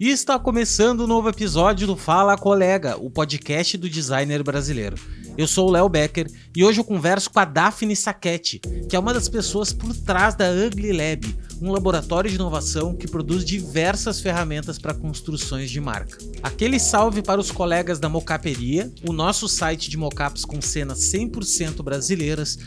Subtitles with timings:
[0.00, 4.96] E está começando o um novo episódio do Fala Colega, o podcast do designer brasileiro.
[5.38, 8.98] Eu sou o Léo Becker e hoje eu converso com a Daphne Sacchetti, que é
[8.98, 11.32] uma das pessoas por trás da Ugly Lab,
[11.62, 16.18] um laboratório de inovação que produz diversas ferramentas para construções de marca.
[16.42, 21.84] Aquele salve para os colegas da Mocaperia, o nosso site de mockups com cenas 100%
[21.84, 22.58] brasileiras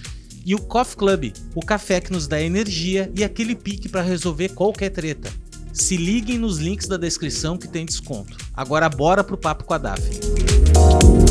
[0.45, 4.47] e o Coffee Club, o café que nos dá energia e aquele pique para resolver
[4.47, 5.29] qualquer treta.
[5.73, 8.37] Se liguem nos links da descrição que tem desconto.
[8.53, 11.30] Agora bora pro papo com a Daphne.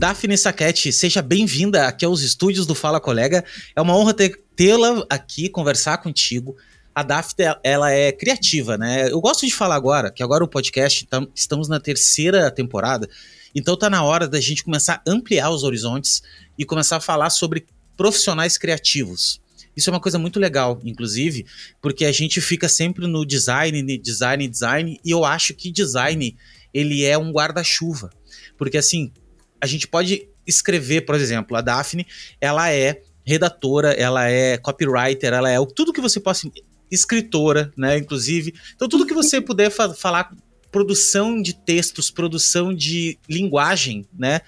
[0.00, 3.44] Daphne Saquete, seja bem-vinda aqui aos estúdios do Fala Colega.
[3.76, 4.14] É uma honra
[4.56, 6.56] tê-la aqui, conversar contigo.
[6.94, 9.10] A Daphne, ela é criativa, né?
[9.10, 13.06] Eu gosto de falar agora, que agora o podcast, estamos na terceira temporada,
[13.54, 16.22] então tá na hora da gente começar a ampliar os horizontes
[16.58, 19.38] e começar a falar sobre profissionais criativos.
[19.76, 21.44] Isso é uma coisa muito legal, inclusive,
[21.78, 26.34] porque a gente fica sempre no design, design, design, e eu acho que design,
[26.72, 28.08] ele é um guarda-chuva.
[28.56, 29.12] Porque assim,
[29.60, 32.06] a gente pode escrever, por exemplo, a Daphne,
[32.40, 36.50] ela é redatora, ela é copywriter, ela é tudo que você possa
[36.90, 38.54] escritora, né, inclusive.
[38.74, 40.34] Então tudo que você puder fa falar
[40.72, 44.40] produção de textos, produção de linguagem, né?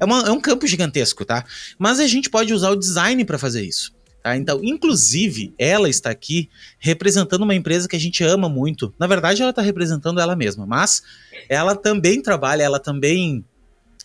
[0.00, 1.44] É, uma, é um campo gigantesco, tá?
[1.78, 3.92] Mas a gente pode usar o design para fazer isso.
[4.22, 4.36] Tá?
[4.36, 8.92] Então, inclusive, ela está aqui representando uma empresa que a gente ama muito.
[8.98, 11.02] Na verdade, ela está representando ela mesma, mas
[11.48, 13.44] ela também trabalha, ela também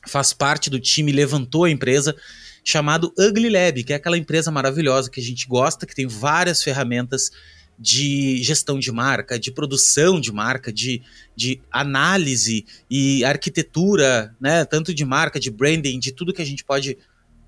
[0.08, 2.16] faz parte do time, levantou a empresa,
[2.64, 6.64] chamado Ugly Lab, que é aquela empresa maravilhosa que a gente gosta, que tem várias
[6.64, 7.32] ferramentas
[7.78, 11.02] de gestão de marca, de produção de marca, de,
[11.36, 14.64] de análise e arquitetura, né?
[14.64, 16.98] Tanto de marca, de branding, de tudo que a gente pode.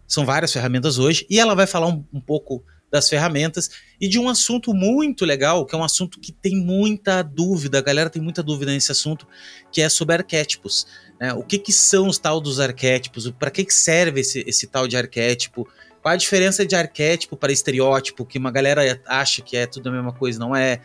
[0.08, 1.26] São várias ferramentas hoje.
[1.30, 5.66] E ela vai falar um, um pouco das ferramentas e de um assunto muito legal,
[5.66, 9.28] que é um assunto que tem muita dúvida, a galera tem muita dúvida nesse assunto,
[9.72, 10.88] que é sobre arquétipos.
[11.20, 11.34] Né?
[11.34, 13.30] O que, que são os tal dos arquétipos?
[13.31, 15.68] Para que, que serve esse, esse tal de arquétipo?
[16.02, 19.92] Qual a diferença de arquétipo para estereótipo, que uma galera acha que é tudo a
[19.92, 20.81] mesma coisa, não é?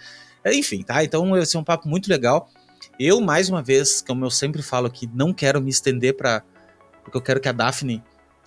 [0.47, 1.05] Enfim, tá?
[1.05, 2.49] Então vai ser um papo muito legal.
[2.99, 6.43] Eu, mais uma vez, como eu sempre falo aqui, não quero me estender para.
[7.03, 8.03] Porque eu quero que a Daphne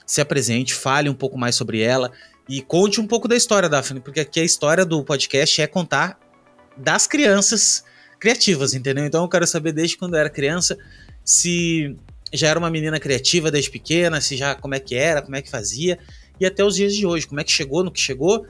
[0.06, 2.12] se apresente, fale um pouco mais sobre ela
[2.48, 6.20] e conte um pouco da história, Daphne, porque aqui a história do podcast é contar
[6.76, 7.84] das crianças
[8.20, 9.06] criativas, entendeu?
[9.06, 10.78] Então eu quero saber desde quando eu era criança
[11.24, 11.96] se
[12.34, 15.42] já era uma menina criativa desde pequena, se já como é que era, como é
[15.42, 16.00] que fazia,
[16.40, 18.46] e até os dias de hoje, como é que chegou no que chegou,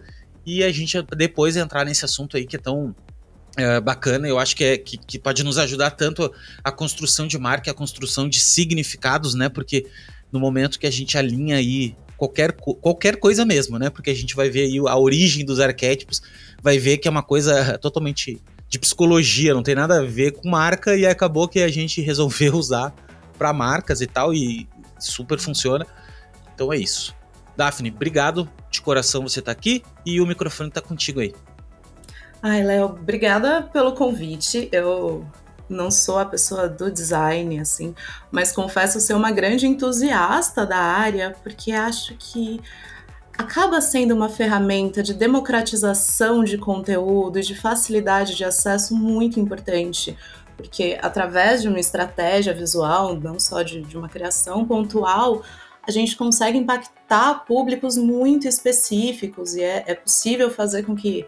[0.46, 2.96] e a gente depois entrar nesse assunto aí que é tão
[3.56, 6.32] é, bacana, eu acho que, é, que, que, pode nos ajudar tanto
[6.64, 9.48] a construção de marca, a construção de significados, né?
[9.48, 9.86] Porque
[10.32, 13.90] no momento que a gente alinha aí qualquer, qualquer coisa mesmo, né?
[13.90, 16.22] Porque a gente vai ver aí a origem dos arquétipos,
[16.64, 18.42] vai ver que é uma coisa totalmente
[18.74, 22.56] de psicologia, não tem nada a ver com marca e acabou que a gente resolveu
[22.56, 22.92] usar
[23.38, 24.68] para marcas e tal e
[24.98, 25.86] super funciona.
[26.56, 27.16] Então é isso.
[27.56, 31.36] Daphne, obrigado de coração você tá aqui e o microfone tá contigo aí.
[32.42, 34.70] Ai, Léo, obrigada pelo convite.
[34.72, 35.24] Eu
[35.70, 37.94] não sou a pessoa do design, assim,
[38.32, 42.60] mas confesso ser uma grande entusiasta da área, porque acho que
[43.38, 50.18] acaba sendo uma ferramenta de democratização de conteúdo e de facilidade de acesso muito importante.
[50.56, 55.44] Porque através de uma estratégia visual, não só de, de uma criação pontual,
[55.86, 61.26] a gente consegue impactar públicos muito específicos e é, é possível fazer com que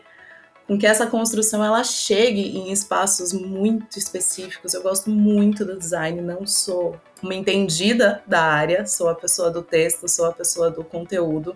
[0.68, 4.74] com que essa construção ela chegue em espaços muito específicos.
[4.74, 9.62] Eu gosto muito do design, não sou uma entendida da área, sou a pessoa do
[9.62, 11.56] texto, sou a pessoa do conteúdo,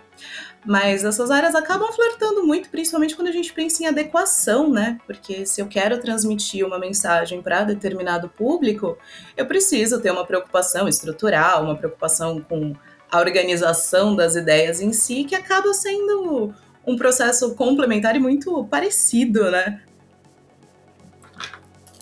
[0.65, 4.99] mas essas áreas acabam flertando muito, principalmente quando a gente pensa em adequação, né?
[5.05, 8.97] Porque se eu quero transmitir uma mensagem para determinado público,
[9.35, 12.75] eu preciso ter uma preocupação estrutural, uma preocupação com
[13.11, 16.53] a organização das ideias em si, que acaba sendo
[16.89, 19.81] um processo complementar e muito parecido, né?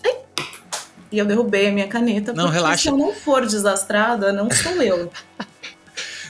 [0.04, 0.16] Ai.
[1.12, 2.82] E eu derrubei a minha caneta, não, relaxa.
[2.82, 5.10] se eu não for desastrada, não sou eu.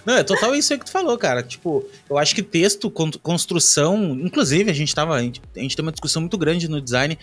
[0.06, 1.42] Não, é total isso aí que tu falou, cara.
[1.42, 5.82] Tipo, eu acho que texto, construção, inclusive a gente tava, a gente, a gente tem
[5.82, 7.18] uma discussão muito grande no design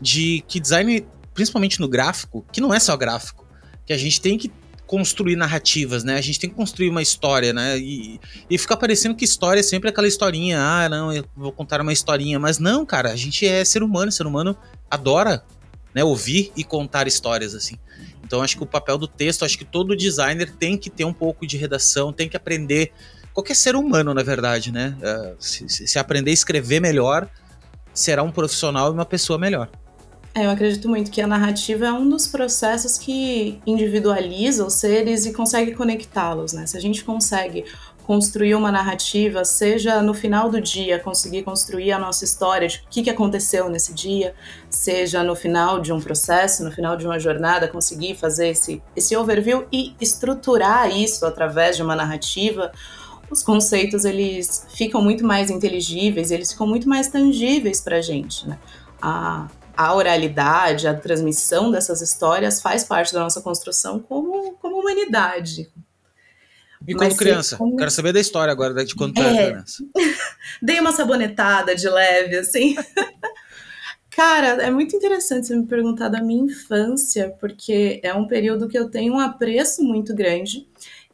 [0.00, 1.04] de que design,
[1.34, 3.44] principalmente no gráfico, que não é só gráfico,
[3.84, 4.52] que a gente tem que
[4.88, 6.16] construir narrativas, né?
[6.16, 7.78] A gente tem que construir uma história, né?
[7.78, 8.18] E,
[8.48, 11.92] e fica parecendo que história é sempre aquela historinha, ah, não, eu vou contar uma
[11.92, 14.56] historinha, mas não, cara, a gente é ser humano, ser humano
[14.90, 15.44] adora,
[15.94, 17.76] né, ouvir e contar histórias assim.
[18.24, 21.12] Então acho que o papel do texto, acho que todo designer tem que ter um
[21.12, 22.90] pouco de redação, tem que aprender.
[23.34, 24.96] Qualquer ser humano, na verdade, né?
[25.00, 27.28] Uh, se, se, aprender a escrever melhor,
[27.92, 29.70] será um profissional e uma pessoa melhor.
[30.34, 35.26] É, eu acredito muito que a narrativa é um dos processos que individualiza os seres
[35.26, 36.66] e consegue conectá-los, né?
[36.66, 37.64] Se a gente consegue
[38.08, 42.88] construir uma narrativa, seja no final do dia conseguir construir a nossa história de o
[42.88, 44.34] que, que aconteceu nesse dia,
[44.70, 49.14] seja no final de um processo, no final de uma jornada, conseguir fazer esse, esse
[49.14, 52.72] overview e estruturar isso através de uma narrativa,
[53.30, 58.48] os conceitos eles ficam muito mais inteligíveis, eles ficam muito mais tangíveis para a gente.
[58.48, 58.58] Né?
[59.02, 59.48] A,
[59.78, 65.70] a oralidade, a transmissão dessas histórias faz parte da nossa construção como, como humanidade,
[66.86, 67.56] e quando criança?
[67.56, 67.76] Como...
[67.76, 69.36] Quero saber da história agora, de quando tu é...
[69.36, 69.84] era criança.
[70.62, 72.76] Dei uma sabonetada de leve, assim.
[74.10, 78.76] Cara, é muito interessante você me perguntar da minha infância, porque é um período que
[78.76, 80.66] eu tenho um apreço muito grande.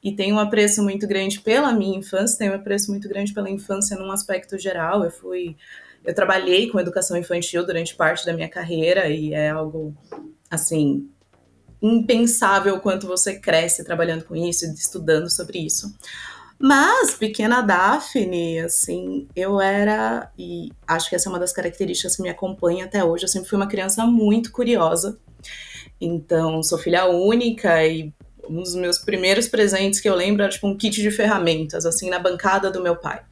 [0.02, 3.50] E tenho um apreço muito grande pela minha infância, tenho um apreço muito grande pela
[3.50, 5.02] infância num aspecto geral.
[5.04, 5.56] Eu fui.
[6.04, 9.94] Eu trabalhei com educação infantil durante parte da minha carreira e é algo,
[10.50, 11.08] assim,
[11.80, 15.94] impensável quanto você cresce trabalhando com isso, estudando sobre isso.
[16.58, 22.22] Mas, pequena Daphne, assim, eu era, e acho que essa é uma das características que
[22.22, 25.18] me acompanha até hoje, eu sempre fui uma criança muito curiosa.
[26.00, 28.12] Então, sou filha única e
[28.48, 32.08] um dos meus primeiros presentes que eu lembro era tipo um kit de ferramentas, assim,
[32.08, 33.22] na bancada do meu pai.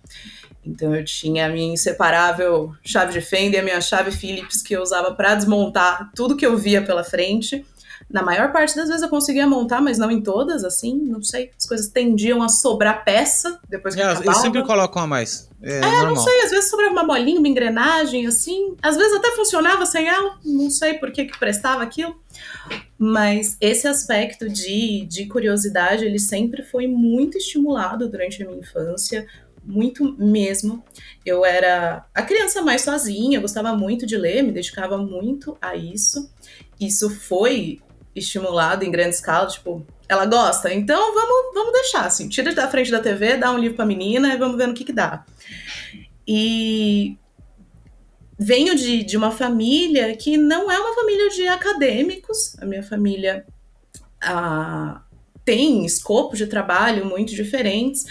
[0.65, 4.75] Então eu tinha a minha inseparável chave de fenda e a minha chave Phillips que
[4.75, 7.65] eu usava para desmontar tudo que eu via pela frente.
[8.09, 11.51] Na maior parte das vezes eu conseguia montar, mas não em todas, assim, não sei.
[11.59, 14.27] As coisas tendiam a sobrar peça depois que é, acabava.
[14.27, 15.49] Eles sempre colocam a mais.
[15.63, 18.77] É, é não sei, às vezes sobrava uma bolinha, uma engrenagem, assim.
[18.83, 22.15] Às vezes até funcionava sem ela, não sei por que, que prestava aquilo.
[22.99, 29.27] Mas esse aspecto de, de curiosidade, ele sempre foi muito estimulado durante a minha infância
[29.65, 30.85] muito mesmo.
[31.25, 36.31] Eu era a criança mais sozinha, gostava muito de ler, me dedicava muito a isso.
[36.81, 37.81] Isso foi
[38.15, 42.91] estimulado em grande escala, tipo, ela gosta, então vamos, vamos deixar, assim, tira da frente
[42.91, 45.25] da TV, dá um livro pra menina e vamos ver no que que dá.
[46.29, 47.17] E
[48.39, 53.47] venho de, de uma família que não é uma família de acadêmicos, a minha família
[54.23, 55.03] ah,
[55.45, 58.05] tem escopos de trabalho muito diferentes,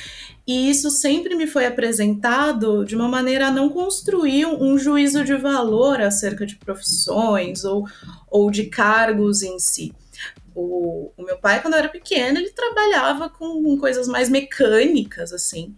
[0.52, 5.34] e isso sempre me foi apresentado de uma maneira a não construir um juízo de
[5.38, 7.88] valor acerca de profissões ou,
[8.30, 9.94] ou de cargos em si.
[10.54, 15.32] O, o meu pai, quando eu era pequena, ele trabalhava com, com coisas mais mecânicas,
[15.32, 15.74] assim.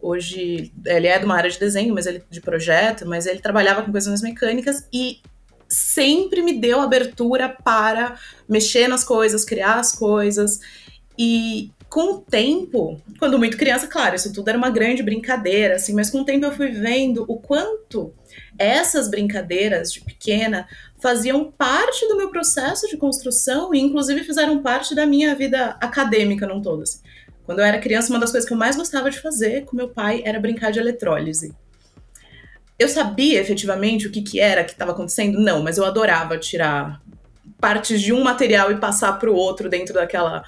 [0.00, 3.82] Hoje, ele é de uma área de desenho, mas ele de projeto, mas ele trabalhava
[3.82, 5.20] com coisas mais mecânicas e
[5.68, 8.16] sempre me deu abertura para
[8.48, 10.60] mexer nas coisas, criar as coisas.
[11.18, 15.94] E, com o tempo, quando muito criança, claro, isso tudo era uma grande brincadeira, assim,
[15.94, 18.12] mas com o tempo eu fui vendo o quanto
[18.58, 20.66] essas brincadeiras de pequena
[21.00, 26.48] faziam parte do meu processo de construção e, inclusive, fizeram parte da minha vida acadêmica
[26.48, 26.82] num todo.
[26.82, 26.98] Assim.
[27.46, 29.88] Quando eu era criança, uma das coisas que eu mais gostava de fazer com meu
[29.88, 31.54] pai era brincar de eletrólise.
[32.76, 35.38] Eu sabia efetivamente o que, que era que estava acontecendo?
[35.38, 37.00] Não, mas eu adorava tirar
[37.60, 40.42] partes de um material e passar para o outro dentro daquela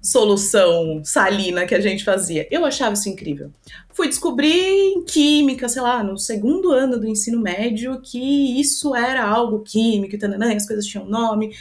[0.00, 2.46] solução salina que a gente fazia.
[2.50, 3.50] Eu achava isso incrível.
[3.92, 9.24] Fui descobrir em química, sei lá, no segundo ano do ensino médio, que isso era
[9.24, 11.54] algo químico e tananã, as coisas tinham nome.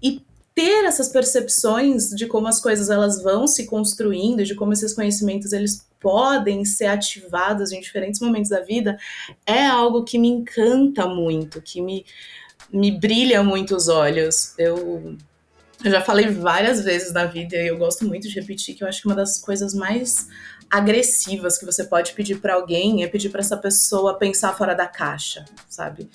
[0.00, 0.22] E
[0.54, 5.52] ter essas percepções de como as coisas elas vão se construindo, de como esses conhecimentos
[5.52, 8.96] eles podem ser ativados em diferentes momentos da vida,
[9.44, 12.06] é algo que me encanta muito, que me,
[12.72, 14.54] me brilha muito os olhos.
[14.56, 15.16] Eu
[15.84, 18.88] eu já falei várias vezes na vida e eu gosto muito de repetir que eu
[18.88, 20.28] acho que uma das coisas mais
[20.70, 24.86] agressivas que você pode pedir para alguém é pedir para essa pessoa pensar fora da
[24.86, 26.10] caixa, sabe?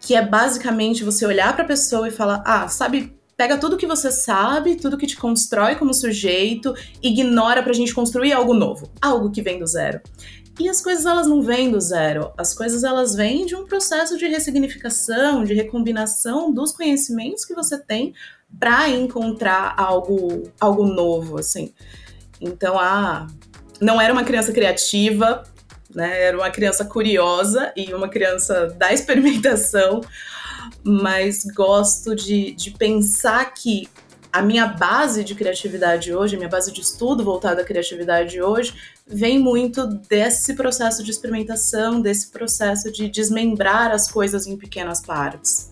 [0.00, 3.86] Que é basicamente você olhar para a pessoa e falar: "Ah, sabe, pega tudo que
[3.86, 9.30] você sabe, tudo que te constrói como sujeito, ignora pra gente construir algo novo, algo
[9.30, 10.00] que vem do zero".
[10.58, 14.18] E as coisas elas não vêm do zero, as coisas elas vêm de um processo
[14.18, 18.12] de ressignificação, de recombinação dos conhecimentos que você tem
[18.58, 21.72] para encontrar algo, algo novo, assim.
[22.40, 23.26] Então, ah,
[23.80, 25.44] não era uma criança criativa,
[25.94, 26.22] né?
[26.22, 30.00] Era uma criança curiosa e uma criança da experimentação,
[30.82, 33.88] mas gosto de, de pensar que
[34.32, 38.74] a minha base de criatividade hoje, a minha base de estudo voltada à criatividade hoje,
[39.06, 45.67] vem muito desse processo de experimentação, desse processo de desmembrar as coisas em pequenas partes.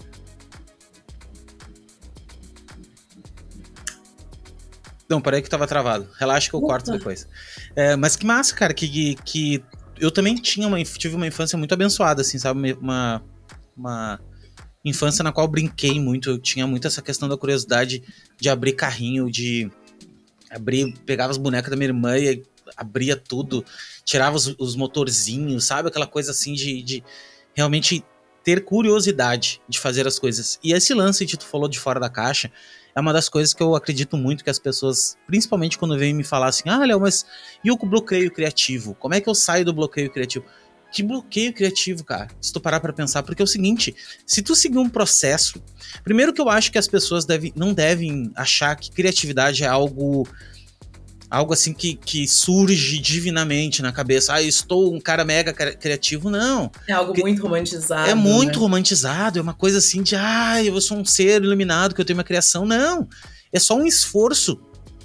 [5.08, 6.08] Não, parei que tava travado.
[6.18, 7.28] Relaxa que eu corto depois.
[7.75, 9.64] É, mas que massa, cara, que, que
[9.98, 12.72] eu também tinha uma, tive uma infância muito abençoada, assim, sabe?
[12.75, 13.22] Uma,
[13.76, 14.20] uma
[14.84, 16.30] infância na qual brinquei muito.
[16.30, 18.02] Eu tinha muito essa questão da curiosidade
[18.40, 19.70] de abrir carrinho, de
[20.50, 22.42] abrir, pegava as bonecas da minha irmã e
[22.76, 23.64] abria tudo,
[24.04, 25.88] tirava os, os motorzinhos, sabe?
[25.88, 27.04] Aquela coisa assim de, de
[27.54, 28.04] realmente
[28.44, 30.58] ter curiosidade de fazer as coisas.
[30.62, 32.50] E esse lance que tu falou de fora da caixa
[32.96, 36.24] é uma das coisas que eu acredito muito que as pessoas, principalmente quando vêm me
[36.24, 37.26] falar assim, ah, Léo, mas
[37.62, 38.94] e o bloqueio criativo?
[38.94, 40.46] Como é que eu saio do bloqueio criativo?
[40.90, 44.56] Que bloqueio criativo, cara, se tu parar pra pensar, porque é o seguinte, se tu
[44.56, 45.62] seguir um processo,
[46.02, 50.26] primeiro que eu acho que as pessoas devem, não devem achar que criatividade é algo
[51.30, 54.35] algo assim que, que surge divinamente na cabeça.
[54.35, 56.30] Ah, estou um cara mega criativo.
[56.30, 56.71] Não.
[56.88, 58.11] É algo muito romantizado.
[58.11, 58.59] É muito né?
[58.59, 59.38] romantizado.
[59.38, 62.25] É uma coisa assim de, ah, eu sou um ser iluminado, que eu tenho uma
[62.25, 62.64] criação.
[62.64, 63.09] Não.
[63.52, 64.61] É só um esforço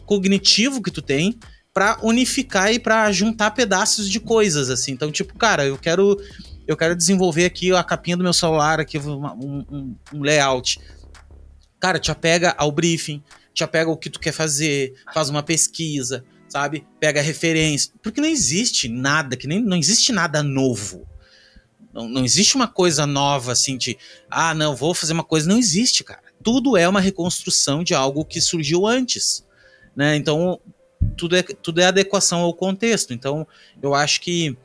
[0.06, 1.38] cognitivo que tu tem
[1.74, 4.92] para unificar e para juntar pedaços de coisas assim.
[4.92, 6.18] Então, tipo, cara, eu quero
[6.68, 10.80] eu quero desenvolver aqui a capinha do meu celular aqui um, um, um layout.
[11.80, 16.24] Cara, te apega ao briefing, te apega o que tu quer fazer, faz uma pesquisa,
[16.48, 16.86] sabe?
[17.00, 21.08] Pega referência, porque não existe nada que nem não existe nada novo.
[21.93, 23.98] Não, não existe uma coisa nova assim de,
[24.29, 26.22] ah, não, vou fazer uma coisa, não existe, cara.
[26.41, 29.46] Tudo é uma reconstrução de algo que surgiu antes,
[29.96, 30.15] né?
[30.15, 30.60] Então,
[31.17, 33.13] tudo é, tudo é adequação ao contexto.
[33.13, 33.46] Então,
[33.81, 34.58] eu acho que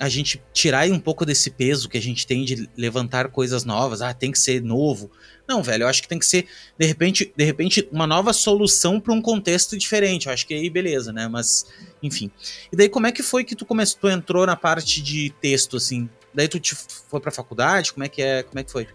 [0.00, 4.00] a gente tirar um pouco desse peso que a gente tem de levantar coisas novas,
[4.00, 5.10] ah, tem que ser novo.
[5.46, 6.46] Não, velho, eu acho que tem que ser,
[6.78, 10.26] de repente, de repente uma nova solução para um contexto diferente.
[10.26, 11.28] Eu acho que aí beleza, né?
[11.28, 11.66] Mas,
[12.02, 12.30] enfim.
[12.72, 15.76] E daí como é que foi que tu começou, tu entrou na parte de texto
[15.76, 16.08] assim?
[16.32, 17.92] Daí tu te foi para faculdade?
[17.92, 18.42] Como é que é?
[18.42, 18.88] Como é que foi?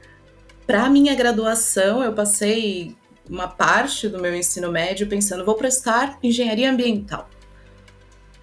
[0.65, 2.95] Para minha graduação, eu passei
[3.29, 7.29] uma parte do meu ensino médio pensando, vou prestar engenharia ambiental.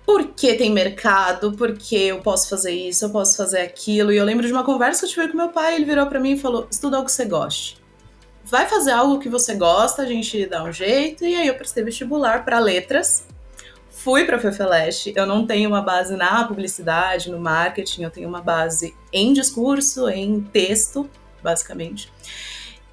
[0.05, 4.13] Porque tem mercado, porque eu posso fazer isso, eu posso fazer aquilo.
[4.13, 6.19] E eu lembro de uma conversa que eu tive com meu pai, ele virou para
[6.19, 7.83] mim e falou: estuda algo que você goste.
[8.45, 11.25] Vai fazer algo que você gosta, a gente dá um jeito.
[11.25, 13.25] E aí eu prestei vestibular para letras.
[13.89, 15.13] Fui para FEFELESH.
[15.15, 20.09] Eu não tenho uma base na publicidade, no marketing, eu tenho uma base em discurso,
[20.09, 21.09] em texto,
[21.41, 22.13] basicamente.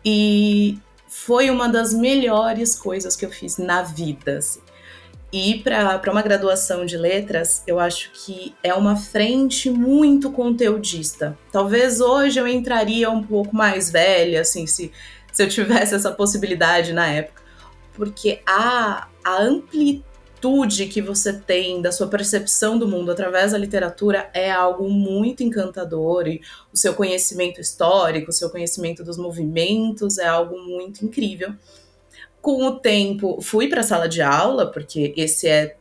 [0.05, 4.37] E foi uma das melhores coisas que eu fiz na vida.
[4.37, 4.61] Assim.
[5.31, 11.37] E para uma graduação de letras, eu acho que é uma frente muito conteudista.
[11.51, 14.91] Talvez hoje eu entraria um pouco mais velha, assim, se,
[15.31, 17.43] se eu tivesse essa possibilidade na época.
[17.93, 20.03] Porque a, a amplitude
[20.39, 25.43] amplitude que você tem da sua percepção do mundo através da literatura é algo muito
[25.43, 26.41] encantador e
[26.73, 31.53] o seu conhecimento histórico, o seu conhecimento dos movimentos é algo muito incrível.
[32.41, 35.75] Com o tempo, fui para a sala de aula, porque esse é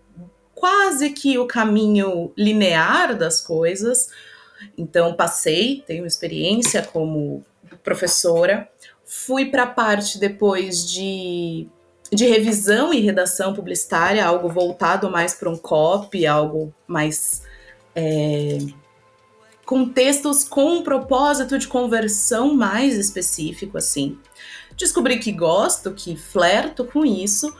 [0.54, 4.08] quase que o caminho linear das coisas.
[4.76, 7.44] Então, passei, tenho experiência como
[7.84, 8.68] professora.
[9.04, 11.68] Fui para a parte depois de
[12.10, 17.42] de revisão e redação publicitária, algo voltado mais para um copy, algo mais
[17.94, 18.58] é,
[19.64, 24.18] com textos com um propósito de conversão mais específico, assim.
[24.78, 27.52] Descobri que gosto, que flerto com isso,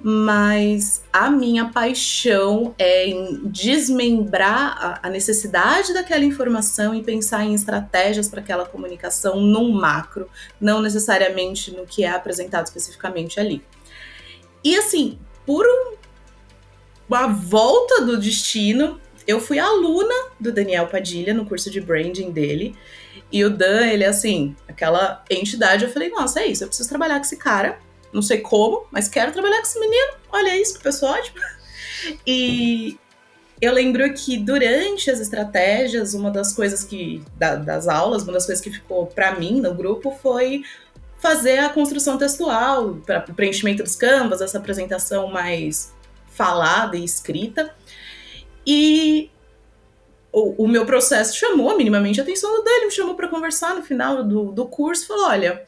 [0.00, 8.26] mas a minha paixão é em desmembrar a, necessidade daquela informação e pensar em estratégias
[8.26, 13.62] para aquela comunicação num macro, não necessariamente no que é apresentado especificamente ali.
[14.64, 15.66] E assim, por
[17.06, 22.74] uma volta do destino, eu fui aluna do Daniel Padilha no curso de branding dele.
[23.32, 25.84] E o Dan, ele é assim, aquela entidade.
[25.84, 27.78] Eu falei, nossa, é isso, eu preciso trabalhar com esse cara.
[28.12, 30.12] Não sei como, mas quero trabalhar com esse menino.
[30.30, 31.40] Olha isso, que pessoa ótima.
[32.26, 32.98] E
[33.60, 37.22] eu lembro que durante as estratégias, uma das coisas que.
[37.36, 40.64] Da, das aulas, uma das coisas que ficou para mim no grupo foi
[41.20, 45.94] fazer a construção textual, para o preenchimento dos canvas, essa apresentação mais
[46.26, 47.72] falada e escrita.
[48.66, 49.30] E
[50.32, 54.24] o, o meu processo chamou minimamente a atenção dele, me chamou para conversar no final
[54.24, 55.62] do, do curso, falou: olha,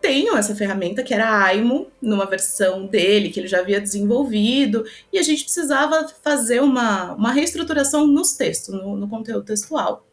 [0.00, 4.84] tenho essa ferramenta que era a Aimo, numa versão dele que ele já havia desenvolvido,
[5.12, 10.06] e a gente precisava fazer uma, uma reestruturação nos textos, no, no conteúdo textual.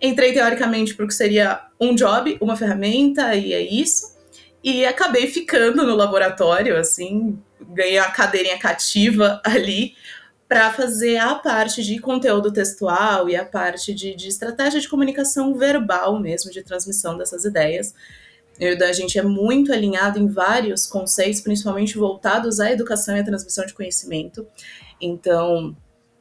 [0.00, 4.16] Entrei teoricamente porque seria um job, uma ferramenta, e é isso.
[4.62, 9.94] E acabei ficando no laboratório, assim, ganhei a cadeirinha cativa ali
[10.48, 15.54] para fazer a parte de conteúdo textual e a parte de, de estratégia de comunicação
[15.54, 17.94] verbal mesmo, de transmissão dessas ideias.
[18.58, 23.24] Eu da gente é muito alinhado em vários conceitos, principalmente voltados à educação e à
[23.24, 24.46] transmissão de conhecimento.
[25.00, 25.76] Então,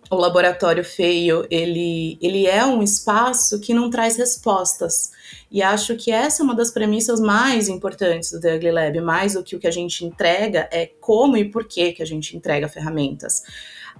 [0.09, 5.11] o laboratório feio, ele, ele é um espaço que não traz respostas.
[5.49, 9.33] E acho que essa é uma das premissas mais importantes do The Ugly Lab, mais
[9.33, 12.37] do que o que a gente entrega é como e por que que a gente
[12.37, 13.41] entrega ferramentas.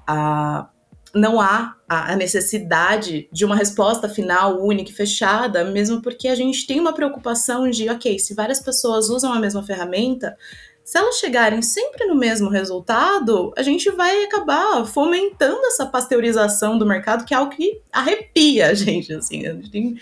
[0.06, 0.70] Ah,
[1.14, 6.68] não há a necessidade de uma resposta final única e fechada, mesmo porque a gente
[6.68, 10.38] tem uma preocupação de, ok, se várias pessoas usam a mesma ferramenta,
[10.84, 16.86] se elas chegarem sempre no mesmo resultado, a gente vai acabar fomentando essa pasteurização do
[16.86, 19.98] mercado, que é algo que arrepia a gente, assim, a gente tem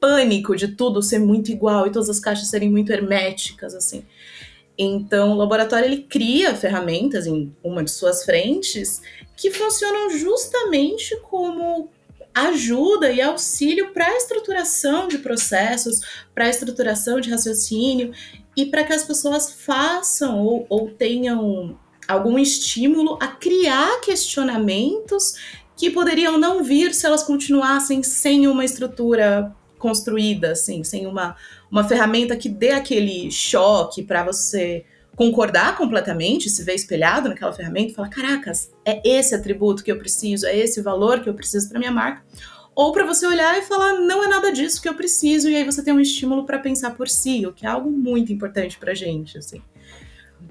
[0.00, 4.04] pânico de tudo ser muito igual e todas as caixas serem muito herméticas, assim.
[4.78, 9.00] Então, o laboratório ele cria ferramentas em uma de suas frentes
[9.36, 11.90] que funcionam justamente como
[12.34, 16.00] ajuda e auxílio para a estruturação de processos,
[16.34, 18.12] para a estruturação de raciocínio
[18.54, 25.34] e para que as pessoas façam ou, ou tenham algum estímulo a criar questionamentos
[25.76, 31.36] que poderiam não vir se elas continuassem sem uma estrutura construída, assim, sem uma,
[31.70, 34.84] uma ferramenta que dê aquele choque para você
[35.16, 39.98] concordar completamente, se ver espelhado naquela ferramenta e falar: caracas, é esse atributo que eu
[39.98, 42.22] preciso, é esse valor que eu preciso para minha marca.
[42.74, 45.64] Ou para você olhar e falar: não é nada disso que eu preciso, e aí
[45.64, 48.94] você tem um estímulo para pensar por si, o que é algo muito importante para
[48.94, 49.62] gente, assim.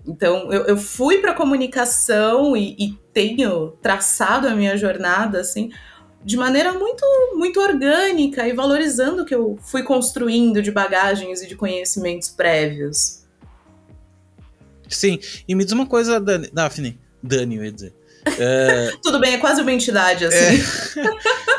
[0.07, 5.71] Então, eu, eu fui para comunicação e, e tenho traçado a minha jornada, assim,
[6.25, 7.05] de maneira muito,
[7.35, 13.23] muito orgânica e valorizando o que eu fui construindo de bagagens e de conhecimentos prévios.
[14.89, 17.93] Sim, e me diz uma coisa, Dani, Daphne, Dani, eu ia dizer.
[18.39, 18.91] É...
[19.03, 20.63] Tudo bem, é quase uma entidade, assim.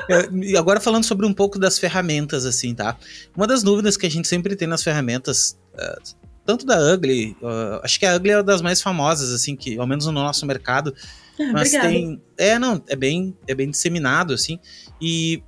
[0.09, 0.53] É...
[0.53, 2.97] é agora falando sobre um pouco das ferramentas, assim, tá?
[3.37, 7.37] Uma das dúvidas que a gente sempre tem nas ferramentas, uh, tanto da Ugly,
[7.83, 10.45] acho que a Ugly é uma das mais famosas, assim, que, ao menos no nosso
[10.45, 10.93] mercado,
[11.53, 11.89] mas obrigada.
[11.89, 12.23] tem.
[12.37, 14.59] É, não, é bem, é bem disseminado, assim.
[15.01, 15.43] E.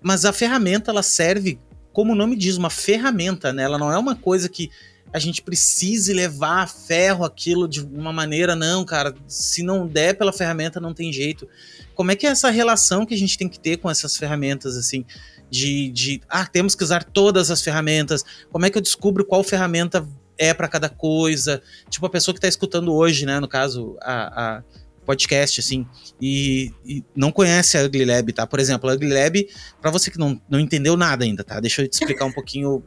[0.00, 1.60] Mas a ferramenta, ela serve,
[1.92, 3.62] como o nome diz, uma ferramenta, né?
[3.62, 4.68] Ela não é uma coisa que
[5.12, 9.14] a gente precise levar a ferro aquilo de uma maneira, não, cara.
[9.28, 11.46] Se não der pela ferramenta, não tem jeito.
[11.94, 14.76] Como é que é essa relação que a gente tem que ter com essas ferramentas,
[14.76, 15.04] assim?
[15.50, 18.24] De, de ah, temos que usar todas as ferramentas.
[18.50, 21.62] Como é que eu descubro qual ferramenta é para cada coisa?
[21.90, 23.38] Tipo, a pessoa que está escutando hoje, né?
[23.38, 24.62] No caso, a, a
[25.04, 25.86] podcast, assim,
[26.20, 28.46] e, e, não conhece a Ugly Lab, tá?
[28.46, 29.48] Por exemplo, a Ugly Lab,
[29.80, 31.60] para você que não, não entendeu nada ainda, tá?
[31.60, 32.82] Deixa eu te explicar um pouquinho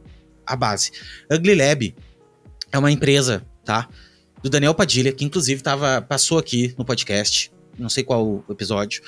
[0.46, 0.92] a base.
[1.30, 1.94] A Ugly Lab
[2.72, 3.88] é uma empresa, tá?
[4.42, 9.02] Do Daniel Padilha, que inclusive tava, passou aqui no podcast, não sei qual episódio,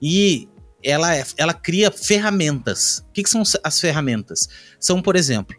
[0.00, 0.48] e
[0.82, 3.04] ela, é, ela cria ferramentas.
[3.08, 4.48] O que, que são as ferramentas?
[4.78, 5.56] São, por exemplo,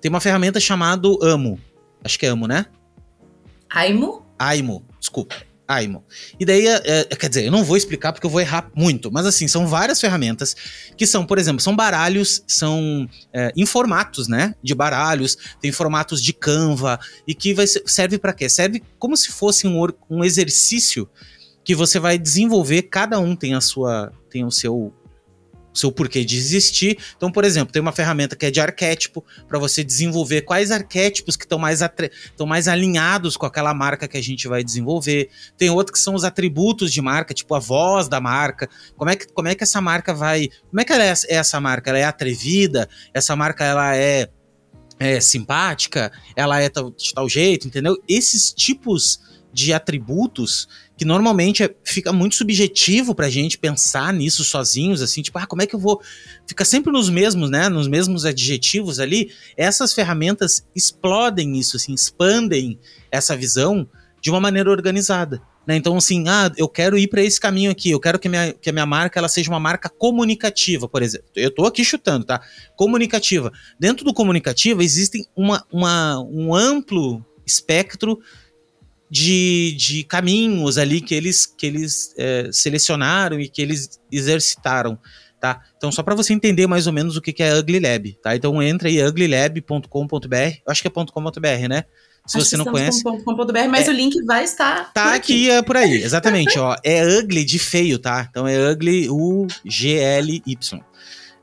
[0.00, 1.60] tem uma ferramenta chamada Amo.
[2.02, 2.66] Acho que é Amo, né?
[3.68, 4.24] Aimo?
[4.38, 5.34] Aimo, desculpa.
[5.68, 6.04] Aimo.
[6.38, 9.10] E daí, é, é, quer dizer, eu não vou explicar porque eu vou errar muito,
[9.10, 10.54] mas assim, são várias ferramentas
[10.96, 16.22] que são, por exemplo, são baralhos, são é, em formatos, né, de baralhos, tem formatos
[16.22, 18.48] de Canva, e que vai, serve para quê?
[18.48, 21.08] Serve como se fosse um, um exercício
[21.64, 24.94] que você vai desenvolver, cada um tem a sua, tem o seu
[25.76, 26.98] seu porquê de existir.
[27.16, 31.36] Então, por exemplo, tem uma ferramenta que é de arquétipo para você desenvolver quais arquétipos
[31.36, 35.28] que estão mais, estão mais alinhados com aquela marca que a gente vai desenvolver.
[35.56, 38.68] Tem outro que são os atributos de marca, tipo a voz da marca.
[38.96, 40.48] Como é que, como é que essa marca vai.
[40.70, 41.90] Como é que ela é, é essa marca?
[41.90, 42.88] Ela é atrevida?
[43.12, 44.28] Essa marca ela é,
[44.98, 46.10] é simpática?
[46.34, 47.96] Ela é de tal jeito, entendeu?
[48.08, 49.20] Esses tipos
[49.52, 55.38] de atributos que normalmente é, fica muito subjetivo pra gente pensar nisso sozinhos, assim, tipo,
[55.38, 56.00] ah, como é que eu vou.
[56.46, 57.68] Fica sempre nos mesmos, né?
[57.68, 59.30] Nos mesmos adjetivos ali.
[59.56, 62.78] Essas ferramentas explodem isso, assim, expandem
[63.10, 63.86] essa visão
[64.20, 65.42] de uma maneira organizada.
[65.66, 65.76] Né?
[65.76, 68.70] Então, assim, ah, eu quero ir para esse caminho aqui, eu quero que minha, que
[68.70, 71.26] a minha marca ela seja uma marca comunicativa, por exemplo.
[71.34, 72.40] Eu tô aqui chutando, tá?
[72.76, 73.52] Comunicativa.
[73.78, 78.18] Dentro do comunicativa existem uma, uma, um amplo espectro
[79.10, 84.98] de, de caminhos ali que eles, que eles é, selecionaram e que eles exercitaram.
[85.40, 85.62] tá?
[85.76, 88.34] Então, só para você entender mais ou menos o que, que é Ugly Lab, tá?
[88.34, 91.84] Então, entra aí uglylab.com.br, acho que é .com.br, né?
[92.26, 93.04] Se Acho você não conhece.
[93.04, 94.92] .com.br, mas é, o link vai estar.
[94.92, 95.46] Tá aqui.
[95.46, 96.74] aqui, é por aí, exatamente, ó.
[96.82, 98.26] É ugly de feio, tá?
[98.28, 100.80] Então é ugly, U-G-L-Y.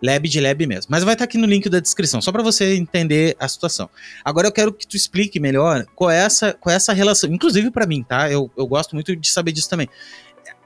[0.04, 0.88] Lab de lab mesmo.
[0.90, 3.90] Mas vai estar aqui no link da descrição, só para você entender a situação.
[4.24, 7.72] Agora eu quero que tu explique melhor qual é essa, qual é essa relação, inclusive
[7.72, 8.30] para mim, tá?
[8.30, 9.88] Eu, eu gosto muito de saber disso também.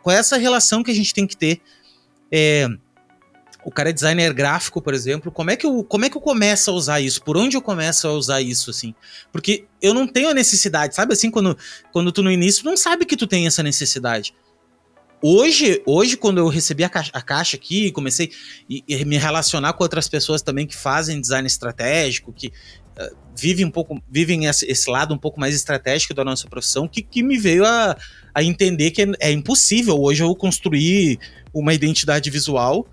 [0.02, 1.62] Qual é essa relação que a gente tem que ter
[2.32, 2.67] é,
[3.67, 6.21] o cara é designer gráfico, por exemplo, como é que eu, como é que eu
[6.21, 7.21] começo a usar isso?
[7.21, 8.95] Por onde eu começo a usar isso, assim?
[9.30, 11.58] Porque eu não tenho a necessidade, sabe assim, quando,
[11.91, 14.34] quando tu no início não sabe que tu tem essa necessidade.
[15.21, 18.32] Hoje, hoje quando eu recebi a caixa, a caixa aqui, comecei
[18.69, 23.71] a me relacionar com outras pessoas também que fazem design estratégico, que uh, vivem um
[23.71, 27.65] pouco, vivem esse, lado um pouco mais estratégico da nossa profissão, que, que me veio
[27.65, 27.97] a,
[28.34, 31.19] a entender que é, é impossível hoje eu construir
[31.51, 32.88] uma identidade visual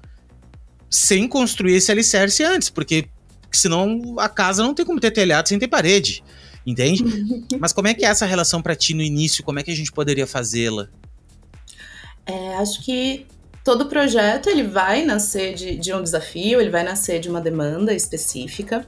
[0.89, 3.07] sem construir esse alicerce antes, porque
[3.53, 6.25] senão a casa não tem como ter telhado sem ter parede,
[6.67, 7.05] entende?
[7.61, 9.45] Mas como é que é essa relação para ti no início?
[9.45, 10.89] Como é que a gente poderia fazê-la?
[12.27, 13.27] É, acho que
[13.63, 17.93] todo projeto ele vai nascer de, de um desafio, ele vai nascer de uma demanda
[17.95, 18.87] específica.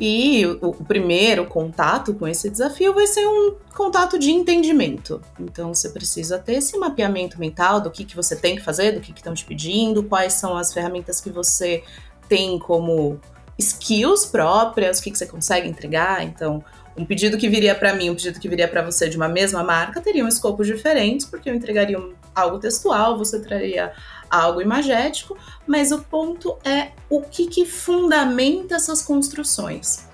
[0.00, 5.20] E o, o, primeiro contato com esse desafio vai ser um contato de entendimento.
[5.40, 9.00] Então você precisa ter esse mapeamento mental do que, que você tem que fazer, do
[9.00, 11.82] que estão te pedindo, quais são as ferramentas que você
[12.28, 13.20] tem como
[13.58, 16.22] skills próprias, o que, que você consegue entregar.
[16.22, 16.62] Então,
[16.96, 19.64] um pedido que viria para mim, um pedido que viria para você de uma mesma
[19.64, 21.98] marca, teriam escopos diferentes, porque eu entregaria
[22.38, 23.92] algo textual, você traria
[24.30, 30.08] algo imagético, mas o ponto é o que, que fundamenta essas construções.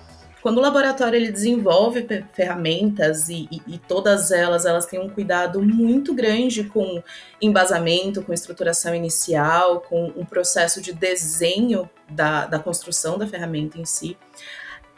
[0.45, 5.63] Quando o laboratório ele desenvolve ferramentas e, e, e, todas elas elas têm um cuidado
[5.63, 7.03] muito grande com
[7.41, 13.87] embasamento, com estruturação inicial, com um processo de desenho da, da construção da ferramenta em
[13.87, 14.19] si,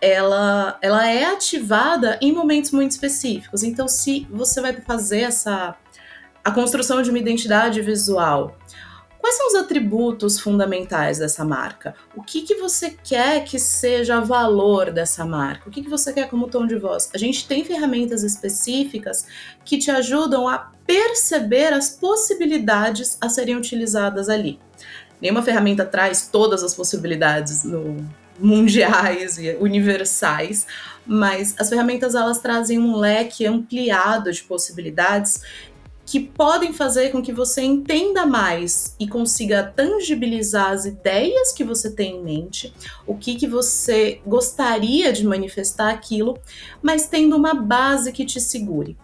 [0.00, 3.62] ela, ela é ativada em momentos muito específicos.
[3.62, 5.76] Então, se você vai fazer essa
[6.46, 8.56] a construção de uma identidade visual,
[9.18, 11.96] Quais são os atributos fundamentais dessa marca?
[12.14, 15.68] O que, que você quer que seja valor dessa marca?
[15.68, 17.10] O que, que você quer como tom de voz?
[17.12, 19.26] A gente tem ferramentas específicas
[19.64, 24.60] que te ajudam a perceber as possibilidades a serem utilizadas ali.
[25.20, 27.96] Nenhuma ferramenta traz todas as possibilidades no,
[28.38, 30.68] mundiais e universais,
[31.04, 35.40] mas as ferramentas elas trazem um leque ampliado de possibilidades
[36.06, 41.90] que podem fazer com que você entenda mais e consiga tangibilizar as ideias que você
[41.90, 42.72] tem em mente,
[43.04, 46.38] o que, que você gostaria de manifestar aquilo,
[46.80, 48.96] mas tendo uma base que te segure.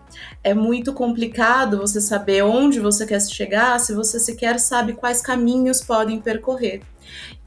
[0.44, 5.80] É muito complicado você saber onde você quer chegar se você sequer sabe quais caminhos
[5.80, 6.82] podem percorrer.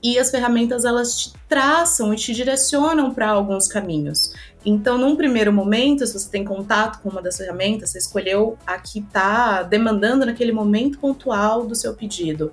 [0.03, 4.33] E as ferramentas elas te traçam e te direcionam para alguns caminhos.
[4.65, 8.79] Então, num primeiro momento, se você tem contato com uma das ferramentas, você escolheu a
[8.79, 12.51] que está demandando naquele momento pontual do seu pedido.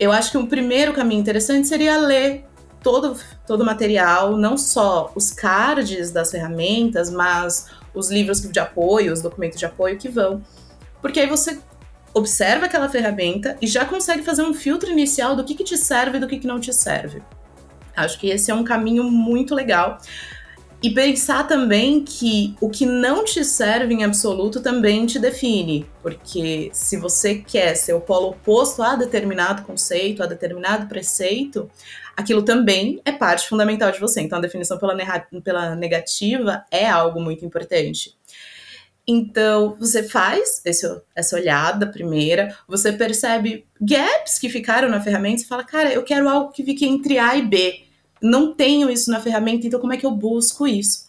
[0.00, 2.46] Eu acho que um primeiro caminho interessante seria ler
[2.82, 9.12] todo, todo o material, não só os cards das ferramentas, mas os livros de apoio,
[9.12, 10.42] os documentos de apoio que vão.
[11.02, 11.58] Porque aí você
[12.14, 16.16] observa aquela ferramenta e já consegue fazer um filtro inicial do que, que te serve
[16.16, 17.22] e do que, que não te serve.
[17.94, 19.98] Acho que esse é um caminho muito legal.
[20.82, 26.70] E pensar também que o que não te serve em absoluto também te define, porque
[26.72, 31.70] se você quer ser o polo oposto a determinado conceito, a determinado preceito,
[32.16, 34.22] aquilo também é parte fundamental de você.
[34.22, 34.96] Então a definição pela,
[35.44, 38.16] pela negativa é algo muito importante.
[39.06, 45.46] Então, você faz esse, essa olhada primeira, você percebe gaps que ficaram na ferramenta e
[45.46, 47.91] fala, cara, eu quero algo que fique entre A e B
[48.22, 51.06] não tenho isso na ferramenta, então como é que eu busco isso?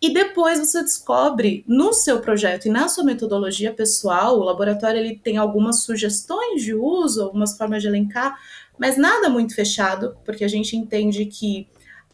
[0.00, 5.16] E depois você descobre no seu projeto e na sua metodologia pessoal, o laboratório ele
[5.16, 8.38] tem algumas sugestões de uso, algumas formas de elencar,
[8.78, 11.66] mas nada muito fechado, porque a gente entende que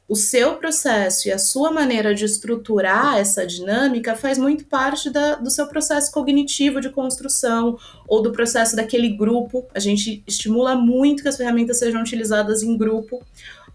[0.07, 5.37] o seu processo e a sua maneira de estruturar essa dinâmica faz muito parte da,
[5.37, 9.66] do seu processo cognitivo de construção ou do processo daquele grupo.
[9.74, 13.22] A gente estimula muito que as ferramentas sejam utilizadas em grupo,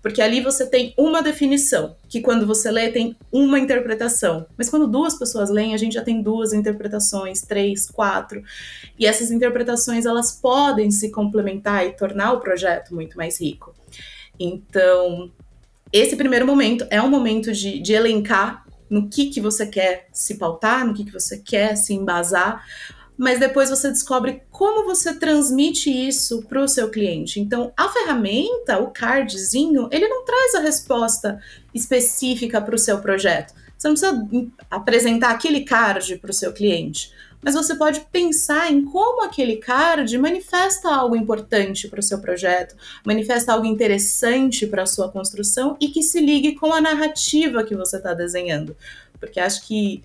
[0.01, 4.45] porque ali você tem uma definição, que quando você lê tem uma interpretação.
[4.57, 8.41] Mas quando duas pessoas leem, a gente já tem duas interpretações, três, quatro.
[8.97, 13.75] E essas interpretações elas podem se complementar e tornar o projeto muito mais rico.
[14.39, 15.31] Então,
[15.91, 20.35] esse primeiro momento é um momento de, de elencar no que, que você quer se
[20.35, 22.65] pautar, no que, que você quer se embasar,
[23.19, 27.37] mas depois você descobre como você transmite isso para o seu cliente.
[27.37, 31.37] Então, a ferramenta, o cardzinho, ele não traz a resposta
[31.73, 33.53] específica para o seu projeto.
[33.77, 38.85] Você não precisa apresentar aquele card para o seu cliente, mas você pode pensar em
[38.85, 42.73] como aquele card manifesta algo importante para o seu projeto,
[43.05, 47.75] manifesta algo interessante para a sua construção e que se ligue com a narrativa que
[47.75, 48.77] você está desenhando.
[49.19, 50.03] Porque acho que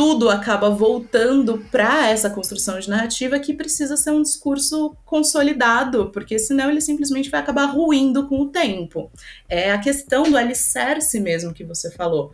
[0.00, 6.38] tudo acaba voltando para essa construção de narrativa que precisa ser um discurso consolidado, porque
[6.38, 9.12] senão ele simplesmente vai acabar ruindo com o tempo.
[9.46, 12.32] É a questão do alicerce mesmo que você falou.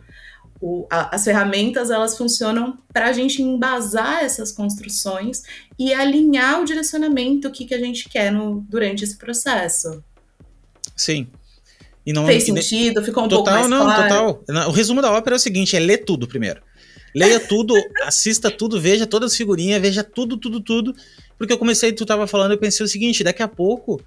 [0.61, 5.43] O, a, as ferramentas elas funcionam para a gente embasar essas construções
[5.77, 10.01] e alinhar o direcionamento que, que a gente quer no, durante esse processo.
[10.95, 11.27] Sim.
[12.05, 13.03] E não, Fez sentido?
[13.03, 14.39] Ficou um total, pouco mais não, claro?
[14.45, 14.69] Total.
[14.69, 16.61] O resumo da ópera é o seguinte: é ler tudo primeiro.
[17.17, 20.95] Leia tudo, assista tudo, veja todas as figurinhas, veja tudo, tudo, tudo.
[21.35, 23.99] Porque eu comecei, tu tava falando, eu pensei o seguinte, daqui a pouco,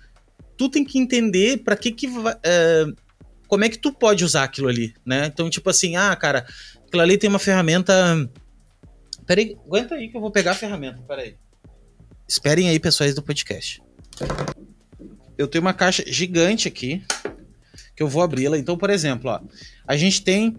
[0.57, 2.07] tu tem que entender para que que.
[2.07, 2.95] Uh,
[3.49, 5.27] como é que tu pode usar aquilo ali, né?
[5.27, 6.47] Então, tipo assim, ah, cara,
[6.87, 7.93] aquilo ali tem uma ferramenta...
[9.27, 11.35] Peraí, aguenta aí que eu vou pegar a ferramenta, peraí.
[12.29, 13.83] Esperem aí, pessoais do podcast.
[15.37, 17.03] Eu tenho uma caixa gigante aqui,
[17.97, 18.57] que eu vou abri-la.
[18.57, 19.41] Então, por exemplo, ó,
[19.85, 20.57] a gente tem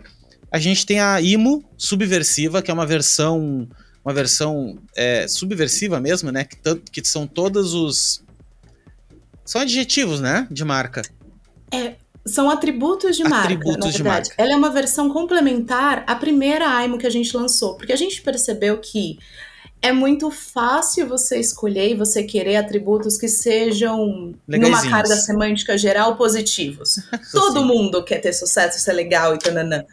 [0.51, 3.67] a gente tem a IMO subversiva, que é uma versão
[4.03, 6.43] uma versão é, subversiva mesmo, né?
[6.43, 6.57] Que,
[6.91, 8.23] que são todos os
[9.45, 10.47] são adjetivos, né?
[10.51, 11.03] De marca.
[11.71, 13.97] É, são atributos de marca, atributos na verdade.
[13.97, 14.35] De marca.
[14.37, 18.21] Ela é uma versão complementar à primeira AIMO que a gente lançou, porque a gente
[18.21, 19.17] percebeu que
[19.81, 26.15] é muito fácil você escolher e você querer atributos que sejam numa carga semântica geral
[26.15, 26.99] positivos.
[27.31, 29.83] Todo mundo quer ter sucesso, ser legal e tananã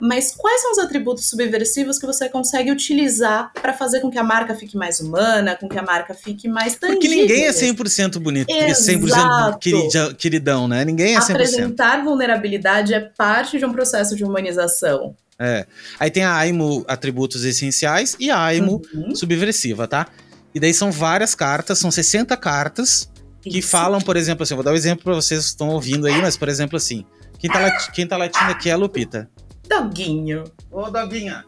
[0.00, 4.22] mas quais são os atributos subversivos que você consegue utilizar para fazer com que a
[4.22, 7.00] marca fique mais humana, com que a marca fique mais tangível?
[7.00, 9.68] Porque ninguém é 100% bonito, Exato.
[9.68, 10.84] 100% queridão, né?
[10.84, 11.30] Ninguém é 100%.
[11.30, 15.14] Apresentar vulnerabilidade é parte de um processo de humanização.
[15.38, 15.66] É.
[16.00, 19.14] Aí tem a AIMO atributos essenciais e a AIMO uhum.
[19.14, 20.08] subversiva, tá?
[20.54, 23.08] E daí são várias cartas, são 60 cartas
[23.40, 23.68] que Isso.
[23.68, 26.36] falam, por exemplo, assim, vou dar um exemplo para vocês que estão ouvindo aí, mas
[26.36, 27.04] por exemplo assim,
[27.38, 29.30] quem tá, lati quem tá latindo aqui é a Lupita.
[29.68, 30.44] Doguinho.
[30.70, 31.44] Ô, Doguinha.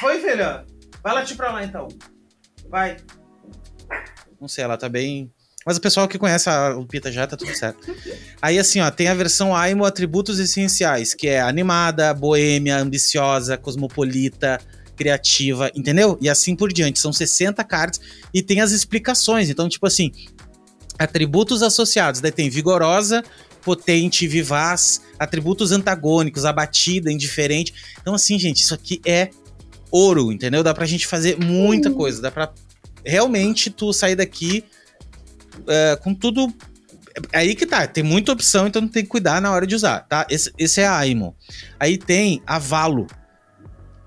[0.00, 0.64] Foi, filha?
[1.02, 1.88] Vai latir pra lá, então.
[2.68, 2.96] Vai.
[4.40, 5.30] Não sei, ela tá bem...
[5.66, 7.90] Mas o pessoal que conhece a Lupita já tá tudo certo.
[8.42, 14.60] Aí, assim, ó, tem a versão AIMO Atributos Essenciais, que é animada, boêmia, ambiciosa, cosmopolita,
[14.94, 16.18] criativa, entendeu?
[16.20, 17.00] E assim por diante.
[17.00, 17.98] São 60 cards
[18.32, 19.48] e tem as explicações.
[19.48, 20.12] Então, tipo assim,
[20.98, 22.20] atributos associados.
[22.20, 23.24] Daí tem vigorosa,
[23.64, 27.72] potente, vivaz, atributos antagônicos, abatida, indiferente.
[28.00, 29.30] Então, assim, gente, isso aqui é
[29.90, 30.62] ouro, entendeu?
[30.62, 31.96] Dá pra gente fazer muita uhum.
[31.96, 32.20] coisa.
[32.20, 32.52] Dá pra
[33.04, 34.64] realmente tu sair daqui
[35.60, 36.52] uh, com tudo.
[37.32, 40.26] Aí que tá, tem muita opção, então tem que cuidar na hora de usar, tá?
[40.28, 41.36] Esse, esse é a Aimo.
[41.78, 43.06] Aí tem a Valo.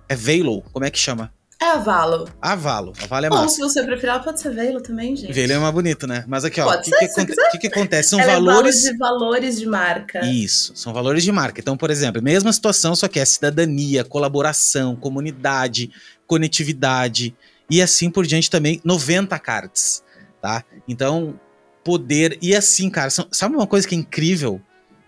[0.09, 1.31] É Valo, como é que chama?
[1.59, 2.29] É a Valo.
[2.39, 2.93] A Valo.
[3.01, 3.43] A Valo é massa.
[3.43, 5.33] Ou se você preferir, pode ser Velo também, gente.
[5.33, 6.23] Velo é mais bonito, né?
[6.27, 7.07] Mas aqui, ó, o que, que,
[7.51, 8.09] que, que, acontece?
[8.09, 8.85] São Ela valores.
[8.85, 10.23] É de valores de marca.
[10.25, 11.59] Isso, são valores de marca.
[11.59, 15.89] Então, por exemplo, mesma situação, só que é cidadania, colaboração, comunidade,
[16.27, 17.35] conectividade
[17.69, 20.03] e assim por diante também, 90 cards,
[20.41, 20.63] tá?
[20.87, 21.39] Então,
[21.83, 22.37] poder.
[22.41, 24.61] E assim, cara, são, sabe uma coisa que é incrível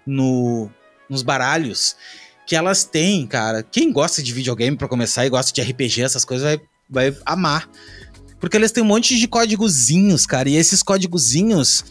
[0.06, 0.70] no,
[1.10, 1.96] nos baralhos?
[2.50, 3.62] Que elas têm, cara.
[3.62, 6.60] Quem gosta de videogame para começar e gosta de RPG, essas coisas, vai,
[7.12, 7.70] vai amar.
[8.40, 10.50] Porque eles têm um monte de códigozinhos, cara.
[10.50, 11.86] E esses códigozinhos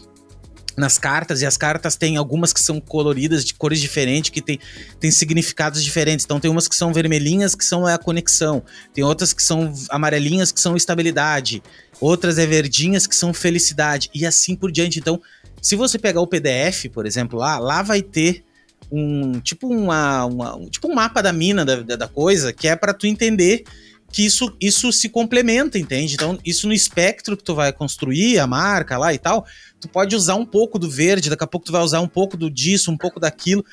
[0.75, 4.59] nas cartas, e as cartas têm algumas que são coloridas, de cores diferentes, que tem,
[4.99, 6.25] tem significados diferentes.
[6.25, 8.61] Então tem umas que são vermelhinhas, que são a conexão.
[8.93, 11.63] Tem outras que são amarelinhas, que são estabilidade.
[12.01, 14.09] Outras é verdinhas, que são felicidade.
[14.13, 14.99] E assim por diante.
[14.99, 15.21] Então,
[15.61, 18.43] se você pegar o PDF, por exemplo, lá, lá vai ter
[18.91, 22.75] um tipo uma, uma um, tipo um mapa da mina da, da coisa que é
[22.75, 23.63] para tu entender
[24.11, 26.15] que isso, isso se complementa, entende?
[26.15, 29.45] Então, isso no espectro que tu vai construir, a marca lá e tal,
[29.79, 32.35] tu pode usar um pouco do verde, daqui a pouco tu vai usar um pouco
[32.35, 33.63] do disso, um pouco daquilo,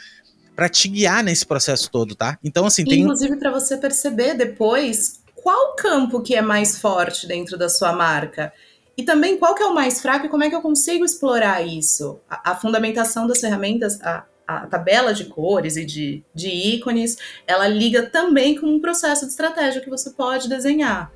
[0.54, 2.38] para te guiar nesse processo todo, tá?
[2.44, 3.00] Então, assim, tem.
[3.00, 8.52] Inclusive, para você perceber depois qual campo que é mais forte dentro da sua marca.
[8.96, 11.62] E também qual que é o mais fraco e como é que eu consigo explorar
[11.62, 12.18] isso.
[12.28, 17.66] A, a fundamentação das ferramentas, a, a tabela de cores e de, de ícones, ela
[17.66, 21.10] liga também com um processo de estratégia que você pode desenhar.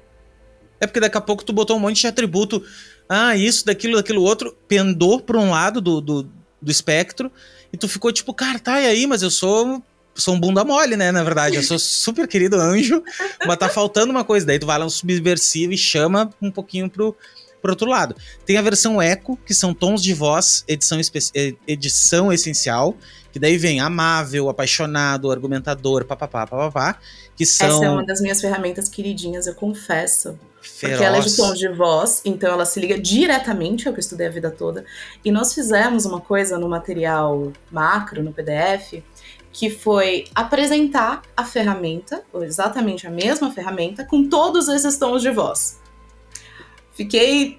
[0.80, 2.64] É porque daqui a pouco tu botou um monte de atributo,
[3.08, 6.22] ah, isso, daquilo, daquilo outro, pendou para um lado do, do,
[6.60, 7.30] do espectro,
[7.72, 9.82] e tu ficou tipo, cara, tá, e aí, mas eu sou
[10.14, 11.10] sou um bunda mole, né?
[11.10, 13.02] Na verdade, eu sou super querido anjo,
[13.46, 14.44] mas tá faltando uma coisa.
[14.44, 17.16] Daí tu vai lá um subversivo e chama um pouquinho pro,
[17.60, 18.14] pro outro lado.
[18.44, 20.98] Tem a versão eco, que são tons de voz, edição,
[21.66, 22.96] edição essencial,
[23.32, 26.98] que daí vem amável, apaixonado, argumentador, papapá, papapá,
[27.36, 27.68] que são...
[27.68, 30.38] Essa é uma das minhas ferramentas queridinhas, eu confesso.
[30.60, 30.98] Feroz.
[30.98, 34.02] Porque ela é de tom de voz, então ela se liga diretamente ao que eu
[34.02, 34.84] estudei a vida toda.
[35.24, 39.02] E nós fizemos uma coisa no material macro, no PDF,
[39.52, 45.30] que foi apresentar a ferramenta, ou exatamente a mesma ferramenta, com todos esses tons de
[45.30, 45.79] voz.
[46.94, 47.58] Fiquei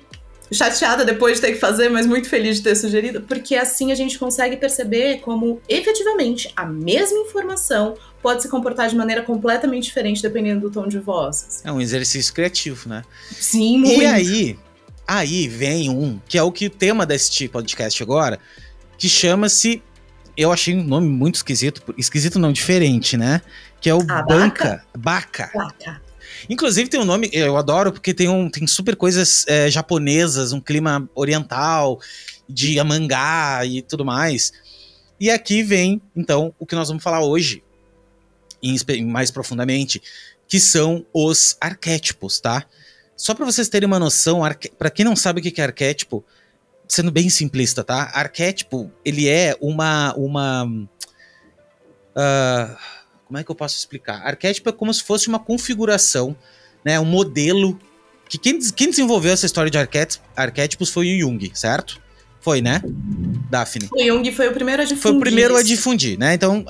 [0.52, 3.96] chateada depois de ter que fazer, mas muito feliz de ter sugerido, porque assim a
[3.96, 10.22] gente consegue perceber como efetivamente a mesma informação pode se comportar de maneira completamente diferente
[10.22, 11.62] dependendo do tom de voz.
[11.64, 13.04] É um exercício criativo, né?
[13.32, 14.02] Sim, muito.
[14.02, 14.60] E aí,
[15.08, 18.38] aí vem um, que é o que o tema deste podcast agora,
[18.98, 19.82] que chama-se
[20.36, 23.42] eu achei um nome muito esquisito, esquisito não, diferente, né?
[23.80, 24.84] Que é o ah, Banca.
[24.98, 25.52] Baca.
[25.54, 26.02] Baca.
[26.50, 30.60] Inclusive tem um nome, eu adoro, porque tem, um, tem super coisas é, japonesas, um
[30.60, 32.00] clima oriental,
[32.48, 34.52] de mangá e tudo mais.
[35.20, 37.64] E aqui vem, então, o que nós vamos falar hoje,
[39.06, 40.02] mais profundamente,
[40.48, 42.66] que são os arquétipos, tá?
[43.16, 44.42] Só para vocês terem uma noção,
[44.78, 46.26] para quem não sabe o que é arquétipo,
[46.88, 48.12] sendo bem simplista, tá?
[48.14, 50.14] Arquétipo, ele é uma.
[50.18, 50.88] uma uh,
[53.32, 54.28] como é que eu posso explicar?
[54.28, 56.36] Arquétipo é como se fosse uma configuração,
[56.84, 57.00] né?
[57.00, 57.80] Um modelo.
[58.28, 59.78] Que quem, quem desenvolveu essa história de
[60.36, 62.02] arquétipos foi o Jung, certo?
[62.42, 62.82] Foi, né?
[63.50, 63.88] Daphne.
[63.90, 65.02] O Jung foi o primeiro a difundir.
[65.02, 66.34] Foi o primeiro a difundir, né?
[66.34, 66.66] Então,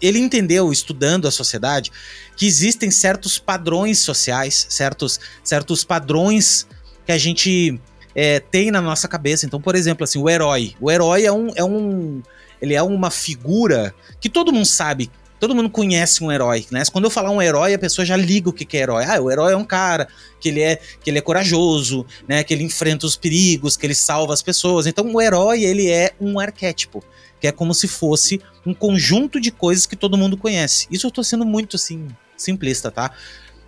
[0.00, 1.90] ele entendeu, estudando a sociedade,
[2.36, 6.68] que existem certos padrões sociais, certos, certos padrões
[7.04, 7.80] que a gente
[8.14, 9.44] é, tem na nossa cabeça.
[9.44, 10.76] Então, por exemplo, assim, o herói.
[10.80, 12.22] O herói é um, é um.
[12.62, 16.82] Ele é uma figura que todo mundo sabe Todo mundo conhece um herói, né?
[16.90, 19.04] Quando eu falar um herói, a pessoa já liga o que é herói.
[19.04, 20.08] Ah, o herói é um cara
[20.40, 22.42] que ele é, que ele é corajoso, né?
[22.42, 24.86] Que ele enfrenta os perigos, que ele salva as pessoas.
[24.86, 27.04] Então, o herói, ele é um arquétipo,
[27.40, 30.86] que é como se fosse um conjunto de coisas que todo mundo conhece.
[30.90, 33.10] Isso eu tô sendo muito, assim, simplista, tá?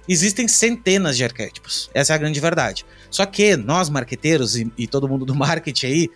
[0.09, 1.91] Existem centenas de arquétipos.
[1.93, 2.87] Essa é a grande verdade.
[3.11, 6.11] Só que nós, marqueteiros e, e todo mundo do marketing aí,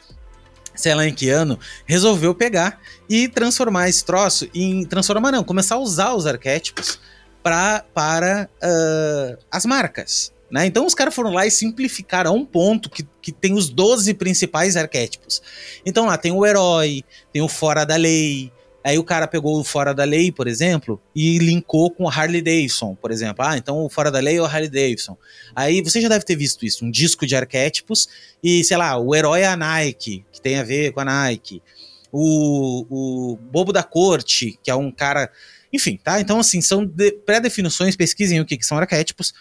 [0.75, 4.85] sei em que ano, resolveu pegar e transformar esse troço em.
[4.85, 6.99] Transformar não, começar a usar os arquétipos
[7.43, 10.33] pra, para uh, as marcas.
[10.51, 10.67] Né?
[10.67, 14.13] Então os caras foram lá e simplificaram a um ponto que, que tem os 12
[14.15, 15.43] principais arquétipos.
[15.85, 18.53] Então lá tem o herói, tem o fora da lei,
[18.85, 22.43] Aí o cara pegou o Fora da Lei, por exemplo, e linkou com o Harley
[22.43, 23.45] Davidson, por exemplo.
[23.47, 25.17] Ah, então o Fora da Lei é o Harley Davidson.
[25.55, 28.09] Aí você já deve ter visto isso, um disco de arquétipos
[28.43, 31.63] e, sei lá, o herói é a Nike, que tem a ver com a Nike.
[32.11, 32.87] O,
[33.33, 35.31] o Bobo da Corte, que é um cara...
[35.73, 36.21] Enfim, tá?
[36.21, 39.33] Então, assim, são de, pré-definições, pesquisem o que, que são arquétipos,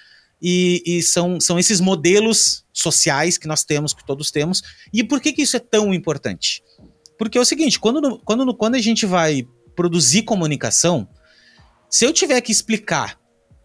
[0.42, 4.64] e, e, são, são esses modelos sociais que nós temos, que todos temos.
[4.92, 6.64] E por que, que isso é tão importante?
[7.22, 11.08] Porque é o seguinte, quando, quando, quando a gente vai produzir comunicação,
[11.88, 13.16] se eu tiver que explicar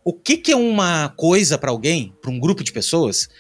[0.05, 3.31] o que, que é uma coisa para alguém, para um grupo de pessoas,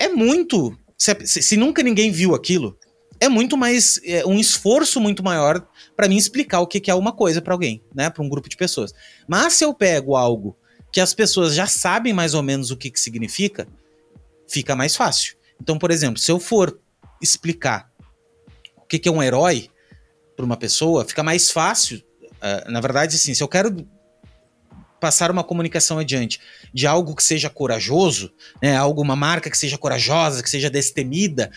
[0.00, 0.76] é muito.
[0.98, 2.76] Se, se, nunca ninguém viu aquilo,
[3.20, 4.00] é muito mais.
[4.04, 7.54] É um esforço muito maior para mim explicar o que, que é uma coisa para
[7.54, 8.10] alguém, né?
[8.10, 8.92] Para um grupo de pessoas.
[9.28, 10.56] Mas se eu pego algo
[10.92, 13.68] que as pessoas já sabem mais ou menos o que, que significa,
[14.48, 15.36] fica mais fácil.
[15.60, 16.80] Então, por exemplo, se eu for
[17.22, 17.91] explicar
[18.92, 19.70] que, que é um herói
[20.36, 22.02] para uma pessoa, fica mais fácil.
[22.22, 23.86] Uh, na verdade, assim, se eu quero
[25.00, 26.38] passar uma comunicação adiante
[26.74, 31.50] de algo que seja corajoso, né, algo, uma marca que seja corajosa, que seja destemida,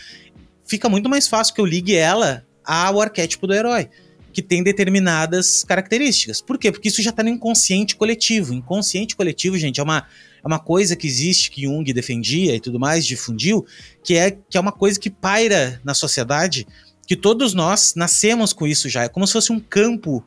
[0.64, 3.90] fica muito mais fácil que eu ligue ela ao arquétipo do herói,
[4.32, 6.40] que tem determinadas características.
[6.40, 6.72] Por quê?
[6.72, 8.54] Porque isso já está no inconsciente coletivo.
[8.54, 10.06] Inconsciente coletivo, gente, é uma,
[10.42, 13.66] é uma coisa que existe, que Jung defendia e tudo mais, difundiu,
[14.02, 16.66] que é, que é uma coisa que paira na sociedade
[17.06, 19.04] que todos nós nascemos com isso já.
[19.04, 20.24] É como se fosse um campo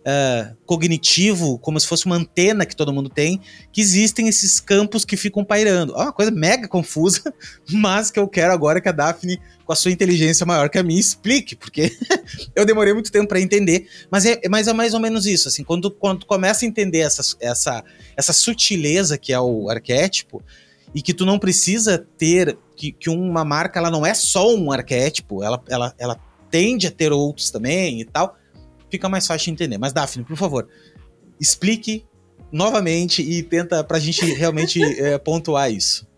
[0.00, 3.40] uh, cognitivo, como se fosse uma antena que todo mundo tem,
[3.72, 5.94] que existem esses campos que ficam pairando.
[5.94, 7.34] É uma coisa mega confusa,
[7.70, 10.82] mas que eu quero agora que a Daphne, com a sua inteligência maior que a
[10.82, 11.92] minha, explique, porque
[12.54, 13.88] eu demorei muito tempo para entender.
[14.10, 17.22] Mas é, mas é mais ou menos isso, assim, quando, quando começa a entender essa,
[17.40, 17.84] essa,
[18.16, 20.42] essa sutileza que é o arquétipo,
[20.94, 24.72] e que tu não precisa ter que, que uma marca ela não é só um
[24.72, 26.20] arquétipo, ela, ela, ela
[26.50, 28.36] tende a ter outros também e tal,
[28.90, 29.78] fica mais fácil de entender.
[29.78, 30.68] Mas Daphne, por favor,
[31.40, 32.04] explique
[32.50, 36.08] novamente e tenta pra gente realmente é, pontuar isso.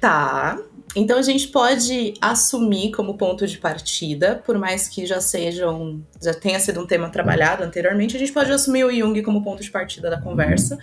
[0.00, 0.58] Tá.
[0.96, 6.34] então a gente pode assumir como ponto de partida, por mais que já sejam, já
[6.34, 9.70] tenha sido um tema trabalhado anteriormente, a gente pode assumir o Jung como ponto de
[9.70, 10.76] partida da conversa.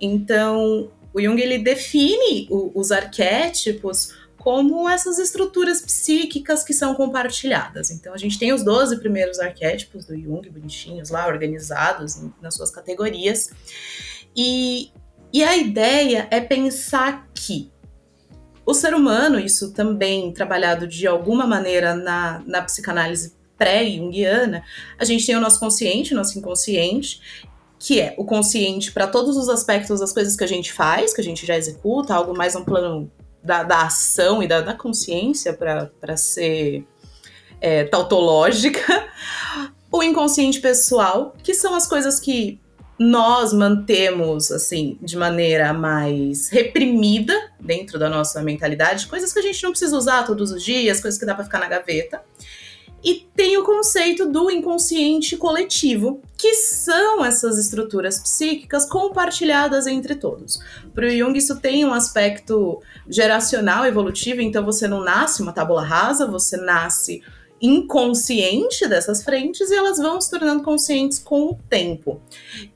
[0.00, 7.90] Então, o Jung ele define o, os arquétipos como essas estruturas psíquicas que são compartilhadas.
[7.90, 12.54] Então a gente tem os 12 primeiros arquétipos do Jung, bonitinhos lá, organizados em, nas
[12.54, 13.50] suas categorias.
[14.36, 14.90] E,
[15.32, 17.72] e a ideia é pensar que
[18.66, 24.62] o ser humano, isso também trabalhado de alguma maneira na, na psicanálise pré-junguiana,
[24.98, 27.22] a gente tem o nosso consciente, o nosso inconsciente,
[27.86, 31.20] que é o consciente para todos os aspectos das coisas que a gente faz, que
[31.20, 33.08] a gente já executa, algo mais um plano
[33.40, 36.84] da, da ação e da, da consciência para ser
[37.60, 38.82] é, tautológica.
[39.88, 42.60] O inconsciente pessoal, que são as coisas que
[42.98, 49.62] nós mantemos assim de maneira mais reprimida dentro da nossa mentalidade, coisas que a gente
[49.62, 52.20] não precisa usar todos os dias, coisas que dá para ficar na gaveta.
[53.06, 60.58] E tem o conceito do inconsciente coletivo, que são essas estruturas psíquicas compartilhadas entre todos.
[60.92, 65.84] Para o Jung, isso tem um aspecto geracional, evolutivo, então você não nasce uma tábula
[65.84, 67.22] rasa, você nasce
[67.62, 72.20] inconsciente dessas frentes e elas vão se tornando conscientes com o tempo.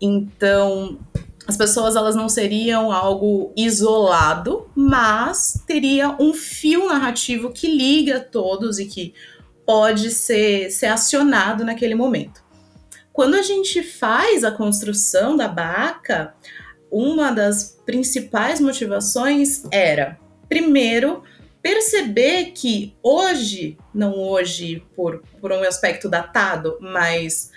[0.00, 0.96] Então,
[1.44, 8.78] as pessoas elas não seriam algo isolado, mas teria um fio narrativo que liga todos
[8.78, 9.12] e que
[9.70, 12.42] pode ser, ser acionado naquele momento.
[13.12, 16.34] Quando a gente faz a construção da Baca,
[16.90, 20.18] uma das principais motivações era,
[20.48, 21.22] primeiro,
[21.62, 27.52] perceber que hoje, não hoje por, por um aspecto datado, mas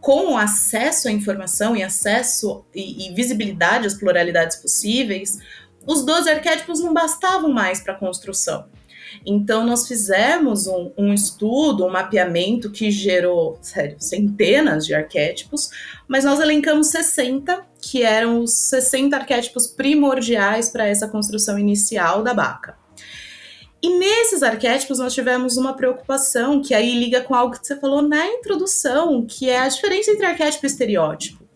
[0.00, 5.38] com acesso à informação e acesso e, e visibilidade às pluralidades possíveis,
[5.86, 8.70] os 12 arquétipos não bastavam mais para a construção.
[9.24, 15.70] Então, nós fizemos um, um, estudo, um mapeamento que gerou, sério, centenas de arquétipos,
[16.06, 22.34] mas nós elencamos 60, que eram os 60 arquétipos primordiais para essa construção inicial da
[22.34, 22.76] Baca.
[23.80, 28.02] E nesses arquétipos nós tivemos uma preocupação que aí liga com algo que você falou
[28.02, 31.48] na introdução, que é a diferença entre arquétipo e estereótipo.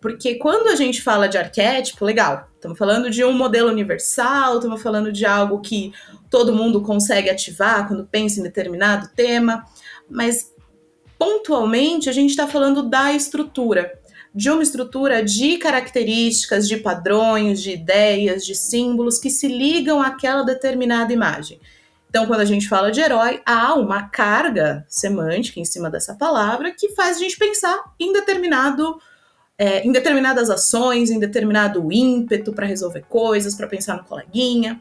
[0.00, 4.82] Porque quando a gente fala de arquétipo, legal, estamos falando de um modelo universal, estamos
[4.82, 5.94] falando de algo que
[6.34, 9.64] todo mundo consegue ativar quando pensa em determinado tema,
[10.10, 10.52] mas
[11.16, 13.92] pontualmente a gente está falando da estrutura
[14.34, 20.42] de uma estrutura de características, de padrões, de ideias, de símbolos que se ligam àquela
[20.42, 21.60] determinada imagem.
[22.10, 26.72] Então, quando a gente fala de herói, há uma carga semântica em cima dessa palavra
[26.72, 29.00] que faz a gente pensar em determinado
[29.56, 34.80] é, em determinadas ações, em determinado ímpeto para resolver coisas, para pensar no coleguinha.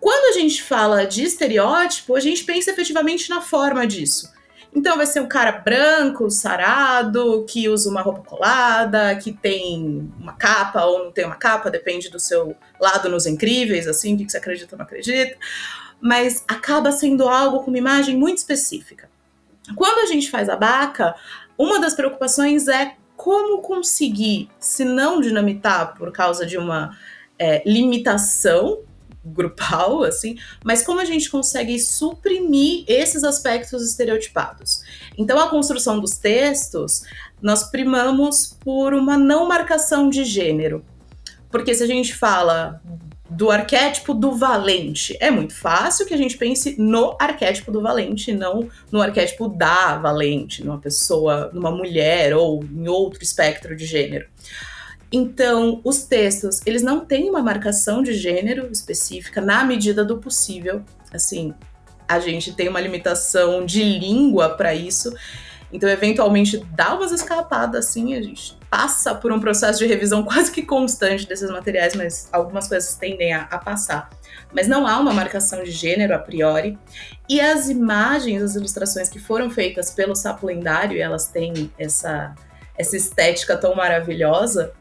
[0.00, 4.32] Quando a gente fala de estereótipo, a gente pensa efetivamente na forma disso.
[4.74, 10.34] Então vai ser um cara branco, sarado, que usa uma roupa colada, que tem uma
[10.34, 14.28] capa ou não tem uma capa, depende do seu lado nos incríveis, assim, o que
[14.28, 15.36] você acredita ou não acredita.
[16.00, 19.10] Mas acaba sendo algo com uma imagem muito específica.
[19.74, 21.14] Quando a gente faz a baca,
[21.56, 26.96] uma das preocupações é como conseguir, se não dinamitar por causa de uma
[27.38, 28.84] é, limitação
[29.28, 34.82] grupal, assim, mas como a gente consegue suprimir esses aspectos estereotipados.
[35.16, 37.02] Então, a construção dos textos,
[37.40, 40.84] nós primamos por uma não marcação de gênero.
[41.50, 42.80] Porque se a gente fala
[43.28, 48.32] do arquétipo do valente, é muito fácil que a gente pense no arquétipo do valente,
[48.32, 54.26] não no arquétipo da valente, numa pessoa, numa mulher ou em outro espectro de gênero.
[55.10, 60.82] Então, os textos, eles não têm uma marcação de gênero específica na medida do possível.
[61.12, 61.54] Assim,
[62.06, 65.14] a gente tem uma limitação de língua para isso.
[65.72, 70.50] Então, eventualmente, dá umas escapadas, assim, a gente passa por um processo de revisão quase
[70.50, 74.10] que constante desses materiais, mas algumas coisas tendem a, a passar.
[74.52, 76.78] Mas não há uma marcação de gênero a priori.
[77.28, 82.34] E as imagens, as ilustrações que foram feitas pelo Sapo Lendário, elas têm essa,
[82.76, 84.72] essa estética tão maravilhosa,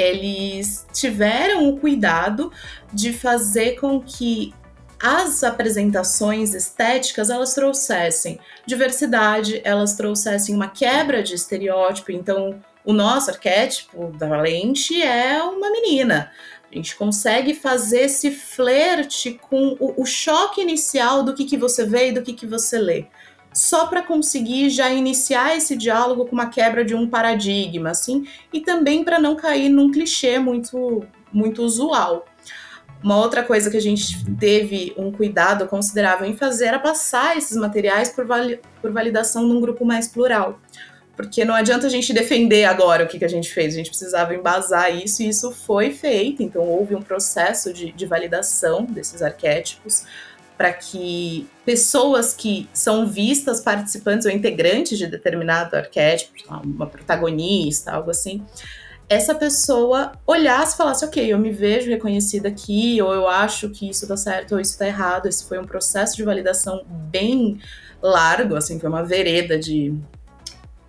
[0.00, 2.52] eles tiveram o cuidado
[2.92, 4.54] de fazer com que
[5.02, 12.12] as apresentações estéticas elas trouxessem diversidade, elas trouxessem uma quebra de estereótipo.
[12.12, 16.30] Então, o nosso arquétipo da Valente é uma menina.
[16.70, 21.84] A gente consegue fazer esse flerte com o, o choque inicial do que, que você
[21.84, 23.06] vê e do que, que você lê
[23.52, 28.60] só para conseguir já iniciar esse diálogo com uma quebra de um paradigma, assim, e
[28.60, 32.26] também para não cair num clichê muito, muito usual.
[33.02, 37.56] Uma outra coisa que a gente teve um cuidado considerável em fazer era passar esses
[37.56, 40.60] materiais por, vali por validação num grupo mais plural.
[41.16, 43.90] Porque não adianta a gente defender agora o que, que a gente fez, a gente
[43.90, 46.42] precisava embasar isso e isso foi feito.
[46.42, 50.04] Então, houve um processo de, de validação desses arquétipos
[50.60, 58.10] para que pessoas que são vistas participantes ou integrantes de determinado arquétipo, uma protagonista, algo
[58.10, 58.44] assim,
[59.08, 63.88] essa pessoa olhasse e falasse, ok, eu me vejo reconhecida aqui, ou eu acho que
[63.88, 65.28] isso tá certo, ou isso tá errado.
[65.28, 67.58] Esse foi um processo de validação bem
[68.02, 69.94] largo, assim, foi uma vereda de,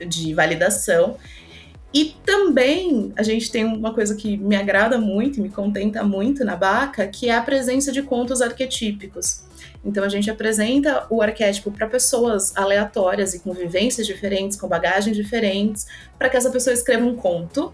[0.06, 1.16] de validação.
[1.94, 6.44] E também a gente tem uma coisa que me agrada muito e me contenta muito
[6.44, 9.50] na Baca, que é a presença de contos arquetípicos.
[9.84, 15.16] Então a gente apresenta o arquétipo para pessoas aleatórias e com vivências diferentes, com bagagens
[15.16, 17.74] diferentes, para que essa pessoa escreva um conto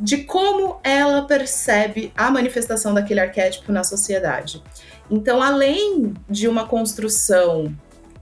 [0.00, 4.62] de como ela percebe a manifestação daquele arquétipo na sociedade.
[5.10, 7.72] Então, além de uma construção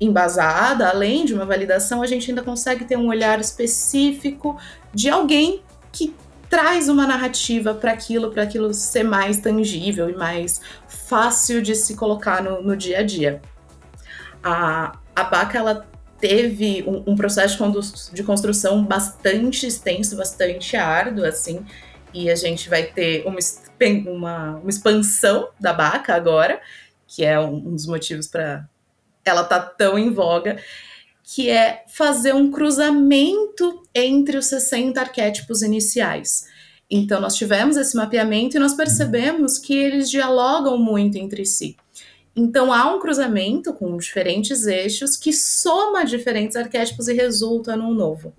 [0.01, 4.59] embasada, além de uma validação, a gente ainda consegue ter um olhar específico
[4.92, 6.14] de alguém que
[6.51, 11.94] traz uma narrativa para aquilo, para aquilo ser mais tangível e mais fácil de se
[11.94, 13.40] colocar no, no dia a dia.
[14.42, 15.88] A, a Baca ela
[16.20, 17.57] teve um, um processo
[18.12, 21.64] de construção bastante extenso, bastante árduo, assim,
[22.12, 23.38] e a gente vai ter uma,
[24.11, 26.61] uma, uma expansão da Baca agora,
[27.07, 28.68] que é um, um dos motivos para
[29.24, 30.59] ela tá tão em voga,
[31.33, 36.45] que é fazer um cruzamento entre os 60 arquétipos iniciais.
[36.91, 41.76] Então, nós tivemos esse mapeamento e nós percebemos que eles dialogam muito entre si.
[42.35, 48.33] Então, há um cruzamento com diferentes eixos que soma diferentes arquétipos e resulta num novo.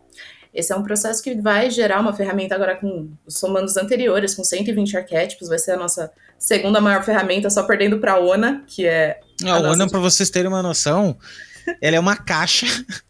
[0.54, 4.44] Esse é um processo que vai gerar uma ferramenta agora com somando os anteriores, com
[4.44, 8.86] 120 arquétipos, vai ser a nossa segunda maior ferramenta, só perdendo para a ONA, que
[8.86, 9.18] é.
[9.46, 11.18] A, a ONA, para vocês terem uma noção,
[11.82, 12.66] ela é uma caixa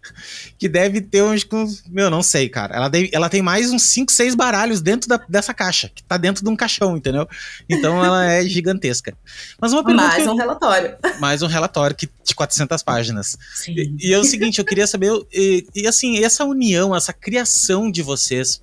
[0.57, 1.47] que deve ter uns.
[1.89, 2.75] Meu, não sei, cara.
[2.75, 6.17] Ela, deve, ela tem mais uns 5, 6 baralhos dentro da, dessa caixa, que tá
[6.17, 7.27] dentro de um caixão, entendeu?
[7.69, 9.15] Então ela é gigantesca.
[9.59, 10.07] Mas uma pergunta.
[10.07, 10.97] Mais um relatório.
[11.19, 13.37] Mais um relatório que, de 400 páginas.
[13.55, 13.73] Sim.
[13.75, 15.11] E, e é o seguinte, eu queria saber.
[15.33, 18.61] E, e assim, essa união, essa criação de vocês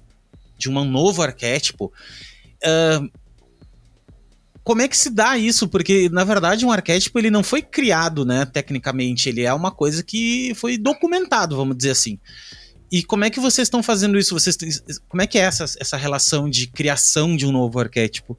[0.58, 1.92] de um novo arquétipo.
[2.58, 3.08] Uh,
[4.68, 5.66] como é que se dá isso?
[5.66, 9.26] Porque, na verdade, um arquétipo ele não foi criado, né, tecnicamente.
[9.26, 12.18] Ele é uma coisa que foi documentado, vamos dizer assim.
[12.92, 14.34] E como é que vocês estão fazendo isso?
[14.34, 14.58] Vocês,
[15.08, 18.38] como é que é essa, essa relação de criação de um novo arquétipo?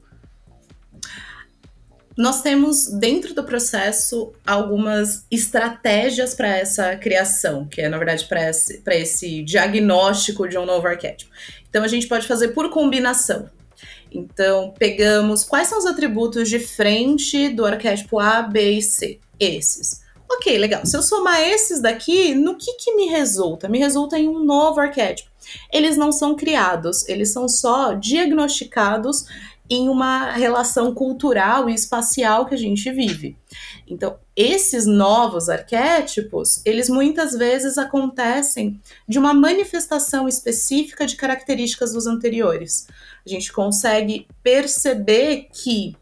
[2.16, 8.48] Nós temos dentro do processo algumas estratégias para essa criação, que é na verdade para
[8.48, 11.32] esse, esse diagnóstico de um novo arquétipo.
[11.68, 13.50] Então a gente pode fazer por combinação.
[14.10, 19.20] Então, pegamos quais são os atributos de frente do arquétipo A, B e C.
[19.38, 20.00] Esses.
[20.28, 20.86] Ok, legal.
[20.86, 23.68] Se eu somar esses daqui, no que, que me resulta?
[23.68, 25.30] Me resulta em um novo arquétipo.
[25.72, 29.26] Eles não são criados, eles são só diagnosticados
[29.68, 33.36] em uma relação cultural e espacial que a gente vive.
[33.86, 42.06] Então, esses novos arquétipos, eles muitas vezes acontecem de uma manifestação específica de características dos
[42.06, 42.88] anteriores.
[43.24, 45.96] A gente consegue perceber que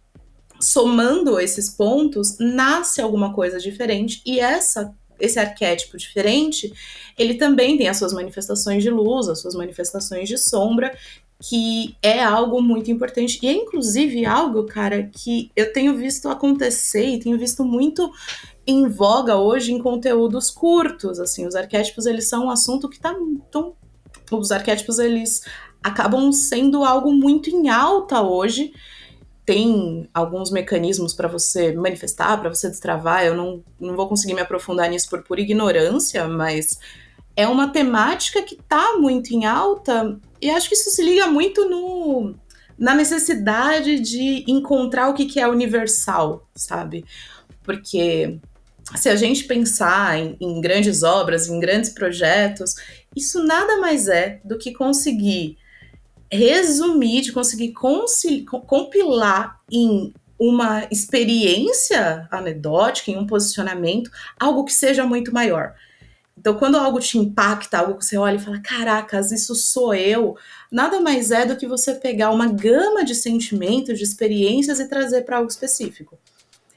[0.61, 6.73] somando esses pontos nasce alguma coisa diferente e essa esse arquétipo diferente,
[7.19, 10.97] ele também tem as suas manifestações de luz, as suas manifestações de sombra,
[11.41, 13.39] que é algo muito importante.
[13.43, 18.11] E é inclusive algo, cara, que eu tenho visto acontecer e tenho visto muito
[18.67, 23.15] em voga hoje em conteúdos curtos, assim, os arquétipos, eles são um assunto que tá
[23.51, 23.75] tão
[24.31, 25.43] os arquétipos eles
[25.83, 28.73] acabam sendo algo muito em alta hoje.
[29.45, 33.25] Tem alguns mecanismos para você manifestar, para você destravar.
[33.25, 36.79] Eu não, não vou conseguir me aprofundar nisso por pura ignorância, mas
[37.35, 41.69] é uma temática que está muito em alta e acho que isso se liga muito
[41.69, 42.35] no,
[42.79, 47.05] na necessidade de encontrar o que, que é universal, sabe?
[47.63, 48.39] Porque
[48.97, 52.75] se a gente pensar em, em, grandes obras, em grandes projetos,
[53.15, 55.59] isso nada mais é do que conseguir
[56.31, 57.73] resumir, de conseguir
[58.67, 65.75] compilar em uma experiência anedótica, em um posicionamento, algo que seja muito maior.
[66.39, 70.37] Então, quando algo te impacta, algo que você olha e fala, caracas, isso sou eu,
[70.71, 75.23] nada mais é do que você pegar uma gama de sentimentos, de experiências e trazer
[75.23, 76.17] para algo específico.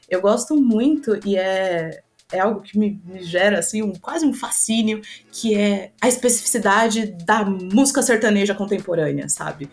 [0.09, 4.33] Eu gosto muito e é, é algo que me, me gera assim um, quase um
[4.33, 5.01] fascínio,
[5.31, 9.69] que é a especificidade da música sertaneja contemporânea, sabe?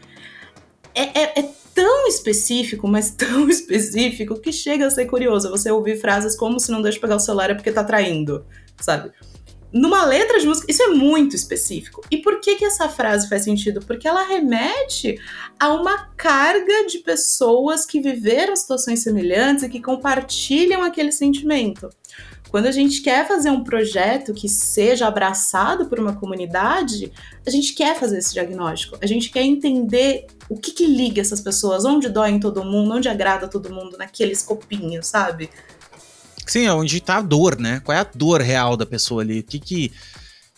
[0.94, 5.50] É, é, é tão específico, mas tão específico, que chega a ser curioso.
[5.50, 8.44] Você ouvir frases como se não deixa pegar o celular é porque tá traindo,
[8.80, 9.12] sabe?
[9.70, 12.02] Numa letra de música, isso é muito específico.
[12.11, 13.80] E por que que essa frase faz sentido?
[13.80, 15.20] Porque ela remete
[15.61, 21.90] a uma carga de pessoas que viveram situações semelhantes e que compartilham aquele sentimento.
[22.51, 27.12] Quando a gente quer fazer um projeto que seja abraçado por uma comunidade,
[27.46, 28.96] a gente quer fazer esse diagnóstico.
[29.03, 32.94] A gente quer entender o que, que liga essas pessoas, onde dói em todo mundo,
[32.94, 35.51] onde agrada todo mundo naquele escopinho, sabe?
[36.46, 37.80] Sim, é onde tá a dor, né?
[37.84, 39.40] Qual é a dor real da pessoa ali?
[39.40, 39.92] O que que,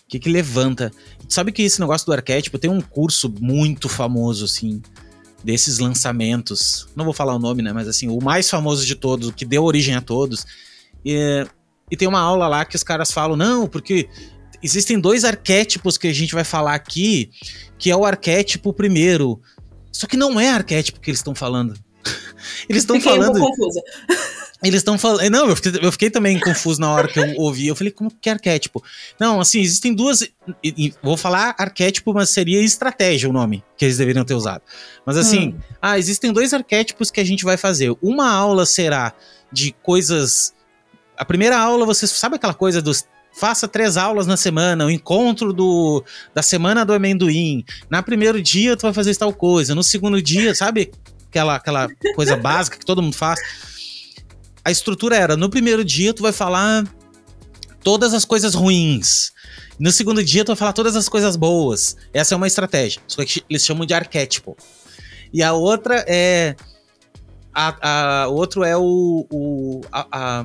[0.09, 0.93] que, que levanta?
[1.28, 4.80] Sabe que esse negócio do arquétipo tem um curso muito famoso, assim,
[5.43, 6.86] desses lançamentos.
[6.95, 7.72] Não vou falar o nome, né?
[7.72, 10.47] Mas assim, o mais famoso de todos, o que deu origem a todos.
[11.05, 11.45] E
[11.91, 14.09] e tem uma aula lá que os caras falam, não, porque
[14.62, 17.30] existem dois arquétipos que a gente vai falar aqui,
[17.78, 19.41] que é o arquétipo primeiro.
[19.93, 21.74] Só que não é arquétipo que eles estão falando.
[22.68, 23.36] eles estão falando.
[23.36, 23.80] Um confusa.
[24.62, 25.30] Eles estão falando.
[25.30, 27.66] Não, eu fiquei, eu fiquei, também confuso na hora que eu ouvi.
[27.66, 28.84] Eu falei, como que é arquétipo?
[29.18, 30.22] Não, assim, existem duas.
[31.03, 34.62] Vou falar arquétipo, mas seria estratégia o nome que eles deveriam ter usado.
[35.07, 35.59] Mas assim, hum.
[35.80, 37.97] ah, existem dois arquétipos que a gente vai fazer.
[38.03, 39.14] Uma aula será
[39.51, 40.53] de coisas
[41.21, 45.53] a primeira aula, você sabe aquela coisa dos faça três aulas na semana, o encontro
[45.53, 46.03] do,
[46.35, 47.62] da semana do amendoim.
[47.91, 50.91] Na primeiro dia tu vai fazer tal coisa, no segundo dia, sabe
[51.29, 53.39] aquela, aquela coisa básica que todo mundo faz?
[54.64, 56.85] A estrutura era, no primeiro dia tu vai falar
[57.85, 59.31] todas as coisas ruins.
[59.79, 61.99] No segundo dia tu vai falar todas as coisas boas.
[62.14, 63.03] Essa é uma estratégia.
[63.07, 64.57] Isso que eles chamam de arquétipo.
[65.35, 66.57] E a outra é
[67.53, 70.45] a, a, o outro é o, o a, a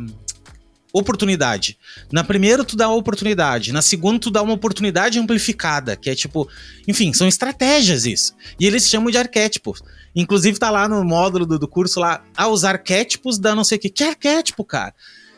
[1.00, 1.78] oportunidade.
[2.12, 3.74] Na primeira, tu dá uma oportunidade.
[3.74, 6.50] Na segunda, tu dá uma oportunidade amplificada, que é tipo.
[6.88, 8.34] Enfim, são estratégias isso.
[8.60, 9.82] E eles chamam de arquétipos.
[10.16, 13.78] Inclusive, tá lá no módulo do, do curso lá, ah, os arquétipos da não sei
[13.78, 13.90] o que.
[13.90, 14.94] Que arquétipo, cara?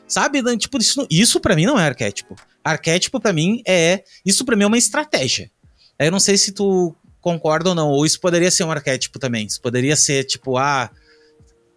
[0.07, 0.41] Sabe?
[0.57, 2.35] Tipo, isso, isso para mim não é arquétipo.
[2.63, 4.03] Arquétipo para mim é.
[4.23, 5.49] Isso para mim é uma estratégia.
[5.97, 7.89] Eu não sei se tu concorda ou não.
[7.89, 9.47] Ou isso poderia ser um arquétipo também.
[9.47, 10.91] Isso poderia ser tipo, ah.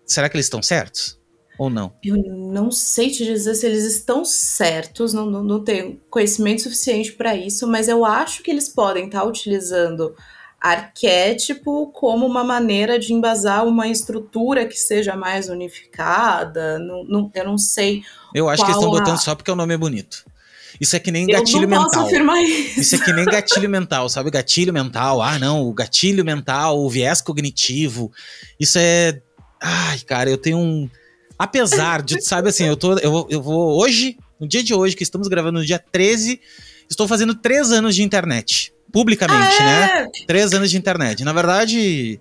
[0.04, 1.19] Será que eles estão certos?
[1.60, 1.92] Ou não?
[2.02, 7.12] Eu não sei te dizer se eles estão certos, não, não, não tenho conhecimento suficiente
[7.12, 10.14] para isso, mas eu acho que eles podem estar tá utilizando
[10.58, 16.78] arquétipo como uma maneira de embasar uma estrutura que seja mais unificada.
[16.78, 18.04] Não, não, eu não sei.
[18.34, 20.24] Eu acho que eles estão botando só porque o nome é bonito.
[20.80, 22.08] Isso é que nem gatilho mental.
[22.08, 22.80] Isso.
[22.80, 24.30] isso é que nem gatilho mental, sabe?
[24.30, 25.20] Gatilho mental.
[25.20, 28.10] Ah, não, o gatilho mental, o viés cognitivo.
[28.58, 29.20] Isso é.
[29.60, 30.88] Ai, cara, eu tenho um
[31.40, 35.02] Apesar de, sabe assim, eu, tô, eu, eu vou hoje, no dia de hoje, que
[35.02, 36.38] estamos gravando no dia 13,
[36.86, 38.74] estou fazendo três anos de internet.
[38.92, 40.02] Publicamente, ah, né?
[40.02, 40.26] É?
[40.26, 41.24] Três anos de internet.
[41.24, 42.20] Na verdade,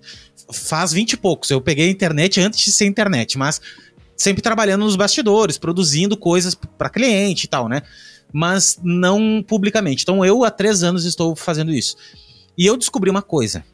[0.54, 1.50] faz vinte e poucos.
[1.50, 3.60] Eu peguei a internet antes de ser internet, mas
[4.16, 7.82] sempre trabalhando nos bastidores, produzindo coisas para cliente e tal, né?
[8.32, 10.04] Mas não publicamente.
[10.04, 11.98] Então eu há três anos estou fazendo isso.
[12.58, 13.66] E eu descobri uma coisa.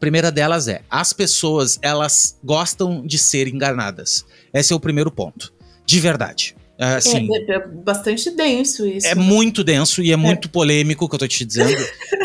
[0.00, 4.24] A primeira delas é: as pessoas elas gostam de ser enganadas.
[4.50, 5.52] Esse é o primeiro ponto.
[5.84, 6.56] De verdade.
[6.78, 9.06] É, assim, é, é, bastante denso isso.
[9.06, 10.16] É muito denso e é, é.
[10.16, 11.76] muito polêmico o que eu tô te dizendo.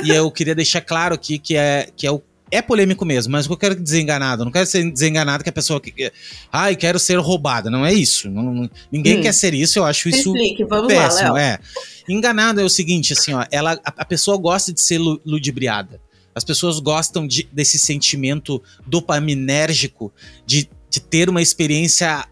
[0.06, 3.46] e eu queria deixar claro aqui que é, que é o é polêmico mesmo, mas
[3.46, 6.10] o que eu quero dizer enganado, eu não quero ser desenganado que a pessoa que.
[6.50, 7.70] Ai, quero ser roubada.
[7.70, 8.30] Não é isso.
[8.30, 9.22] Não, ninguém hum.
[9.22, 11.34] quer ser isso, eu acho isso Explique, vamos péssimo.
[11.34, 11.60] Lá, é.
[12.08, 16.00] Enganado é o seguinte, assim, ó, ela, a, a pessoa gosta de ser ludibriada.
[16.36, 20.12] As pessoas gostam de, desse sentimento dopaminérgico
[20.46, 22.26] de de ter uma experiência,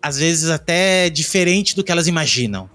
[0.00, 2.70] às vezes, até diferente do que elas imaginam.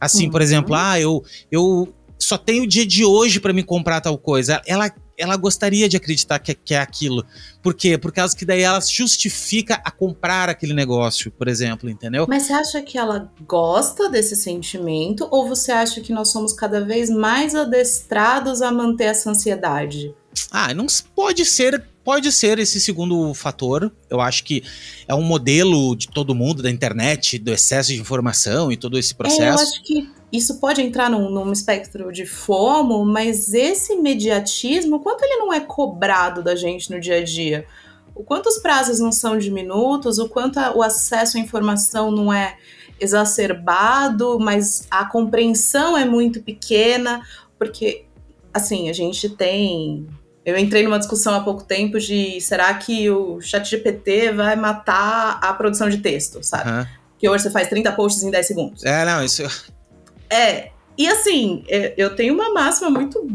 [0.00, 0.30] Assim, uhum.
[0.30, 4.16] por exemplo, ah, eu, eu só tenho o dia de hoje para me comprar tal
[4.16, 4.62] coisa.
[4.66, 7.24] Ela, ela gostaria de acreditar que, que, é aquilo.
[7.62, 7.96] Por quê?
[7.96, 12.26] Por causa que daí ela justifica a comprar aquele negócio, por exemplo, entendeu?
[12.28, 16.84] Mas você acha que ela gosta desse sentimento ou você acha que nós somos cada
[16.84, 20.14] vez mais adestrados a manter essa ansiedade?
[20.50, 23.90] Ah, não pode ser Pode ser esse segundo fator.
[24.10, 24.62] Eu acho que
[25.08, 29.14] é um modelo de todo mundo, da internet, do excesso de informação e todo esse
[29.14, 29.42] processo.
[29.42, 35.00] É, eu acho que isso pode entrar num, num espectro de fomo, mas esse imediatismo,
[35.00, 37.66] quanto ele não é cobrado da gente no dia a dia?
[38.14, 42.32] O quanto os prazos não são diminutos, o quanto a, o acesso à informação não
[42.32, 42.56] é
[43.00, 47.22] exacerbado, mas a compreensão é muito pequena,
[47.58, 48.04] porque
[48.52, 50.06] assim, a gente tem
[50.44, 55.52] eu entrei numa discussão há pouco tempo de será que o ChatGPT vai matar a
[55.54, 56.70] produção de texto, sabe?
[56.70, 56.86] Uhum.
[57.18, 58.84] Que hoje você faz 30 posts em 10 segundos.
[58.84, 59.42] É, não, isso.
[60.30, 60.70] É.
[60.96, 63.26] E assim, é, eu tenho uma máxima muito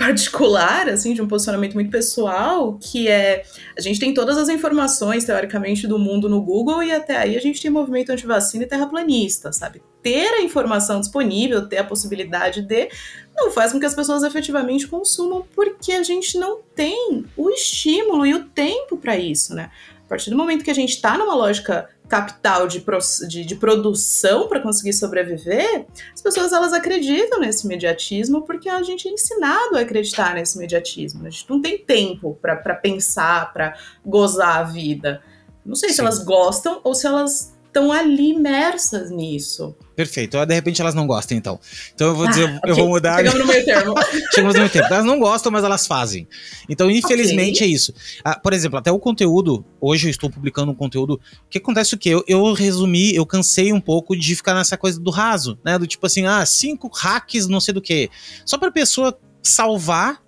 [0.00, 3.44] particular, assim, de um posicionamento muito pessoal, que é
[3.76, 7.40] a gente tem todas as informações, teoricamente, do mundo no Google, e até aí a
[7.40, 9.82] gente tem movimento antivacina e terraplanista, sabe?
[10.02, 12.88] Ter a informação disponível, ter a possibilidade de,
[13.36, 18.24] não faz com que as pessoas efetivamente consumam, porque a gente não tem o estímulo
[18.24, 19.70] e o tempo para isso, né?
[20.06, 22.84] A partir do momento que a gente está numa lógica capital de,
[23.28, 29.08] de, de produção para conseguir sobreviver, as pessoas elas acreditam nesse imediatismo porque a gente
[29.08, 31.24] é ensinado a acreditar nesse imediatismo.
[31.24, 35.22] A gente não tem tempo para pensar, para gozar a vida.
[35.64, 35.94] Não sei Sim.
[35.94, 39.74] se elas gostam ou se elas estão ali imersas nisso.
[39.94, 40.44] Perfeito.
[40.44, 41.60] De repente elas não gostam, então.
[41.94, 42.70] Então eu vou dizer, ah, okay.
[42.70, 43.18] eu vou mudar.
[43.18, 43.94] Chegamos no meio termo.
[44.34, 44.88] Chegamos no meio termo.
[44.88, 46.26] Elas não gostam, mas elas fazem.
[46.68, 47.68] Então, infelizmente, okay.
[47.68, 47.94] é isso.
[48.24, 51.14] Ah, por exemplo, até o conteúdo, hoje eu estou publicando um conteúdo.
[51.14, 52.10] O que acontece o quê?
[52.10, 55.78] Eu, eu resumi, eu cansei um pouco de ficar nessa coisa do raso, né?
[55.78, 58.10] Do tipo assim, ah, cinco hacks, não sei do que.
[58.44, 60.20] Só pra pessoa salvar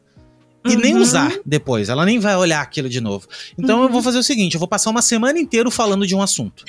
[0.64, 0.80] e uhum.
[0.80, 1.88] nem usar depois.
[1.88, 3.26] Ela nem vai olhar aquilo de novo.
[3.58, 3.84] Então uhum.
[3.84, 6.64] eu vou fazer o seguinte: eu vou passar uma semana inteira falando de um assunto.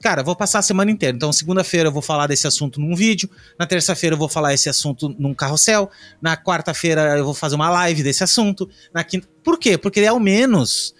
[0.00, 1.16] Cara, vou passar a semana inteira.
[1.16, 3.28] Então, segunda-feira eu vou falar desse assunto num vídeo.
[3.58, 5.90] Na terça-feira eu vou falar esse assunto num carrossel.
[6.20, 8.68] Na quarta-feira eu vou fazer uma live desse assunto.
[8.92, 9.26] Na quinta.
[9.42, 9.78] Por quê?
[9.78, 10.94] Porque ao menos.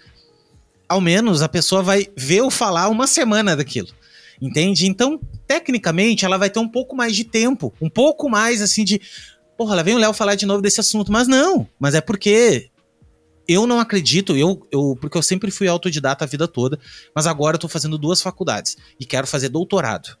[0.89, 3.89] Ao menos a pessoa vai ver eu falar uma semana daquilo.
[4.41, 4.87] Entende?
[4.87, 7.73] Então, tecnicamente, ela vai ter um pouco mais de tempo.
[7.81, 8.99] Um pouco mais assim de.
[9.57, 11.11] Porra, lá vem o Léo falar de novo desse assunto.
[11.11, 11.67] Mas não.
[11.79, 12.69] Mas é porque
[13.47, 16.79] eu não acredito, eu, eu porque eu sempre fui autodidata a vida toda,
[17.15, 20.17] mas agora eu tô fazendo duas faculdades e quero fazer doutorado.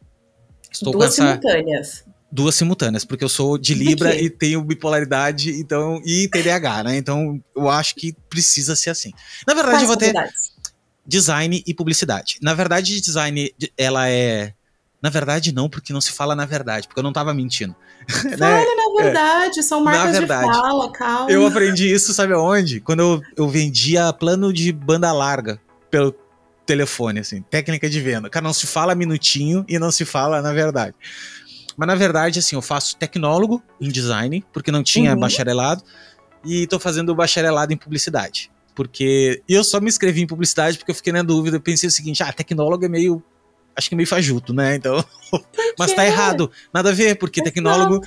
[0.71, 2.05] Estou duas essa, simultâneas.
[2.31, 6.97] Duas simultâneas, porque eu sou de Libra e tenho bipolaridade então, e TDAH, né?
[6.97, 9.11] Então eu acho que precisa ser assim.
[9.45, 10.13] Na verdade, Quais eu vou ter
[11.05, 12.37] design e publicidade.
[12.41, 14.53] Na verdade, design ela é
[15.01, 17.75] na verdade, não, porque não se fala na verdade, porque eu não tava mentindo.
[18.07, 18.65] Fale né?
[18.65, 19.63] na verdade, é.
[19.63, 21.31] são marcas verdade, de fala, calma.
[21.31, 22.79] Eu aprendi isso, sabe aonde?
[22.79, 26.15] Quando eu, eu vendia plano de banda larga pelo
[26.65, 28.29] telefone, assim, técnica de venda.
[28.29, 30.95] Cara, não se fala minutinho e não se fala na verdade.
[31.77, 35.19] Mas na verdade, assim, eu faço tecnólogo em design, porque não tinha uhum.
[35.19, 35.83] bacharelado,
[36.43, 38.51] e tô fazendo bacharelado em publicidade.
[38.73, 41.91] Porque eu só me inscrevi em publicidade porque eu fiquei na dúvida, eu pensei o
[41.91, 43.23] seguinte, ah, tecnólogo é meio
[43.77, 44.75] acho que meio fajuto, né?
[44.75, 45.03] Então.
[45.77, 46.51] mas tá errado.
[46.73, 47.53] Nada a ver, porque Exato.
[47.53, 48.01] tecnólogo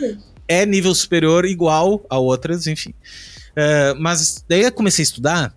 [0.49, 2.91] é nível superior igual a outras, enfim.
[2.91, 5.55] Uh, mas daí eu comecei a estudar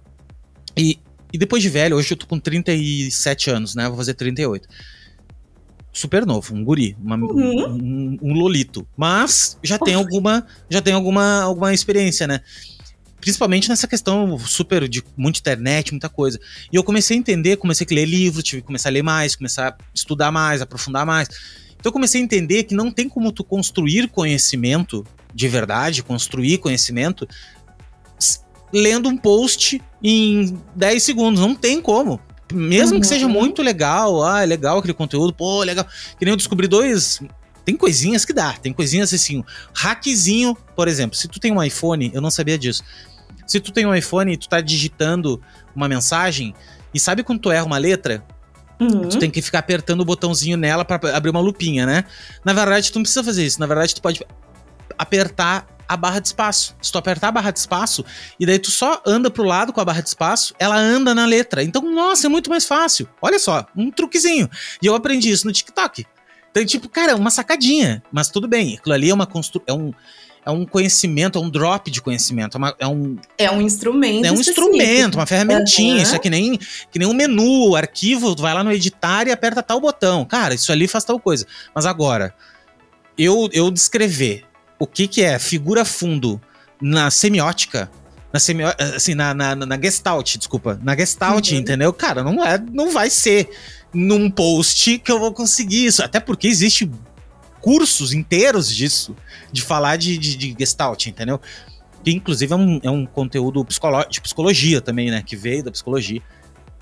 [0.77, 0.99] e,
[1.31, 3.87] e depois de velho, hoje eu tô com 37 anos, né?
[3.87, 4.67] Vou fazer 38
[5.93, 7.67] super novo, um guri, uma, uhum.
[7.75, 8.85] um, um, lolito.
[8.97, 12.41] Mas já tem alguma, já tem alguma, alguma experiência, né?
[13.23, 16.37] Principalmente nessa questão super de muita internet, muita coisa.
[16.69, 19.33] E eu comecei a entender, comecei a ler livro, tive que começar a ler mais,
[19.33, 21.29] começar a estudar mais, aprofundar mais.
[21.79, 26.57] Então eu comecei a entender que não tem como tu construir conhecimento de verdade, construir
[26.57, 27.25] conhecimento
[28.73, 32.19] lendo um post em 10 segundos, não tem como.
[32.51, 33.01] Mesmo uhum.
[33.01, 35.85] que seja muito legal, ah, é legal aquele conteúdo, pô, legal.
[36.19, 37.21] Que nem eu descobri dois
[37.65, 39.43] tem coisinhas que dá, tem coisinhas assim,
[39.73, 42.83] hackzinho, por exemplo, se tu tem um iPhone, eu não sabia disso.
[43.45, 45.41] Se tu tem um iPhone e tu tá digitando
[45.75, 46.53] uma mensagem,
[46.93, 48.23] e sabe quando tu erra uma letra?
[48.79, 49.07] Uhum.
[49.09, 52.05] Tu tem que ficar apertando o botãozinho nela para abrir uma lupinha, né?
[52.43, 53.59] Na verdade, tu não precisa fazer isso.
[53.59, 54.21] Na verdade, tu pode
[54.97, 56.75] apertar a barra de espaço.
[56.81, 58.03] Se tu apertar a barra de espaço,
[58.39, 61.25] e daí tu só anda pro lado com a barra de espaço, ela anda na
[61.25, 61.63] letra.
[61.63, 63.07] Então, nossa, é muito mais fácil.
[63.21, 64.49] Olha só, um truquezinho.
[64.81, 66.05] E eu aprendi isso no TikTok.
[66.51, 68.03] Então, tipo, cara, é uma sacadinha.
[68.11, 68.77] Mas tudo bem.
[68.77, 69.61] Aquilo ali é uma constru...
[69.67, 69.93] é um
[70.45, 72.55] é um conhecimento, é um drop de conhecimento.
[72.55, 73.17] É, uma, é um.
[73.37, 74.25] É um instrumento.
[74.25, 74.67] É um específico.
[74.67, 75.95] instrumento, uma ferramentinha.
[75.95, 76.01] Uhum.
[76.01, 76.57] Isso é que nem,
[76.91, 80.25] que nem um menu, arquivo, tu vai lá no editar e aperta tal botão.
[80.25, 81.45] Cara, isso ali faz tal coisa.
[81.73, 82.33] Mas agora,
[83.17, 84.43] eu, eu descrever
[84.77, 86.41] o que, que é figura fundo
[86.81, 87.89] na semiótica.
[88.33, 90.79] Na, semi, assim, na, na, na Gestalt, desculpa.
[90.83, 91.57] Na Gestalt, uhum.
[91.57, 91.93] entendeu?
[91.93, 93.49] Cara, não, é, não vai ser
[93.93, 96.03] num post que eu vou conseguir isso.
[96.03, 96.89] Até porque existe
[97.63, 99.15] cursos inteiros disso,
[99.49, 101.39] de falar de, de, de Gestalt, entendeu?
[102.03, 103.65] Que inclusive é um, é um conteúdo
[104.09, 105.23] de psicologia também, né?
[105.25, 106.21] Que veio da psicologia.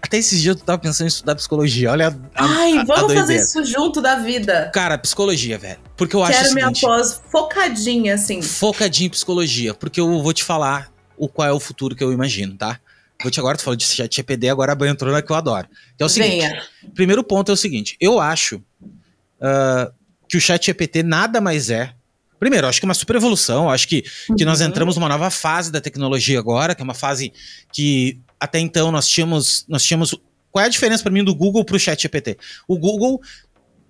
[0.01, 1.91] Até esses dias eu tava pensando em estudar psicologia.
[1.91, 4.71] Olha a, Ai, a, vamos a fazer isso junto da vida.
[4.73, 5.77] Cara, psicologia, velho.
[5.95, 6.41] Porque eu Quero acho.
[6.41, 8.41] Quero minha pós focadinha, assim.
[8.41, 9.75] Focadinha em psicologia.
[9.75, 12.79] Porque eu vou te falar o qual é o futuro que eu imagino, tá?
[13.21, 15.35] Vou te agora, tu falou de chat GPD, agora a banha entrou na que eu
[15.35, 15.67] adoro.
[15.95, 16.63] Que é o seguinte: Venha.
[16.95, 19.93] primeiro ponto é o seguinte: eu acho uh,
[20.31, 21.93] que o chat GPT nada mais é.
[22.39, 23.69] Primeiro, acho que é uma super evolução.
[23.69, 24.37] Acho que, uhum.
[24.37, 24.67] que nós uhum.
[24.67, 27.33] entramos numa nova fase da tecnologia agora, que é uma fase
[27.73, 29.65] que até então nós tínhamos.
[29.67, 30.15] Nós tínhamos.
[30.49, 32.37] Qual é a diferença para mim do Google para o chat GPT?
[32.65, 33.19] O Google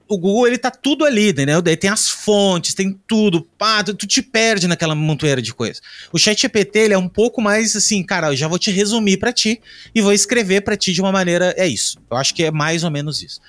[0.07, 1.61] o Google ele tá tudo ali, entendeu?
[1.61, 5.81] Daí tem as fontes, tem tudo, pá, tu, tu te perde naquela montoeira de coisas.
[6.11, 9.31] O ChatGPT ele é um pouco mais assim, cara, eu já vou te resumir para
[9.31, 9.61] ti
[9.95, 11.97] e vou escrever para ti de uma maneira, é isso.
[12.11, 13.39] Eu acho que é mais ou menos isso.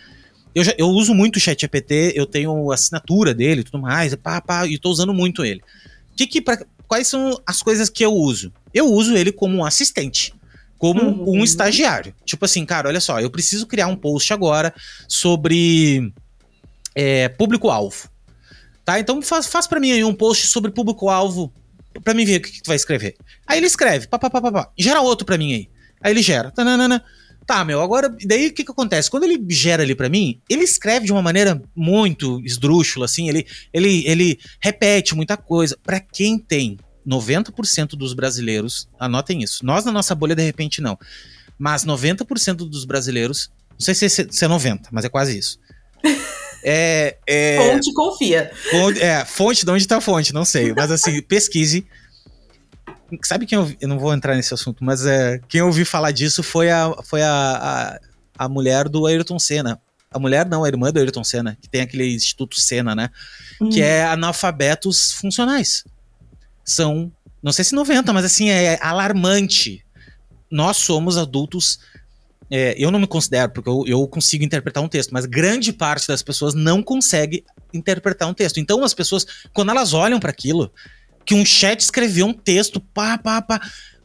[0.55, 4.41] Eu, já, eu uso muito o ChatGPT, eu tenho assinatura dele e tudo mais, pá,
[4.41, 5.63] pá, e tô usando muito ele.
[6.17, 8.53] Que que pra, quais são as coisas que eu uso?
[8.73, 10.35] Eu uso ele como um assistente
[10.83, 11.39] como uhum.
[11.39, 12.13] um estagiário.
[12.25, 14.75] Tipo assim, cara, olha só, eu preciso criar um post agora
[15.07, 16.13] sobre
[16.93, 18.09] é, público-alvo.
[18.85, 18.99] Tá?
[18.99, 21.53] Então faz, faz para mim aí um post sobre público-alvo
[22.03, 23.15] para mim ver o que, que tu vai escrever.
[23.47, 24.71] Aí ele escreve, pá, pá, pá, pá, pá.
[24.77, 25.69] gera outro para mim aí.
[26.01, 26.51] Aí ele gera.
[26.51, 27.05] Tananana.
[27.47, 29.11] Tá, meu, agora, daí o que que acontece?
[29.11, 33.47] Quando ele gera ali para mim, ele escreve de uma maneira muito esdrúxula, assim, ele,
[33.73, 35.77] ele, ele repete muita coisa.
[35.83, 40.97] para quem tem 90% dos brasileiros, anotem isso, nós na nossa bolha de repente não,
[41.59, 45.59] mas 90% dos brasileiros, não sei se é, se é 90, mas é quase isso,
[46.65, 48.53] É, é, fonte confia.
[48.71, 50.33] Fonte, é, fonte, de onde está a fonte?
[50.33, 50.73] Não sei.
[50.73, 51.85] Mas assim, pesquise.
[53.23, 56.11] Sabe quem eu, eu não vou entrar nesse assunto, mas é, quem eu ouvi falar
[56.11, 57.31] disso foi a, foi a,
[58.39, 59.81] a, a mulher do Ayrton Senna.
[60.11, 63.11] A mulher não, a irmã do Ayrton Senna, que tem aquele Instituto Senna, né?
[63.61, 63.71] Hum.
[63.71, 65.85] Que é analfabetos funcionais.
[66.65, 67.11] São,
[67.43, 69.85] não sei se 90, mas assim, é alarmante.
[70.51, 71.79] Nós somos adultos
[72.55, 76.07] é, eu não me considero, porque eu, eu, consigo interpretar um texto, mas grande parte
[76.07, 78.61] das pessoas não consegue interpretar um texto.
[78.61, 80.71] Então, as pessoas, quando elas olham para aquilo,
[81.25, 83.61] que um chat escreveu um texto, pá, pá, pá.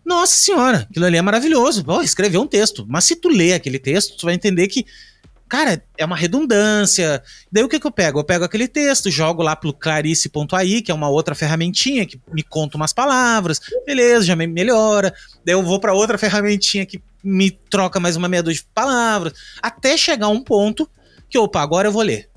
[0.06, 1.84] Nossa senhora, aquilo ali é maravilhoso.
[1.84, 2.86] Pô, escreveu um texto.
[2.88, 4.86] Mas se tu lê aquele texto, tu vai entender que
[5.48, 7.24] cara, é uma redundância.
[7.52, 8.20] Daí o que, que eu pego?
[8.20, 12.44] Eu pego aquele texto, jogo lá pro clarice.ai, que é uma outra ferramentinha que me
[12.44, 15.14] conta umas palavras, beleza, já me melhora.
[15.46, 19.34] Daí eu vou para outra ferramentinha que me troca mais uma meia dúzia de palavras,
[19.62, 20.90] até chegar um ponto
[21.30, 22.30] que, opa, agora eu vou ler.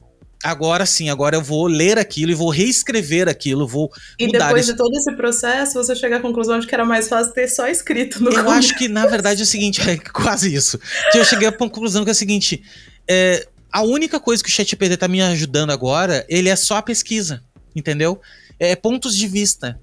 [0.42, 4.72] Agora sim, agora eu vou ler aquilo e vou reescrever aquilo, vou E depois isso.
[4.72, 7.68] de todo esse processo, você chega à conclusão de que era mais fácil ter só
[7.68, 8.54] escrito no Eu começo.
[8.54, 10.78] acho que, na verdade, é o seguinte, é quase isso.
[11.12, 12.62] Que eu cheguei à conclusão que é o seguinte,
[13.06, 16.82] é, a única coisa que o ChatGPT tá me ajudando agora, ele é só a
[16.82, 17.42] pesquisa,
[17.76, 18.18] entendeu?
[18.58, 19.78] É pontos de vista.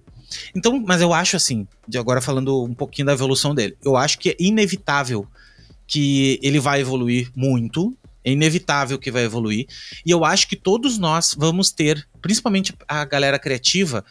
[0.56, 4.18] Então, mas eu acho assim, de agora falando um pouquinho da evolução dele, eu acho
[4.18, 5.28] que é inevitável
[5.86, 7.96] que ele vai evoluir muito,
[8.28, 9.66] é inevitável que vai evoluir,
[10.06, 14.04] e eu acho que todos nós vamos ter, principalmente a galera criativa,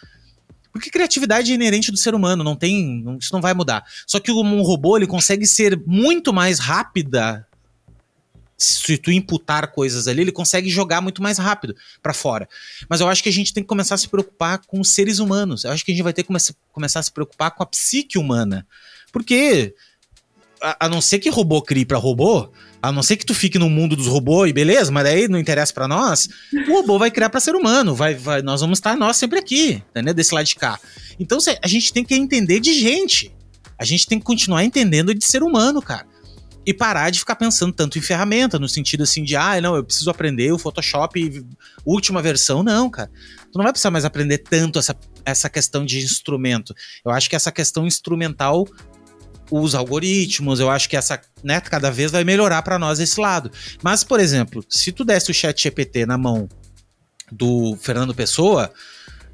[0.72, 3.84] porque criatividade é inerente do ser humano, não tem, isso não vai mudar.
[4.06, 7.46] Só que um robô ele consegue ser muito mais rápida
[8.58, 12.48] se tu imputar coisas ali, ele consegue jogar muito mais rápido para fora.
[12.88, 15.18] Mas eu acho que a gente tem que começar a se preocupar com os seres
[15.18, 15.64] humanos.
[15.64, 16.40] Eu acho que a gente vai ter que come
[16.72, 18.66] começar a se preocupar com a psique humana.
[19.12, 19.74] Porque,
[20.60, 22.50] a não ser que robô crie para robô,
[22.82, 25.38] a não ser que tu fique no mundo dos robôs e beleza, mas daí não
[25.38, 26.28] interessa para nós,
[26.68, 27.94] o robô vai criar para ser humano.
[27.94, 30.14] Vai, vai, nós vamos estar nós sempre aqui, entendeu?
[30.14, 30.78] Desse lado de cá.
[31.18, 33.34] Então a gente tem que entender de gente.
[33.78, 36.06] A gente tem que continuar entendendo de ser humano, cara
[36.66, 39.84] e parar de ficar pensando tanto em ferramenta, no sentido assim de, ah, não, eu
[39.84, 41.44] preciso aprender o Photoshop
[41.84, 42.64] última versão.
[42.64, 43.08] Não, cara.
[43.52, 46.74] Tu não vai precisar mais aprender tanto essa, essa questão de instrumento.
[47.04, 48.66] Eu acho que essa questão instrumental,
[49.50, 53.50] os algoritmos, eu acho que essa, né, cada vez vai melhorar para nós esse lado.
[53.82, 56.48] Mas, por exemplo, se tu desse o chat GPT na mão
[57.30, 58.72] do Fernando Pessoa,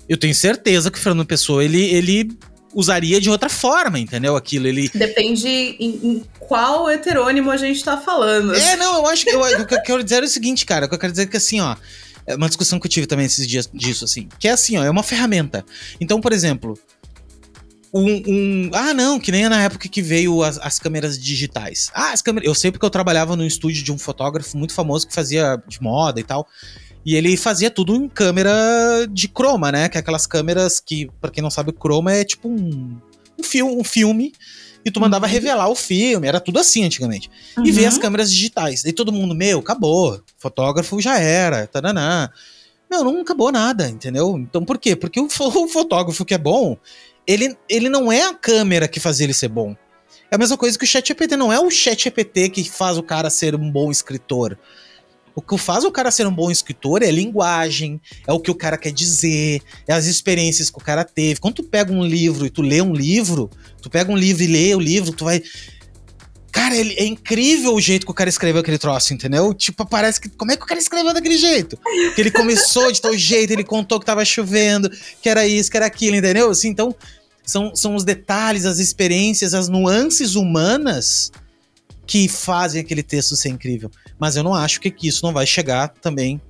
[0.08, 2.36] eu tenho certeza que o Fernando Pessoa, ele, ele
[2.74, 4.36] usaria de outra forma, entendeu?
[4.36, 4.90] Aquilo, ele...
[4.94, 8.54] Depende em, em qual heterônimo a gente tá falando.
[8.54, 9.30] É, não, eu acho que...
[9.30, 11.24] Eu, o que eu quero dizer é o seguinte, cara, o que eu quero dizer
[11.24, 11.76] é que assim, ó...
[12.24, 14.28] É uma discussão que eu tive também esses dias disso, assim.
[14.38, 15.64] Que é assim, ó, é uma ferramenta.
[16.00, 16.78] Então, por exemplo,
[17.92, 21.90] um, um, ah, não, que nem na época que veio as, as, câmeras digitais.
[21.92, 22.48] Ah, as câmeras.
[22.48, 25.82] Eu sei porque eu trabalhava no estúdio de um fotógrafo muito famoso que fazia de
[25.82, 26.48] moda e tal.
[27.04, 28.52] E ele fazia tudo em câmera
[29.10, 29.88] de croma, né?
[29.88, 32.96] Que é aquelas câmeras que, para quem não sabe, o croma é tipo um,
[33.38, 34.32] um, filme, um filme
[34.84, 35.32] e tu mandava uhum.
[35.32, 37.30] revelar o filme, era tudo assim antigamente.
[37.58, 37.66] Uhum.
[37.66, 38.84] E ver as câmeras digitais.
[38.84, 40.22] E todo mundo, meu, acabou.
[40.38, 42.30] Fotógrafo já era, taranã.
[42.90, 44.36] Não, não acabou nada, entendeu?
[44.38, 44.94] Então por quê?
[44.94, 46.76] Porque o, o fotógrafo que é bom,
[47.26, 49.76] ele, ele não é a câmera que faz ele ser bom.
[50.30, 52.96] É a mesma coisa que o chat GPT, não é o chat GPT que faz
[52.96, 54.58] o cara ser um bom escritor.
[55.34, 58.54] O que faz o cara ser um bom escritor é linguagem, é o que o
[58.54, 61.40] cara quer dizer, é as experiências que o cara teve.
[61.40, 63.50] Quando tu pega um livro e tu lê um livro,
[63.80, 65.42] tu pega um livro e lê o livro, tu vai.
[66.72, 69.52] Cara, ele, é incrível o jeito que o cara escreveu aquele troço, entendeu?
[69.52, 70.28] Tipo, parece que.
[70.30, 71.78] Como é que o cara escreveu daquele jeito?
[72.14, 75.76] Que ele começou de tal jeito, ele contou que tava chovendo, que era isso, que
[75.76, 76.50] era aquilo, entendeu?
[76.50, 76.94] Assim, então,
[77.44, 81.30] são, são os detalhes, as experiências, as nuances humanas
[82.06, 83.90] que fazem aquele texto ser incrível.
[84.18, 86.40] Mas eu não acho que isso não vai chegar também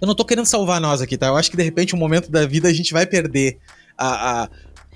[0.00, 1.26] Eu não tô querendo salvar nós aqui, tá?
[1.26, 3.58] Eu acho que de repente um momento da vida a gente vai perder
[3.96, 4.48] a, a,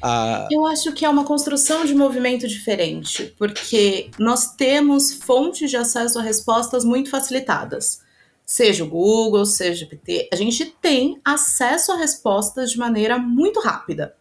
[0.03, 0.47] a...
[0.51, 6.19] Eu acho que é uma construção de movimento diferente, porque nós temos fontes de acesso
[6.19, 8.01] a respostas muito facilitadas.
[8.45, 13.61] Seja o Google, seja o PT, a gente tem acesso a respostas de maneira muito
[13.61, 14.15] rápida.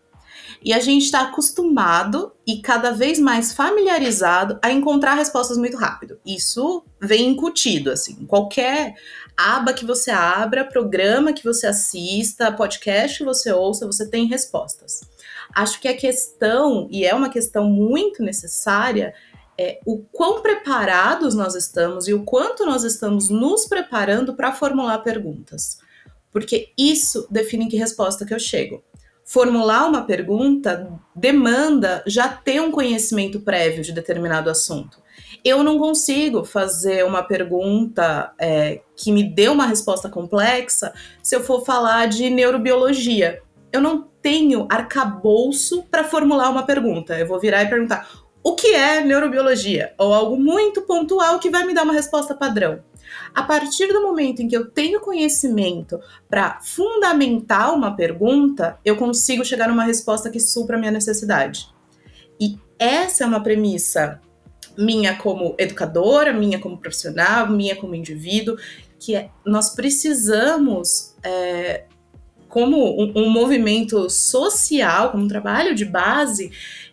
[0.63, 6.19] E a gente está acostumado e cada vez mais familiarizado a encontrar respostas muito rápido.
[6.25, 8.25] Isso vem incutido, assim.
[8.25, 8.95] Qualquer
[9.38, 15.01] aba que você abra, programa que você assista, podcast que você ouça, você tem respostas.
[15.60, 19.14] Acho que a questão, e é uma questão muito necessária,
[19.58, 24.99] é o quão preparados nós estamos e o quanto nós estamos nos preparando para formular
[24.99, 25.80] perguntas.
[26.32, 28.84] Porque isso define que resposta que eu chego
[29.28, 35.01] formular uma pergunta demanda já ter um conhecimento prévio de determinado assunto.
[35.43, 41.43] Eu não consigo fazer uma pergunta é, que me dê uma resposta complexa se eu
[41.43, 43.41] for falar de neurobiologia.
[43.78, 47.17] Eu não tenho arcabouço para formular uma pergunta.
[47.17, 48.09] Eu vou virar e perguntar
[48.43, 49.93] o que é neurobiologia?
[49.97, 52.80] Ou algo muito pontual que vai me dar uma resposta padrão.
[53.36, 55.99] A partir do momento em que eu tenho conhecimento
[56.30, 61.67] para fundamentar uma pergunta, eu consigo chegar numa resposta que supra a minha necessidade.
[62.39, 64.19] E essa é uma premissa
[64.78, 68.55] minha como educadora, minha como profissional, minha como indivíduo,
[68.99, 71.86] que é, nós precisamos, é,
[72.58, 76.49] como um, um movimento social, como um trabalho de base,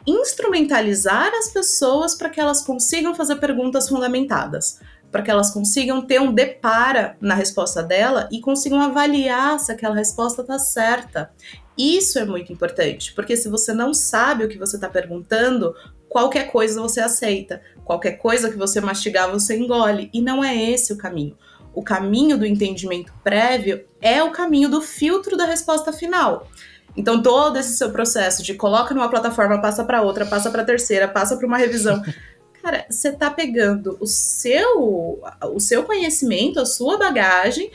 [0.06, 4.78] instrumentalizar as pessoas para que elas consigam fazer perguntas fundamentadas
[5.10, 9.94] para que elas consigam ter um depara na resposta dela e consigam avaliar se aquela
[9.94, 11.30] resposta está certa.
[11.78, 15.72] Isso é muito importante, porque se você não sabe o que você está perguntando,
[16.08, 20.92] qualquer coisa você aceita, qualquer coisa que você mastigar você engole, e não é esse
[20.92, 21.38] o caminho.
[21.74, 26.48] O caminho do entendimento prévio é o caminho do filtro da resposta final.
[26.96, 31.08] Então, todo esse seu processo de coloca numa plataforma, passa para outra, passa para terceira,
[31.08, 32.02] passa para uma revisão.
[32.64, 35.20] cara, você tá pegando o seu,
[35.52, 37.70] o seu conhecimento, a sua bagagem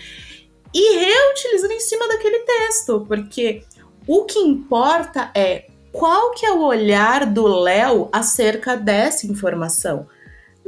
[0.74, 3.64] e reutilizando em cima daquele texto, porque
[4.08, 10.08] o que importa é qual que é o olhar do Léo acerca dessa informação.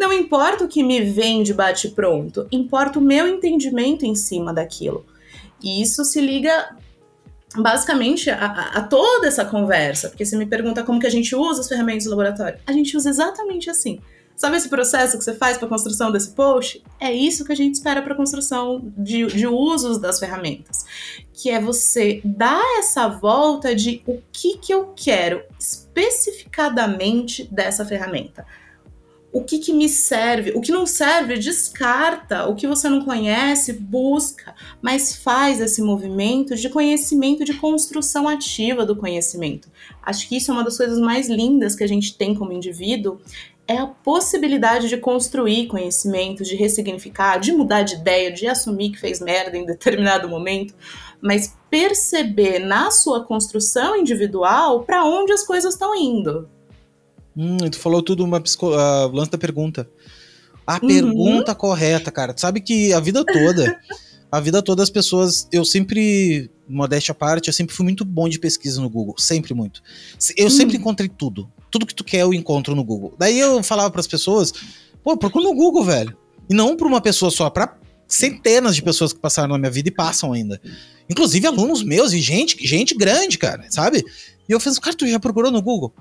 [0.02, 4.52] Não importa o que me vem de bate pronto, importa o meu entendimento em cima
[4.52, 5.06] daquilo.
[5.62, 6.76] E isso se liga
[7.56, 11.62] basicamente a, a, toda essa conversa, porque você me pergunta como que a gente usa
[11.62, 12.58] as ferramentas do laboratório.
[12.66, 14.00] A gente usa exatamente assim.
[14.36, 16.84] Sabe esse processo que você faz para a construção desse post?
[17.00, 20.84] É isso que a gente espera para a construção de, de usos das ferramentas,
[21.32, 28.44] que é você dar essa volta de o que, que eu quero especificadamente dessa ferramenta
[29.34, 33.72] o que, que me serve, o que não serve, descarta, o que você não conhece,
[33.72, 39.70] busca, mas faz esse movimento de conhecimento, de construção ativa do conhecimento.
[40.04, 43.20] Acho que isso é uma das coisas mais lindas que a gente tem como indivíduo,
[43.68, 49.00] é a possibilidade de construir conhecimento, de ressignificar, de mudar de ideia, de assumir que
[49.00, 50.74] fez merda em determinado momento,
[51.22, 56.50] mas perceber na sua construção individual para onde as coisas estão indo.
[57.36, 58.70] Hum, tu falou tudo uma psico...
[58.70, 59.90] uh, lance da pergunta.
[60.66, 60.88] A uhum.
[60.88, 62.34] pergunta correta, cara.
[62.34, 63.80] Tu sabe que a vida toda,
[64.32, 68.30] a vida toda as pessoas, eu sempre, modéstia à parte, eu sempre fui muito bom
[68.30, 69.82] de pesquisa no Google, sempre muito.
[70.38, 70.50] Eu uhum.
[70.52, 71.50] sempre encontrei tudo.
[71.70, 73.14] Tudo que tu quer eu encontro no Google.
[73.18, 74.54] Daí eu falava para as pessoas,
[75.04, 76.16] pô, procura no Google, velho.
[76.50, 77.78] E não para uma pessoa só, para
[78.08, 80.62] centenas de pessoas que passaram na minha vida e passam ainda.
[81.10, 84.04] Inclusive alunos meus e gente, gente grande, cara, sabe?
[84.48, 85.94] E eu fiz, cara, tu já procurou no Google?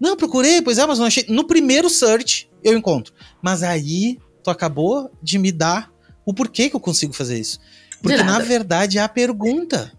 [0.00, 1.26] Não, procurei, pois é, mas não achei.
[1.28, 3.12] No primeiro search eu encontro.
[3.42, 5.92] Mas aí tu acabou de me dar
[6.24, 7.60] o porquê que eu consigo fazer isso.
[8.02, 9.92] Porque na verdade é a pergunta.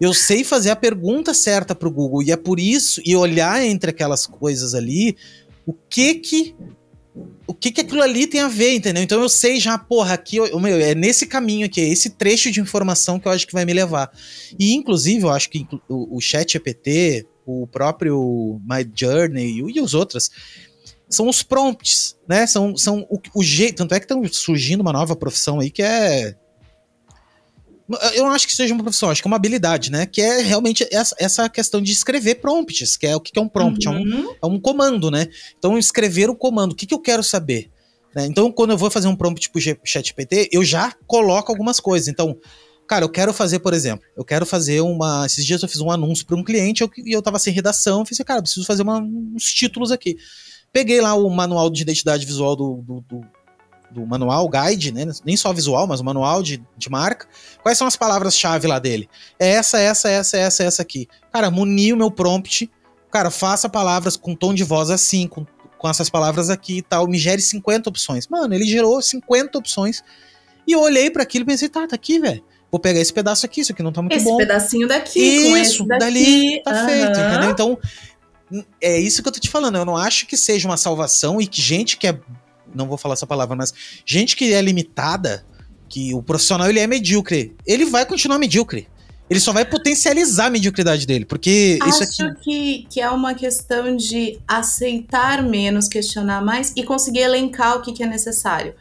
[0.00, 3.90] Eu sei fazer a pergunta certa pro Google e é por isso e olhar entre
[3.90, 5.16] aquelas coisas ali
[5.64, 6.56] o que que
[7.46, 9.02] o que que aquilo ali tem a ver, entendeu?
[9.02, 12.50] Então eu sei já, porra, aqui o meu é nesse caminho aqui, é esse trecho
[12.50, 14.10] de informação que eu acho que vai me levar.
[14.58, 19.94] E inclusive eu acho que o, o Chat GPT, o próprio My Journey e os
[19.94, 20.30] outros
[21.12, 22.46] são os prompts, né?
[22.46, 23.76] São, são o, o jeito.
[23.76, 26.34] Tanto é que estão surgindo uma nova profissão aí que é.
[28.14, 30.06] Eu não acho que seja uma profissão, acho que é uma habilidade, né?
[30.06, 33.48] Que é realmente essa, essa questão de escrever prompts, que é o que é um
[33.48, 33.94] prompt, uhum.
[33.94, 34.34] é, um, uhum.
[34.42, 35.26] é um comando, né?
[35.58, 37.70] Então, escrever o comando, o que, que eu quero saber?
[38.14, 38.26] Né?
[38.26, 42.08] Então, quando eu vou fazer um prompt pro ChatGPT, eu já coloco algumas coisas.
[42.08, 42.38] Então,
[42.86, 45.24] Cara, eu quero fazer, por exemplo, eu quero fazer uma.
[45.24, 48.00] Esses dias eu fiz um anúncio para um cliente e eu, eu tava sem redação.
[48.00, 50.16] Eu falei, cara, preciso fazer uma, uns títulos aqui.
[50.72, 53.20] Peguei lá o manual de identidade visual do, do, do,
[53.92, 55.06] do manual, guide, né?
[55.24, 57.26] Nem só visual, mas o manual de, de marca.
[57.62, 59.08] Quais são as palavras-chave lá dele?
[59.38, 61.06] É essa, essa, essa, essa, essa aqui.
[61.32, 62.70] Cara, muni o meu prompt.
[63.10, 65.46] Cara, faça palavras com tom de voz assim, com,
[65.78, 67.06] com essas palavras aqui e tal.
[67.06, 68.26] Me gere 50 opções.
[68.26, 70.02] Mano, ele gerou 50 opções.
[70.66, 72.42] E eu olhei para aquilo e pensei, tá, tá aqui, velho.
[72.72, 74.40] Vou pegar esse pedaço aqui, isso aqui não tá muito esse bom.
[74.40, 76.00] Esse pedacinho daqui, isso, daqui.
[76.00, 76.88] dali, tá uhum.
[76.88, 77.50] feito, entendeu?
[77.50, 77.78] Então,
[78.80, 79.76] é isso que eu tô te falando.
[79.76, 82.18] Eu não acho que seja uma salvação e que gente que é.
[82.74, 83.74] Não vou falar essa palavra, mas
[84.06, 85.44] gente que é limitada,
[85.86, 88.88] que o profissional ele é medíocre, ele vai continuar medíocre.
[89.28, 92.40] Ele só vai potencializar a mediocridade dele, porque Acho isso aqui...
[92.40, 97.92] que, que é uma questão de aceitar menos, questionar mais e conseguir elencar o que,
[97.92, 98.74] que é necessário.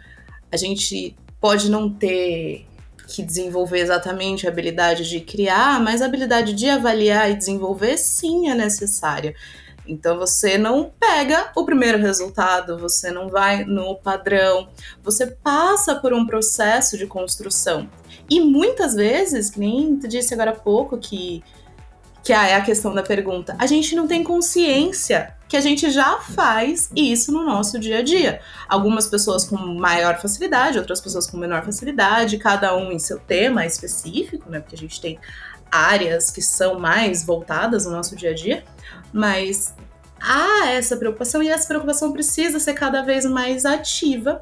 [0.49, 2.65] A gente pode não ter
[3.12, 8.49] que desenvolver exatamente a habilidade de criar, mas a habilidade de avaliar e desenvolver sim
[8.49, 9.36] é necessária.
[9.86, 14.70] Então você não pega o primeiro resultado, você não vai no padrão,
[15.03, 17.89] você passa por um processo de construção.
[18.30, 21.43] E muitas vezes, que nem tu disse agora há pouco que
[22.24, 26.17] que é a questão da pergunta, a gente não tem consciência que a gente já
[26.19, 28.39] faz isso no nosso dia a dia.
[28.69, 33.65] Algumas pessoas com maior facilidade, outras pessoas com menor facilidade, cada um em seu tema
[33.65, 34.59] específico, né?
[34.59, 35.19] Porque a gente tem
[35.69, 38.63] áreas que são mais voltadas no nosso dia a dia
[39.11, 39.74] mas
[40.19, 44.41] há essa preocupação e essa preocupação precisa ser cada vez mais ativa.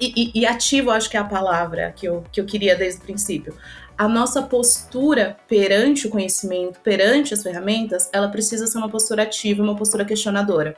[0.00, 3.00] E, e, e ativo, acho que é a palavra que eu, que eu queria desde
[3.00, 3.54] o princípio.
[3.98, 9.60] A nossa postura perante o conhecimento, perante as ferramentas, ela precisa ser uma postura ativa,
[9.60, 10.76] uma postura questionadora.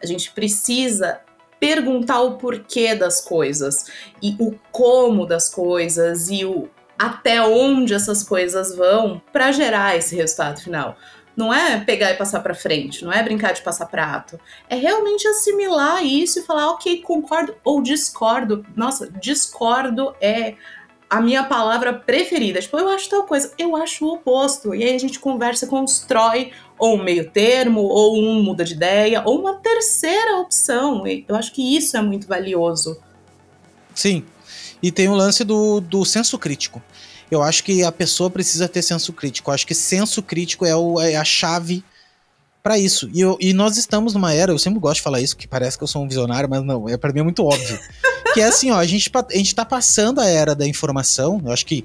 [0.00, 1.20] A gente precisa
[1.58, 3.86] perguntar o porquê das coisas
[4.22, 10.14] e o como das coisas e o até onde essas coisas vão para gerar esse
[10.14, 10.96] resultado final.
[11.36, 14.38] Não é pegar e passar para frente, não é brincar de passar prato.
[14.68, 18.64] É realmente assimilar isso e falar, ok, concordo ou discordo.
[18.76, 20.54] Nossa, discordo é
[21.12, 22.60] a minha palavra preferida.
[22.60, 24.74] Tipo, eu acho tal coisa, eu acho o oposto.
[24.74, 29.22] E aí a gente conversa, constrói ou um meio termo, ou um muda de ideia,
[29.26, 31.06] ou uma terceira opção.
[31.06, 32.98] E eu acho que isso é muito valioso.
[33.94, 34.24] Sim.
[34.82, 36.82] E tem o lance do, do senso crítico
[37.32, 39.48] eu acho que a pessoa precisa ter senso crítico.
[39.48, 41.82] Eu acho que senso crítico é, o, é a chave
[42.62, 43.10] para isso.
[43.12, 45.76] E, eu, e, nós estamos numa era, eu sempre gosto de falar isso, que parece
[45.76, 47.78] que eu sou um visionário, mas não, é para mim é muito óbvio.
[48.32, 51.52] que é assim, ó, a gente, a gente tá passando a era da informação, eu
[51.52, 51.84] acho que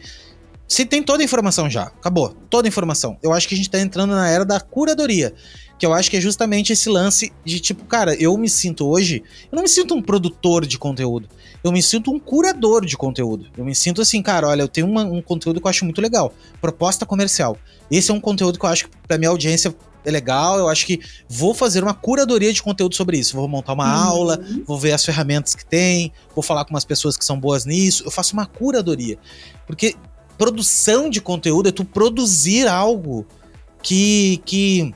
[0.68, 3.18] se tem toda a informação já, acabou, toda a informação.
[3.24, 5.34] Eu acho que a gente tá entrando na era da curadoria
[5.78, 9.24] que eu acho que é justamente esse lance de tipo, cara, eu me sinto hoje,
[9.52, 11.30] eu não me sinto um produtor de conteúdo,
[11.64, 13.48] eu me sinto um curador de conteúdo.
[13.58, 16.02] Eu me sinto assim, cara, olha, eu tenho uma, um conteúdo que eu acho muito
[16.02, 17.58] legal, proposta comercial.
[17.92, 19.76] Esse é um conteúdo que eu acho que pra minha audiência
[20.08, 23.36] é legal, eu acho que vou fazer uma curadoria de conteúdo sobre isso.
[23.36, 24.10] Vou montar uma uhum.
[24.10, 27.66] aula, vou ver as ferramentas que tem, vou falar com umas pessoas que são boas
[27.66, 28.04] nisso.
[28.06, 29.20] Eu faço uma curadoria.
[29.66, 29.96] Porque
[30.38, 33.28] produção de conteúdo é tu produzir algo
[33.84, 34.96] que, que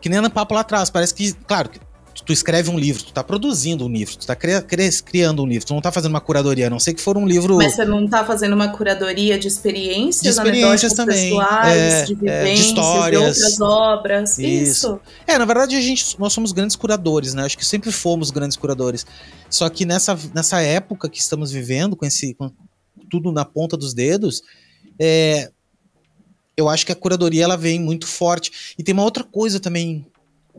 [0.00, 1.70] que nem no papo lá atrás, parece que, claro,
[2.24, 4.52] tu escreve um livro, tu tá produzindo um livro, tu tá cri
[5.04, 7.26] criando um livro, tu não tá fazendo uma curadoria, a não sei que for um
[7.26, 7.56] livro.
[7.56, 12.14] Mas você não tá fazendo uma curadoria de experiências, de experiências também, pessoais, é, de
[12.14, 14.38] vivências, é, de histórias, de outras obras.
[14.38, 14.62] Isso.
[14.62, 15.00] Isso.
[15.26, 17.44] É, na verdade, a gente, nós somos grandes curadores, né?
[17.44, 19.06] Acho que sempre fomos grandes curadores.
[19.50, 22.34] Só que nessa, nessa época que estamos vivendo, com esse.
[22.34, 22.50] Com
[23.10, 24.42] tudo na ponta dos dedos,
[24.98, 25.50] é,
[26.56, 28.74] eu acho que a curadoria ela vem muito forte.
[28.78, 30.06] E tem uma outra coisa também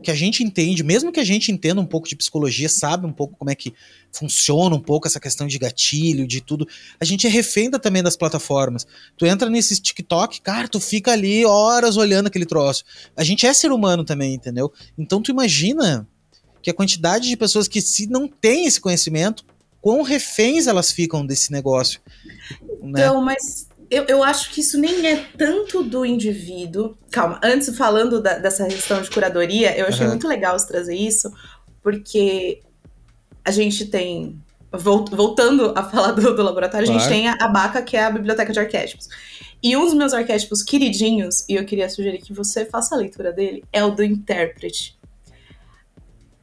[0.02, 3.12] que a gente entende, mesmo que a gente entenda um pouco de psicologia, sabe um
[3.12, 3.72] pouco como é que
[4.12, 6.66] funciona um pouco essa questão de gatilho, de tudo,
[7.00, 8.86] a gente é refém também das plataformas.
[9.16, 12.84] Tu entra nesses TikTok, cara, tu fica ali horas olhando aquele troço.
[13.16, 14.72] A gente é ser humano também, entendeu?
[14.98, 16.06] Então tu imagina
[16.62, 19.44] que a quantidade de pessoas que se não tem esse conhecimento,
[19.80, 22.00] quão reféns elas ficam desse negócio.
[22.82, 23.02] Né?
[23.02, 26.96] Então, mas eu, eu acho que isso nem é tanto do indivíduo.
[27.10, 30.12] Calma, antes falando da, dessa questão de curadoria, eu achei uhum.
[30.12, 31.32] muito legal você trazer isso,
[31.82, 32.62] porque
[33.44, 34.40] a gente tem.
[34.72, 37.00] Voltando a falar do, do laboratório, claro.
[37.00, 39.08] a gente tem a, a BACA, que é a Biblioteca de Arquétipos.
[39.62, 43.32] E um dos meus arquétipos queridinhos, e eu queria sugerir que você faça a leitura
[43.32, 44.95] dele, é o do intérprete.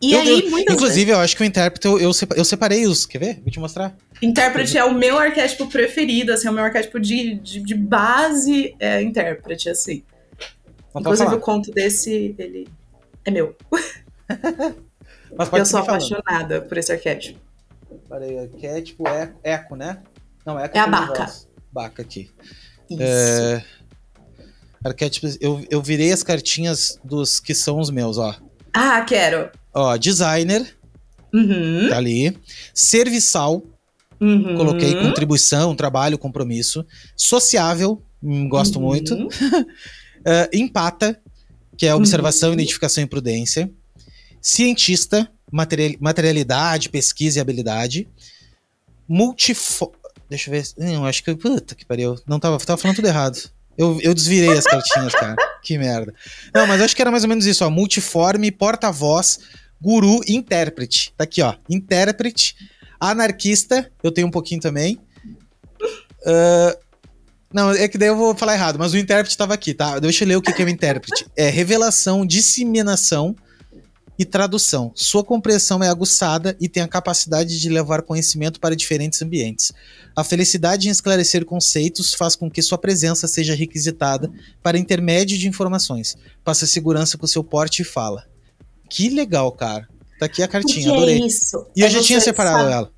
[0.03, 1.09] E eu, aí, eu, Inclusive, vezes...
[1.09, 3.05] eu acho que o intérprete, eu, eu separei os.
[3.05, 3.39] Quer ver?
[3.41, 3.95] Vou te mostrar.
[4.21, 8.75] Intérprete é o meu arquétipo preferido, assim, é o meu arquétipo de, de, de base
[8.79, 10.03] é intérprete, assim.
[10.93, 12.67] Inclusive, o conto desse, ele
[13.23, 13.55] é meu.
[15.53, 17.39] eu sou apaixonada por esse arquétipo.
[18.09, 19.99] Peraí, arquétipo é eco, né?
[20.45, 21.33] Não, eco é a baca.
[21.71, 22.29] Baca aqui.
[22.89, 23.01] Isso.
[23.01, 23.63] É...
[24.83, 28.35] Arquétipos, eu, eu virei as cartinhas dos que são os meus, ó.
[28.73, 29.49] Ah, quero.
[29.73, 30.65] Ó, designer,
[31.33, 31.89] Uhum.
[31.89, 32.37] Tá ali.
[32.75, 33.63] Serviçal,
[34.21, 34.55] Uhum.
[34.55, 36.85] coloquei contribuição, trabalho, compromisso.
[37.15, 38.85] Sociável, hum, gosto Uhum.
[38.85, 39.15] muito.
[40.25, 41.19] Ah, empata,
[41.77, 42.53] que é observação, Uhum.
[42.53, 43.69] identificação e prudência.
[44.41, 48.07] Cientista, material- materialidade, pesquisa e habilidade.
[49.07, 49.91] Multifo...
[50.29, 50.67] Deixa eu ver.
[50.77, 51.35] Não, acho que.
[51.35, 52.15] Puta que pariu.
[52.25, 53.37] Não tava, tava falando tudo errado.
[53.77, 55.35] Eu, eu desvirei as cartinhas, cara.
[55.61, 56.13] Que merda.
[56.53, 57.69] Não, mas acho que era mais ou menos isso, ó.
[57.69, 59.39] Multiforme, porta-voz,
[59.81, 61.13] guru, intérprete.
[61.17, 61.55] Tá aqui, ó.
[61.69, 62.55] Intérprete,
[62.99, 64.99] anarquista, eu tenho um pouquinho também.
[66.25, 66.77] Ah,
[67.53, 69.99] não, é que daí eu vou falar errado, mas o intérprete tava aqui, tá?
[69.99, 71.25] Deixa eu ler o que que é o intérprete.
[71.35, 73.35] É revelação, disseminação
[74.17, 74.91] e tradução.
[74.95, 79.71] Sua compreensão é aguçada e tem a capacidade de levar conhecimento para diferentes ambientes.
[80.15, 84.31] A felicidade em esclarecer conceitos faz com que sua presença seja requisitada
[84.61, 86.15] para intermédio de informações.
[86.43, 88.23] Passa segurança com seu porte e fala.
[88.89, 89.87] Que legal, cara.
[90.19, 91.25] Tá aqui a cartinha, é adorei.
[91.25, 91.65] isso?
[91.75, 92.92] E eu É já tinha separado saber- ela.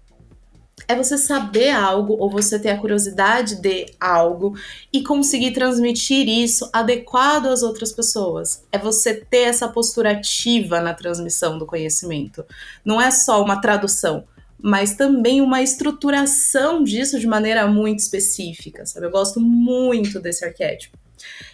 [0.87, 4.57] É você saber algo ou você ter a curiosidade de algo
[4.91, 8.63] e conseguir transmitir isso adequado às outras pessoas.
[8.71, 12.45] É você ter essa postura ativa na transmissão do conhecimento.
[12.83, 14.25] Não é só uma tradução,
[14.57, 19.05] mas também uma estruturação disso de maneira muito específica, sabe?
[19.05, 20.97] Eu gosto muito desse arquétipo.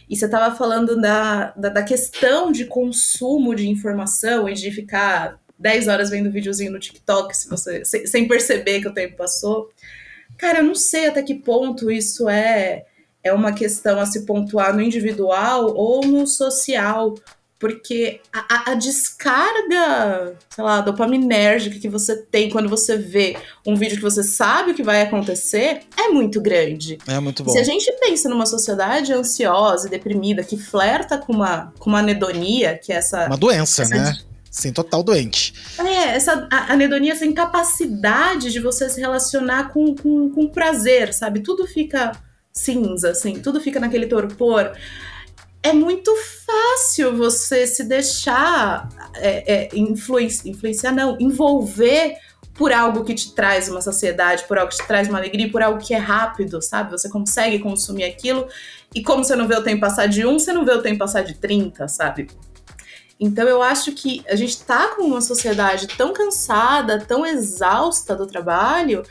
[0.10, 5.40] E você estava falando da, da, da questão de consumo de informação e de ficar
[5.62, 9.70] 10 horas vendo videozinho no TikTok se você, sem, sem perceber que o tempo passou.
[10.38, 12.86] Cara, eu não sei até que ponto isso é,
[13.24, 17.16] é uma questão a se pontuar no individual ou no social.
[17.60, 23.76] Porque a, a, a descarga, sei lá, dopaminérgica que você tem quando você vê um
[23.76, 26.98] vídeo que você sabe o que vai acontecer é muito grande.
[27.06, 27.52] É muito bom.
[27.52, 32.00] Se a gente pensa numa sociedade ansiosa e deprimida que flerta com uma, com uma
[32.00, 33.28] anedonia, que é essa.
[33.28, 34.18] Uma doença, essa né?
[34.52, 35.54] Sim, total doente.
[35.80, 41.40] É, essa anedonia, essa incapacidade de você se relacionar com, com, com prazer, sabe?
[41.40, 42.12] Tudo fica
[42.52, 44.74] cinza, assim, tudo fica naquele torpor.
[45.64, 46.14] É muito
[46.46, 52.18] fácil você se deixar é, é, influenci- influenciar, não, envolver
[52.54, 55.62] por algo que te traz uma saciedade, por algo que te traz uma alegria, por
[55.64, 56.92] algo que é rápido, sabe?
[56.92, 58.48] Você consegue consumir aquilo
[58.94, 61.00] e como você não vê o tempo passar de um, você não vê o tempo
[61.00, 62.28] passar de 30, sabe?
[63.22, 68.26] Então eu acho que a gente tá com uma sociedade tão cansada, tão exausta do
[68.26, 69.04] trabalho,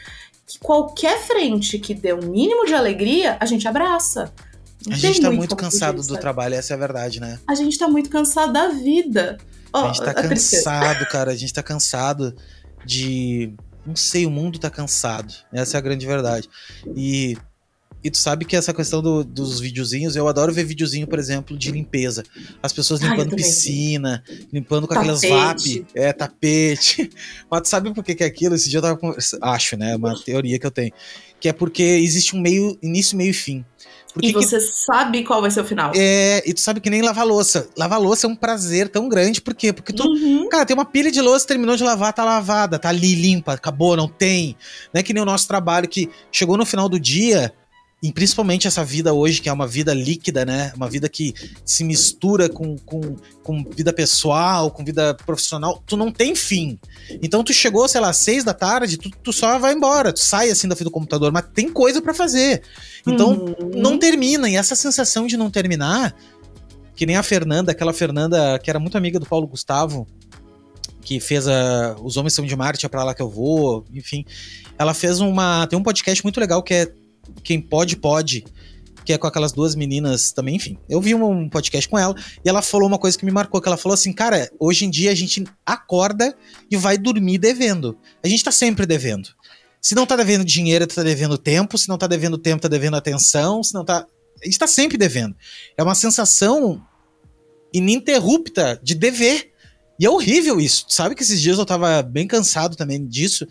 [0.45, 4.33] que qualquer frente que dê um mínimo de alegria, a gente abraça.
[4.85, 7.39] Não A gente tá muito como cansado do trabalho, essa é a verdade, né?
[7.47, 9.39] A gente tá muito cansado da vida.
[9.73, 11.31] Ó, a gente tá a cansado, cara.
[11.31, 12.35] A gente tá cansado
[12.85, 13.55] de.
[13.87, 15.33] Não sei, o mundo tá cansado.
[15.53, 16.49] Essa é a grande verdade.
[16.97, 17.37] E.
[18.03, 21.57] E tu sabe que essa questão do- dos videozinhos, eu adoro ver videozinho, por exemplo,
[21.57, 22.23] de limpeza.
[22.63, 23.45] As pessoas limpando também.
[23.45, 24.23] piscina,
[24.53, 25.81] limpando com aquelas Tapete.
[25.81, 25.87] VAP.
[25.95, 27.11] É, tapete.
[27.51, 28.55] Mas tu sabe por que, que é aquilo?
[28.55, 29.45] Esse dia eu tava conversando.
[29.45, 29.95] Acho, né?
[29.97, 30.93] Uma teoria que eu tenho.
[31.39, 33.65] Que é porque existe um meio, início, meio e fim.
[34.13, 35.93] Por E que que você sabe qual vai ser o final.
[35.95, 37.69] é, e tu sabe que nem lavar louça.
[37.77, 39.73] Lavar louça é um prazer tão grande, por quê?
[39.73, 40.49] Porque tu, Uhum.
[40.49, 43.97] cara, tem uma pilha de louça, terminou de lavar, tá lavada, tá ali limpa, acabou,
[43.97, 44.57] não tem.
[44.93, 47.53] Não é que nem o nosso trabalho que chegou no final do dia,
[48.03, 50.73] e principalmente essa vida hoje, que é uma vida líquida, né?
[50.75, 51.35] Uma vida que
[51.67, 56.79] se mistura com, com, com vida pessoal, com vida profissional, tu não tem fim.
[57.23, 60.21] Então tu chegou, sei lá, às seis da tarde, tu, tu só vai embora, tu
[60.21, 62.63] sai assim da frente do computador, mas tem coisa pra fazer.
[63.07, 63.71] Então Uhum.
[63.77, 64.49] não termina.
[64.49, 66.17] E essa sensação de não terminar,
[66.97, 70.07] que nem a Fernanda, aquela Fernanda que era muito amiga do Paulo Gustavo,
[71.03, 74.25] que fez a Os Homens São de Marte, é pra lá que eu vou, enfim.
[74.79, 75.67] Ela fez uma.
[75.67, 76.93] Tem um podcast muito legal que é
[77.43, 78.45] Quem Pode, Pode.
[79.05, 80.79] Que é com aquelas duas meninas também, enfim.
[80.89, 83.69] Eu vi um podcast com ela e ela falou uma coisa que me marcou: que
[83.69, 86.37] ela falou assim, cara, hoje em dia a gente acorda
[86.71, 87.99] e vai dormir devendo.
[88.23, 89.31] A gente tá sempre devendo.
[89.81, 91.79] Se não tá devendo dinheiro, tá devendo tempo.
[91.79, 93.63] Se não tá devendo tempo, tá devendo atenção.
[93.63, 94.07] Se não tá.
[94.43, 95.35] A gente tá sempre devendo.
[95.77, 96.85] É uma sensação
[97.73, 99.53] ininterrupta de dever.
[99.99, 100.87] E é horrível isso.
[100.89, 103.47] Sabe que esses dias eu tava bem cansado também disso.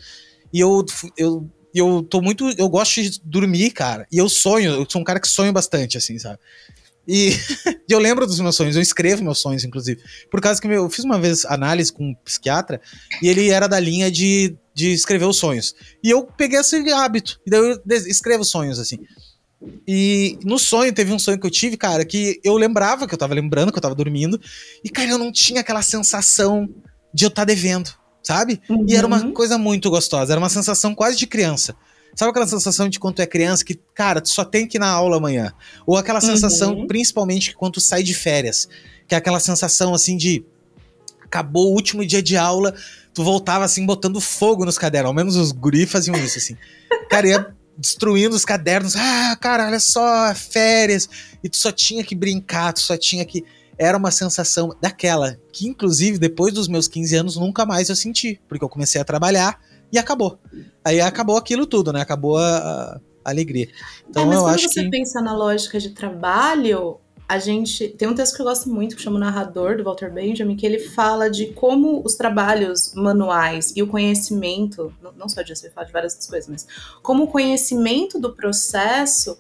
[0.54, 0.84] E eu,
[1.18, 2.50] eu, eu tô muito.
[2.58, 4.08] Eu gosto de dormir, cara.
[4.12, 4.72] E eu sonho.
[4.72, 6.40] Eu sou um cara que sonho bastante, assim, sabe?
[7.08, 7.30] E,
[7.88, 8.76] e eu lembro dos meus sonhos.
[8.76, 10.02] Eu escrevo meus sonhos, inclusive.
[10.32, 12.82] Por causa que meu- eu fiz uma vez análise com um psiquiatra.
[13.22, 15.76] E ele era da linha de, de escrever os sonhos.
[16.04, 17.40] E eu peguei esse hábito.
[17.46, 19.00] E daí eu escrevo sonhos, assim.
[19.88, 23.18] E no sonho, teve um sonho que eu tive, cara, que eu lembrava, que eu
[23.18, 24.40] tava lembrando, que eu tava dormindo.
[24.84, 26.70] E, cara, eu não tinha aquela sensação
[27.14, 27.90] de eu estar devendo,
[28.30, 28.62] sabe?
[28.88, 29.34] E era uma Uhum.
[29.34, 31.76] coisa muito gostosa, era uma sensação quase de criança.
[32.16, 34.80] Sabe aquela sensação de quando tu é criança que, cara, tu só tem que ir
[34.80, 35.52] na aula amanhã?
[35.88, 36.86] Ou aquela sensação, Uhum.
[36.88, 38.70] principalmente, que quando tu sai de férias,
[39.08, 40.46] que é aquela sensação assim de.
[41.26, 42.74] acabou o último dia de aula,
[43.14, 45.08] tu voltava assim, botando fogo nos cadernos.
[45.10, 46.56] Ao menos os guri faziam isso, assim.
[47.10, 48.96] Cara, ia destruindo os cadernos.
[48.96, 51.08] Ah, cara, olha só, férias.
[51.44, 53.44] E tu só tinha que brincar, tu só tinha que.
[53.80, 58.40] Era uma sensação daquela, que inclusive depois dos meus 15 anos nunca mais eu senti,
[58.48, 59.60] porque eu comecei a trabalhar
[59.92, 60.38] e acabou.
[60.84, 62.02] Aí acabou aquilo tudo, né?
[62.02, 63.70] Acabou a, a alegria.
[64.10, 64.90] Então é, mas eu quando acho você que...
[64.90, 67.00] pensa na lógica de trabalho,
[67.30, 70.12] a gente tem um texto que eu gosto muito que chama o Narrador do Walter
[70.12, 75.64] Benjamin que ele fala de como os trabalhos manuais e o conhecimento não só disso
[75.64, 76.68] ele fala de várias outras coisas mas
[77.04, 79.38] como o conhecimento do processo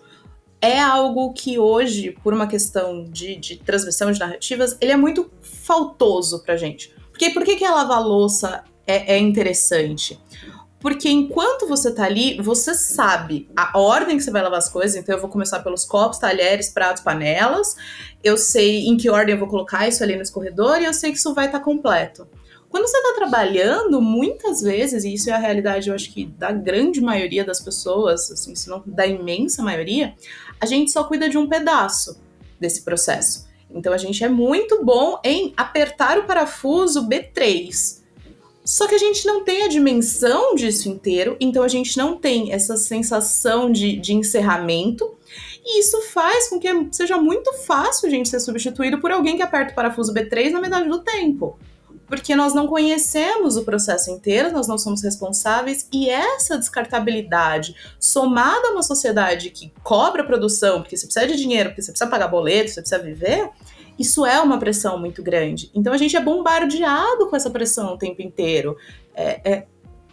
[0.61, 5.31] é algo que hoje por uma questão de, de transmissão de narrativas ele é muito
[5.41, 10.19] faltoso para gente porque por que que a lavar louça é, é interessante
[10.80, 14.95] porque enquanto você tá ali, você sabe a ordem que você vai lavar as coisas.
[14.95, 17.76] Então eu vou começar pelos copos, talheres, pratos, panelas.
[18.23, 21.11] Eu sei em que ordem eu vou colocar isso ali no escorredor e eu sei
[21.11, 22.26] que isso vai estar tá completo.
[22.69, 26.51] Quando você está trabalhando, muitas vezes, e isso é a realidade, eu acho que da
[26.51, 30.13] grande maioria das pessoas, assim, se não da imensa maioria,
[30.61, 32.21] a gente só cuida de um pedaço
[32.59, 33.47] desse processo.
[33.71, 37.99] Então a gente é muito bom em apertar o parafuso B3
[38.69, 42.53] só que a gente não tem a dimensão disso inteiro, então a gente não tem
[42.53, 45.11] essa sensação de, de encerramento.
[45.65, 49.41] E isso faz com que seja muito fácil a gente ser substituído por alguém que
[49.41, 51.57] aperta o parafuso B3 na metade do tempo.
[52.10, 58.69] Porque nós não conhecemos o processo inteiro, nós não somos responsáveis, e essa descartabilidade, somada
[58.69, 62.27] a uma sociedade que cobra produção, porque você precisa de dinheiro, porque você precisa pagar
[62.27, 63.49] boleto, você precisa viver,
[63.98, 65.69] isso é uma pressão muito grande.
[65.76, 68.76] Então a gente é bombardeado com essa pressão o tempo inteiro.
[69.14, 69.65] É, é,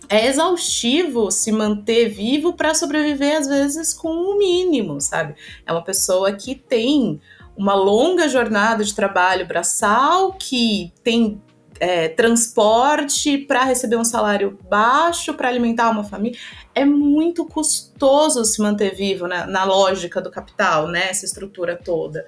[0.09, 5.35] é exaustivo se manter vivo para sobreviver, às vezes, com o mínimo, sabe?
[5.65, 7.21] É uma pessoa que tem
[7.57, 11.41] uma longa jornada de trabalho braçal, que tem
[11.81, 16.39] é, transporte para receber um salário baixo, para alimentar uma família.
[16.75, 21.11] É muito custoso se manter vivo né, na lógica do capital, né?
[21.11, 22.25] Estrutura toda.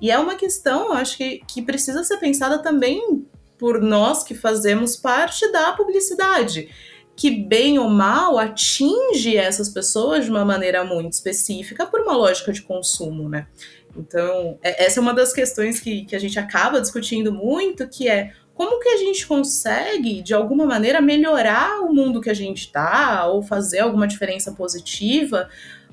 [0.00, 3.26] E é uma questão, acho que, que precisa ser pensada também
[3.58, 6.68] por nós que fazemos parte da publicidade,
[7.16, 12.52] que bem ou mal atinge essas pessoas de uma maneira muito específica por uma lógica
[12.52, 13.48] de consumo, né?
[13.96, 18.08] Então, é, essa é uma das questões que, que a gente acaba discutindo muito, que
[18.08, 22.62] é como que a gente consegue, de alguma maneira, melhorar o mundo que a gente
[22.62, 25.48] está, ou fazer alguma diferença positiva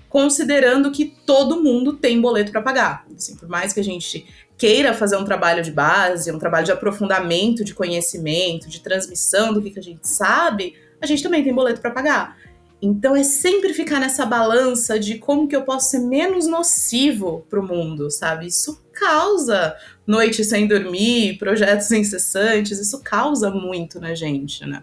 [0.10, 3.06] considerando que todo mundo tem boleto para pagar.
[3.16, 4.26] Assim, por mais que a gente
[4.58, 9.62] queira fazer um trabalho de base, um trabalho de aprofundamento de conhecimento, de transmissão do
[9.62, 12.36] que, que a gente sabe, a gente também tem boleto para pagar.
[12.82, 17.60] Então é sempre ficar nessa balança de como que eu posso ser menos nocivo para
[17.60, 18.48] o mundo, sabe?
[18.48, 19.76] Isso causa
[20.08, 24.82] noite sem dormir, projetos incessantes, isso causa muito na gente, né?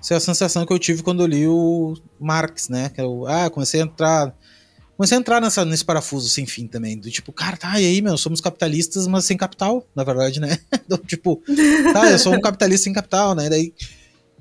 [0.00, 2.88] Essa é a sensação que eu tive quando eu li o Marx, né?
[2.88, 4.34] Que eu, ah, comecei a entrar
[4.96, 6.96] comecei a entrar nessa, nesse parafuso sem fim também.
[6.96, 10.58] Do tipo, cara, tá, e aí, meu, somos capitalistas, mas sem capital, na verdade, né?
[10.88, 11.42] Do, tipo,
[11.92, 13.48] tá, eu sou um capitalista sem capital, né?
[13.48, 13.72] Daí.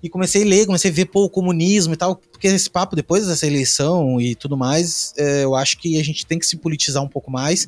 [0.03, 2.95] E comecei a ler, comecei a ver, pô, o comunismo e tal, porque esse papo,
[2.95, 6.57] depois dessa eleição e tudo mais, é, eu acho que a gente tem que se
[6.57, 7.67] politizar um pouco mais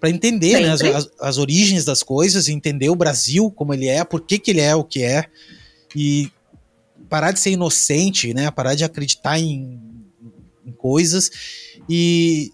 [0.00, 4.02] para entender né, as, as, as, origens das coisas, entender o Brasil como ele é,
[4.02, 5.26] por que, que ele é o que é,
[5.94, 6.32] e
[7.08, 8.50] parar de ser inocente, né?
[8.50, 9.78] Parar de acreditar em,
[10.64, 11.30] em coisas
[11.88, 12.52] e,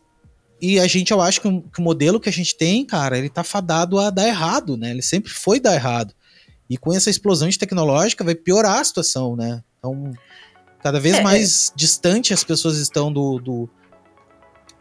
[0.60, 3.18] e a gente, eu acho que o, que o, modelo que a gente tem, cara,
[3.18, 4.90] ele tá fadado a dar errado, né?
[4.90, 6.14] Ele sempre foi dar errado.
[6.68, 9.62] E com essa explosão de tecnológica vai piorar a situação, né?
[9.78, 10.12] Então,
[10.82, 11.72] cada vez é, mais é.
[11.76, 13.70] distante as pessoas estão do, do,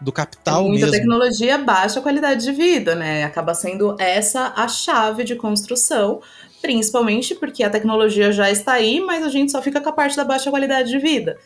[0.06, 1.00] do capital é muita mesmo.
[1.00, 3.24] tecnologia baixa qualidade de vida, né?
[3.24, 6.22] Acaba sendo essa a chave de construção,
[6.62, 10.16] principalmente porque a tecnologia já está aí, mas a gente só fica com a parte
[10.16, 11.38] da baixa qualidade de vida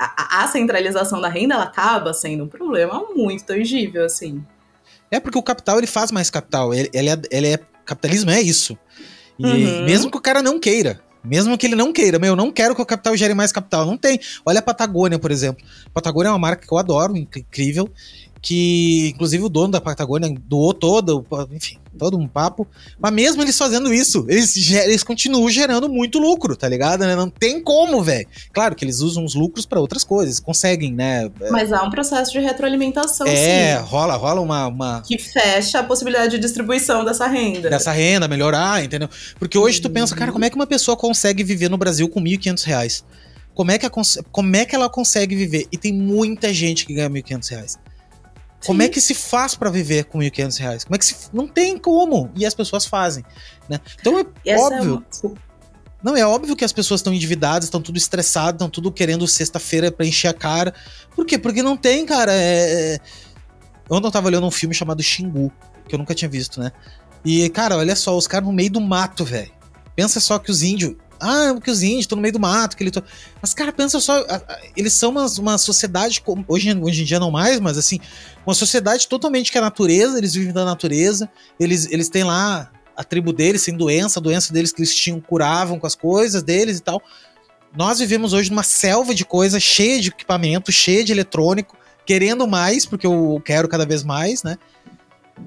[0.00, 4.42] a, a, centralização da renda ela acaba sendo um problema muito tangível, assim.
[5.10, 6.72] É porque o capital ele faz mais capital.
[6.72, 8.78] Ele, ele, é, ele é capitalismo é isso.
[9.38, 9.84] E uhum.
[9.84, 12.74] mesmo que o cara não queira, mesmo que ele não queira, meu, eu não quero
[12.74, 13.84] que o capital gere mais capital.
[13.84, 14.18] Não tem.
[14.44, 15.64] Olha a Patagônia, por exemplo.
[15.86, 17.90] A Patagônia é uma marca que eu adoro, incrível
[18.42, 22.66] que inclusive o dono da Patagônia doou todo, enfim, todo um papo.
[22.98, 27.00] Mas mesmo eles fazendo isso, eles, eles continuam gerando muito lucro, tá ligado?
[27.00, 27.14] Né?
[27.14, 28.26] Não tem como, velho.
[28.52, 31.30] Claro que eles usam os lucros para outras coisas, conseguem, né?
[31.50, 33.84] Mas há um processo de retroalimentação, é, sim.
[33.84, 35.02] rola, rola uma, uma...
[35.02, 37.68] Que fecha a possibilidade de distribuição dessa renda.
[37.68, 39.08] Dessa renda, melhorar, entendeu?
[39.38, 42.20] Porque hoje tu pensa, cara, como é que uma pessoa consegue viver no Brasil com
[42.20, 43.04] 1.500 reais?
[43.54, 43.90] Como é, que a,
[44.32, 45.66] como é que ela consegue viver?
[45.70, 47.78] E tem muita gente que ganha 1.500 reais.
[48.64, 50.84] Como é que se faz para viver com 1.500 reais?
[50.84, 51.16] Como é que se.
[51.32, 52.30] Não tem como.
[52.36, 53.24] E as pessoas fazem.
[53.68, 53.80] Né?
[53.98, 55.04] Então é Essa óbvio.
[55.22, 55.34] É uma...
[56.02, 59.92] Não, é óbvio que as pessoas estão endividadas, estão tudo estressadas, estão tudo querendo sexta-feira
[59.92, 60.74] pra encher a cara.
[61.14, 61.38] Por quê?
[61.38, 62.32] Porque não tem, cara.
[62.32, 62.94] É...
[62.94, 63.00] é
[63.88, 65.52] ontem eu tava olhando um filme chamado Xingu,
[65.88, 66.72] que eu nunca tinha visto, né?
[67.24, 69.52] E, cara, olha só, os caras no meio do mato, velho.
[69.94, 70.94] Pensa só que os índios.
[71.20, 72.90] Ah, que os índios estão no meio do mato, que ele.
[73.40, 74.24] Mas, cara, pensa só.
[74.76, 76.22] Eles são uma, uma sociedade.
[76.48, 78.00] Hoje, hoje em dia não mais, mas assim.
[78.46, 81.30] Uma sociedade totalmente que é a natureza, eles vivem da natureza.
[81.58, 85.20] Eles, eles têm lá a tribo deles sem doença, a doença deles que eles tinham,
[85.20, 87.02] curavam com as coisas deles e tal.
[87.74, 92.84] Nós vivemos hoje numa selva de coisas, cheia de equipamento, cheia de eletrônico, querendo mais,
[92.84, 94.58] porque eu quero cada vez mais, né?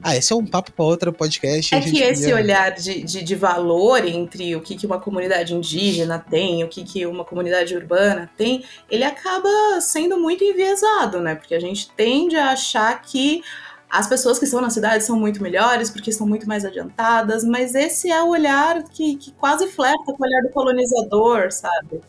[0.02, 1.74] Ah, esse é um papo para outro podcast.
[1.76, 6.20] É que esse olhar de, de, de, valor entre o que, que uma comunidade indígena
[6.20, 9.50] tem, o que, que uma comunidade urbana tem, ele acaba
[9.82, 11.36] sendo muito enviesado, né?
[11.36, 13.44] Porque a gente tende a achar que
[13.90, 17.76] as pessoas que estão na cidade são muito melhores porque estão muito mais adiantadas, mas
[17.76, 22.02] esse é o olhar que, que quase flerta com o olhar do colonizador, sabe?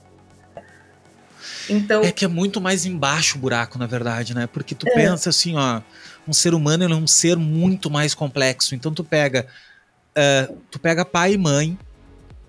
[1.69, 2.03] Então...
[2.03, 4.47] É que é muito mais embaixo o buraco, na verdade, né?
[4.47, 4.95] Porque tu é.
[4.95, 5.83] pensa assim, ó,
[6.27, 8.75] um ser humano é um ser muito mais complexo.
[8.75, 9.47] Então tu pega,
[10.17, 11.79] uh, tu pega pai e mãe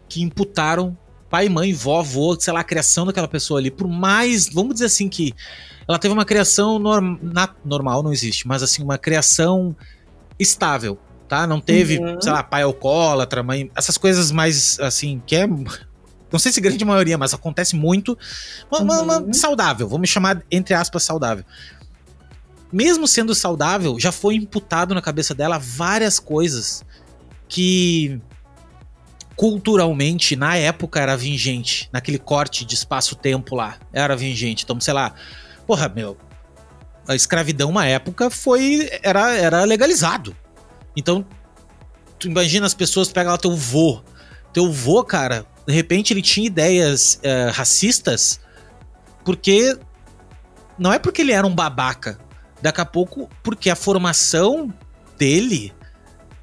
[0.08, 0.98] que imputaram
[1.30, 4.86] pai, mãe, vó, avô, sei lá, a criação daquela pessoa ali, por mais, vamos dizer
[4.86, 5.34] assim que
[5.88, 9.76] ela teve uma criação norm, na, normal, não existe, mas assim, uma criação
[10.40, 10.98] estável,
[11.28, 11.46] tá?
[11.46, 12.22] Não teve, uhum.
[12.22, 15.46] sei lá, pai alcoólatra, mãe, essas coisas mais, assim, que é
[16.32, 18.18] não sei se grande maioria, mas acontece muito.
[18.70, 19.04] Uma, uhum.
[19.04, 21.46] uma, saudável, vamos chamar entre aspas saudável.
[22.72, 26.84] Mesmo sendo saudável, já foi imputado na cabeça dela várias coisas
[27.48, 28.20] que
[29.36, 34.64] culturalmente na época era vingente, naquele corte de espaço-tempo lá, era vingente.
[34.64, 35.14] Então, sei lá,
[35.68, 36.18] porra, meu,
[37.08, 40.36] a escravidão uma época foi era era legalizado.
[40.96, 41.26] Então,
[42.18, 44.02] tu imagina as pessoas pegam lá teu vô.
[44.54, 48.40] Teu vô, cara, de repente ele tinha ideias uh, racistas
[49.24, 49.78] porque
[50.78, 52.18] não é porque ele era um babaca.
[52.66, 54.74] Daqui a pouco, porque a formação
[55.20, 55.72] dele,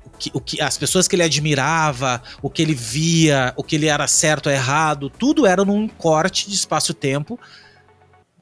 [0.05, 3.75] o que, o que, as pessoas que ele admirava, o que ele via, o que
[3.75, 7.37] ele era certo ou errado, tudo era num corte de espaço-tempo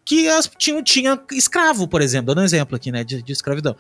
[0.05, 3.75] que as, tinha, tinha escravo, por exemplo, dando um exemplo aqui, né, de, de escravidão.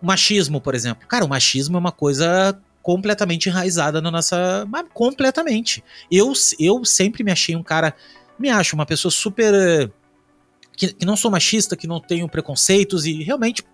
[0.00, 1.06] O machismo, por exemplo.
[1.06, 4.66] Cara, o machismo é uma coisa completamente enraizada na nossa.
[4.94, 5.84] Completamente.
[6.10, 7.94] Eu, eu sempre me achei um cara.
[8.38, 9.92] Me acho uma pessoa super.
[10.78, 13.64] Que, que não sou machista, que não tenho preconceitos e realmente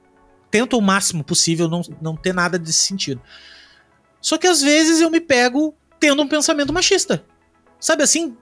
[0.50, 3.20] tento o máximo possível não, não ter nada desse sentido.
[4.20, 7.24] Só que às vezes eu me pego tendo um pensamento machista.
[7.78, 8.36] Sabe assim?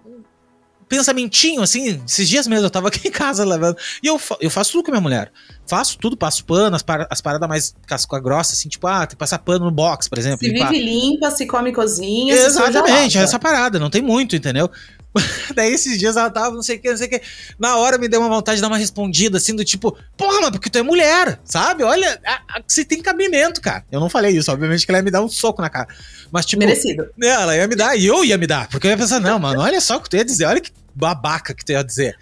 [0.92, 3.78] pensamentinho, assim, esses dias mesmo eu tava aqui em casa levando.
[4.02, 5.32] E eu, eu faço tudo com a minha mulher.
[5.66, 9.08] Faço tudo, passo pano, as, par as paradas mais casca grossa, assim, tipo, ah, tem
[9.08, 10.46] que passar pano no box, por exemplo.
[10.46, 10.70] Se limpar.
[10.70, 12.34] vive limpa, se come cozinha.
[12.34, 14.70] Exatamente, é essa parada, não tem muito, entendeu?
[15.54, 17.22] Daí esses dias ela tava, não sei o que, não sei o que.
[17.58, 20.50] Na hora me deu uma vontade de dar uma respondida, assim, do tipo, porra, mas
[20.50, 21.82] porque tu é mulher, sabe?
[21.82, 23.84] Olha, a, a, você tem cabimento, cara.
[23.90, 25.88] Eu não falei isso, obviamente que ela ia me dar um soco na cara.
[26.30, 26.60] Mas, tipo.
[26.64, 27.08] Merecido.
[27.20, 28.68] Ela ia me dar, e eu ia me dar.
[28.68, 30.72] Porque eu ia pensar, não, mano, olha só o que tu ia dizer, olha que
[30.94, 32.16] babaca que tu ia dizer.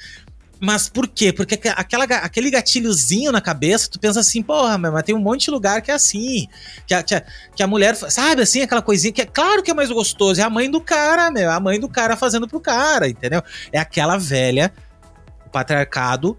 [0.61, 1.33] Mas por quê?
[1.33, 5.51] Porque aquela, aquele gatilhozinho na cabeça, tu pensa assim, porra, mas tem um monte de
[5.51, 6.47] lugar que é assim.
[6.87, 7.25] Que a, que a,
[7.57, 10.39] que a mulher, sabe assim, aquela coisinha que é claro que é mais gostoso.
[10.39, 11.51] É a mãe do cara, meu.
[11.51, 13.43] É a mãe do cara fazendo pro cara, entendeu?
[13.73, 14.71] É aquela velha,
[15.47, 16.37] o patriarcado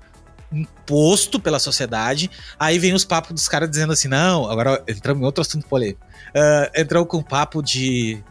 [0.52, 2.30] imposto pela sociedade.
[2.60, 6.06] Aí vem os papos dos caras dizendo assim: não, agora entramos em outro assunto polêmico.
[6.30, 8.24] Uh, entrou com papo de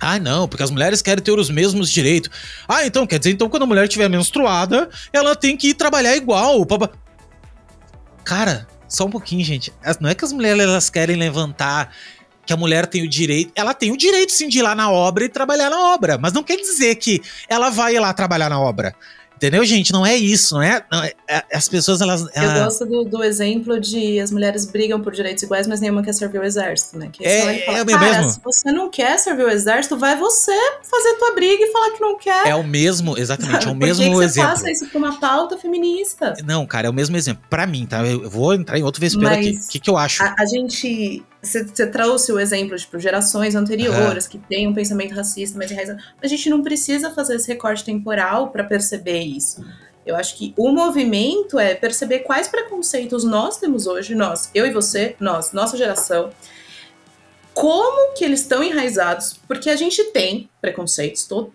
[0.00, 2.30] ah, não, porque as mulheres querem ter os mesmos direitos.
[2.68, 6.16] Ah, então quer dizer, então quando a mulher estiver menstruada, ela tem que ir trabalhar
[6.16, 6.66] igual.
[8.24, 9.72] Cara, só um pouquinho, gente.
[10.00, 11.92] Não é que as mulheres elas querem levantar
[12.44, 13.52] que a mulher tem o direito.
[13.54, 16.32] Ela tem o direito sim de ir lá na obra e trabalhar na obra, mas
[16.32, 18.94] não quer dizer que ela vai ir lá trabalhar na obra.
[19.36, 19.92] Entendeu, gente?
[19.92, 20.82] Não é isso, não é?
[20.90, 22.22] Não é, é as pessoas, elas.
[22.34, 26.14] Eu gosto do, do, exemplo de as mulheres brigam por direitos iguais, mas nenhuma quer
[26.14, 27.10] servir o exército, né?
[27.12, 28.30] Que é, fala, é o mesmo.
[28.30, 32.00] Se você não quer servir o exército, vai você fazer tua briga e falar que
[32.00, 32.46] não quer.
[32.46, 34.50] É o mesmo, exatamente, é o mesmo que que exemplo.
[34.50, 36.34] Você faça isso pra uma pauta feminista.
[36.44, 37.44] Não, cara, é o mesmo exemplo.
[37.50, 38.06] Pra mim, tá?
[38.06, 39.58] Eu vou entrar em outro vespeiro aqui.
[39.62, 40.22] O que, que eu acho?
[40.22, 45.56] A, a gente você trouxe o exemplo, tipo, gerações anteriores que têm um pensamento racista
[45.56, 46.00] mais enraizado.
[46.22, 49.64] A gente não precisa fazer esse recorte temporal para perceber isso.
[50.04, 54.70] Eu acho que o movimento é perceber quais preconceitos nós temos hoje, nós, eu e
[54.70, 56.30] você, nós, nossa geração,
[57.56, 61.50] como que eles estão enraizados, porque a gente tem preconceitos, todo,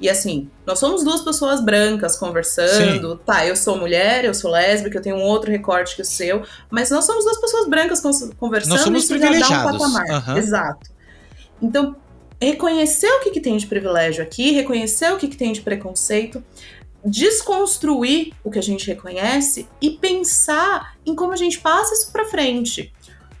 [0.00, 3.20] e assim, nós somos duas pessoas brancas conversando, Sim.
[3.26, 6.42] tá, eu sou mulher, eu sou lésbica, eu tenho um outro recorte que o seu,
[6.70, 8.00] mas nós somos duas pessoas brancas
[8.38, 10.28] conversando nós somos isso já dá um patamar.
[10.28, 10.36] Uhum.
[10.38, 10.90] Exato.
[11.60, 11.94] Então,
[12.40, 16.42] reconhecer o que, que tem de privilégio aqui, reconhecer o que, que tem de preconceito,
[17.04, 22.24] desconstruir o que a gente reconhece e pensar em como a gente passa isso para
[22.24, 22.94] frente.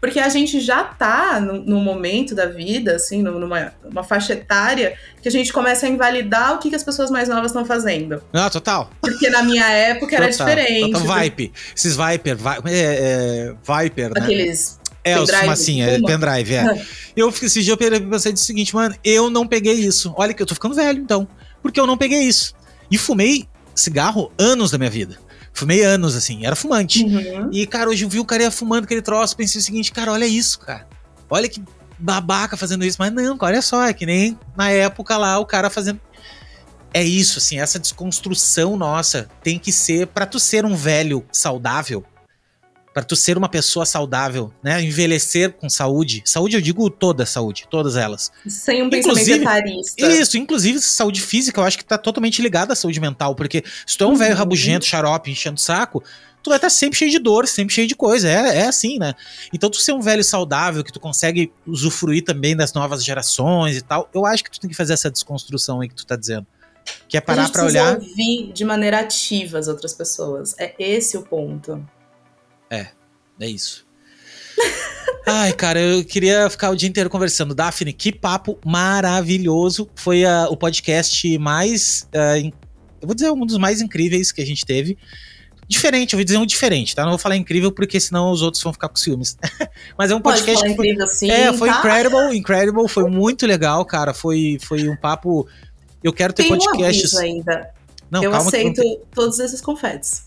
[0.04, 5.26] Porque a gente já tá no, momento da vida, assim, numa, numa faixa etária, que
[5.26, 8.22] a gente começa a invalidar o que, que as pessoas mais novas estão fazendo.
[8.30, 8.90] Ah, total.
[9.00, 10.92] Porque na minha época era diferente.
[10.92, 11.50] Total Viper.
[11.74, 14.20] Esses Viper, vi, é, é, Viper, né?
[14.20, 16.86] Aqueles é, os fumacinha, é, pendrive, é.
[17.16, 20.12] eu, esse dia eu pensei o seguinte, mano, eu não peguei isso.
[20.18, 21.26] Olha que eu tô ficando velho, então.
[21.62, 22.54] Porque eu não peguei isso.
[22.90, 25.16] E fumei cigarro anos da minha vida.
[25.54, 27.04] Fumei anos, assim, era fumante.
[27.04, 27.48] Uhum.
[27.52, 30.26] E, cara, hoje eu vi o cara fumando aquele troço, pensei o seguinte, cara, olha
[30.26, 30.86] isso, cara.
[31.30, 31.62] Olha que
[31.96, 32.96] babaca fazendo isso.
[32.98, 36.00] Mas não, olha só, é que nem na época lá o cara fazendo.
[36.92, 42.04] É isso, assim, essa desconstrução nossa tem que ser, para tu ser um velho saudável,
[42.94, 44.80] para tu ser uma pessoa saudável, né?
[44.80, 46.22] Envelhecer com saúde.
[46.24, 48.30] Saúde eu digo toda saúde, todas elas.
[48.46, 50.06] Sem um pensamento etarista.
[50.06, 53.98] Isso, inclusive saúde física, eu acho que tá totalmente ligada à saúde mental, porque se
[53.98, 54.16] tu é um uhum.
[54.16, 56.04] velho rabugento, xarope, enchendo o saco,
[56.40, 58.28] tu vai estar tá sempre cheio de dor, sempre cheio de coisa.
[58.28, 59.14] É, é assim, né?
[59.52, 63.82] Então, tu ser um velho saudável, que tu consegue usufruir também das novas gerações e
[63.82, 66.46] tal, eu acho que tu tem que fazer essa desconstrução aí que tu tá dizendo.
[67.08, 67.94] Que é parar para olhar.
[67.94, 70.54] ouvir de maneira ativa as outras pessoas.
[70.58, 71.84] É esse o ponto.
[72.74, 72.88] É,
[73.40, 73.86] é isso.
[75.26, 77.54] Ai, cara, eu queria ficar o dia inteiro conversando.
[77.54, 79.88] Daphne, que papo maravilhoso.
[79.94, 82.08] Foi uh, o podcast mais.
[82.14, 82.52] Uh,
[83.00, 84.98] eu vou dizer um dos mais incríveis que a gente teve.
[85.66, 87.02] Diferente, eu vou dizer um diferente, tá?
[87.02, 89.36] Não vou falar incrível porque senão os outros vão ficar com ciúmes.
[89.96, 90.60] Mas é um podcast.
[90.60, 91.78] Pode que foi, incrível, sim, é, foi tá?
[91.78, 94.12] incredible, incredible, foi muito legal, cara.
[94.12, 95.48] Foi, foi um papo.
[96.02, 97.14] Eu quero ter Tem podcasts.
[97.14, 97.70] Um ainda.
[98.10, 98.82] Não, eu aceito
[99.14, 100.24] todos esses confetes.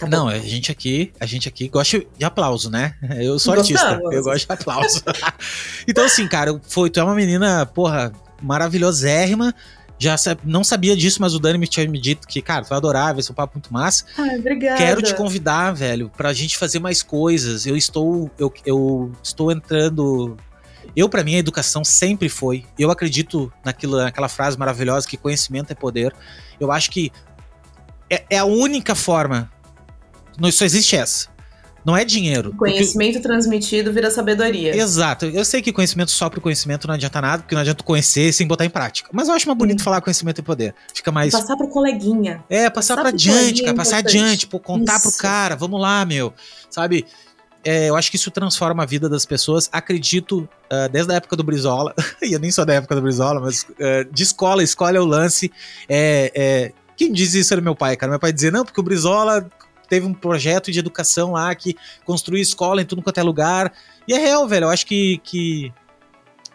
[0.00, 2.94] Tá não, a gente aqui, a gente aqui gosta de aplauso, né?
[3.18, 3.82] Eu sou Gostamos.
[3.82, 5.02] artista, eu gosto de aplauso.
[5.86, 8.12] então, assim, cara, foi, tu é uma menina, porra,
[8.42, 9.54] maravilhosérrima.
[9.98, 12.78] Já não sabia disso, mas o Dani me tinha me dito que, cara, tu vai
[12.78, 14.06] adorar, vai ser um papo muito massa.
[14.16, 14.78] Ai, obrigada.
[14.78, 17.66] Quero te convidar, velho, pra gente fazer mais coisas.
[17.66, 20.38] Eu estou, eu, eu estou entrando
[20.94, 22.64] eu, para mim, a educação sempre foi.
[22.78, 26.14] Eu acredito naquilo, naquela frase maravilhosa que conhecimento é poder.
[26.58, 27.12] Eu acho que
[28.08, 29.50] é, é a única forma
[30.40, 31.28] não, só existe essa.
[31.84, 32.54] Não é dinheiro.
[32.54, 33.28] Conhecimento porque...
[33.28, 34.76] transmitido vira sabedoria.
[34.76, 35.26] Exato.
[35.26, 38.46] Eu sei que conhecimento só pro conhecimento não adianta nada, porque não adianta conhecer sem
[38.46, 39.08] botar em prática.
[39.12, 39.84] Mas eu acho mais bonito hum.
[39.84, 40.74] falar conhecimento e poder.
[40.94, 41.32] Fica mais.
[41.32, 42.44] Passar pro coleguinha.
[42.50, 43.72] É, passar, passar pra adiante, cara.
[43.72, 45.10] É passar adiante, pô, contar isso.
[45.10, 45.56] pro cara.
[45.56, 46.34] Vamos lá, meu.
[46.68, 47.06] Sabe?
[47.64, 49.68] É, eu acho que isso transforma a vida das pessoas.
[49.72, 53.40] Acredito, uh, desde a época do Brizola, e eu nem sou da época do Brizola,
[53.40, 55.50] mas uh, de escola, escola é o lance.
[55.88, 58.10] É, é, quem diz isso era meu pai, cara.
[58.10, 59.46] Meu pai dizia, não, porque o Brizola
[59.90, 63.72] teve um projeto de educação lá que construiu escola em tudo quanto é lugar.
[64.06, 64.64] E é real, velho.
[64.64, 65.72] Eu acho que, que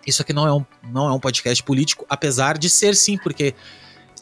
[0.08, 3.54] isso aqui não é, um, não é um podcast político, apesar de ser sim, porque.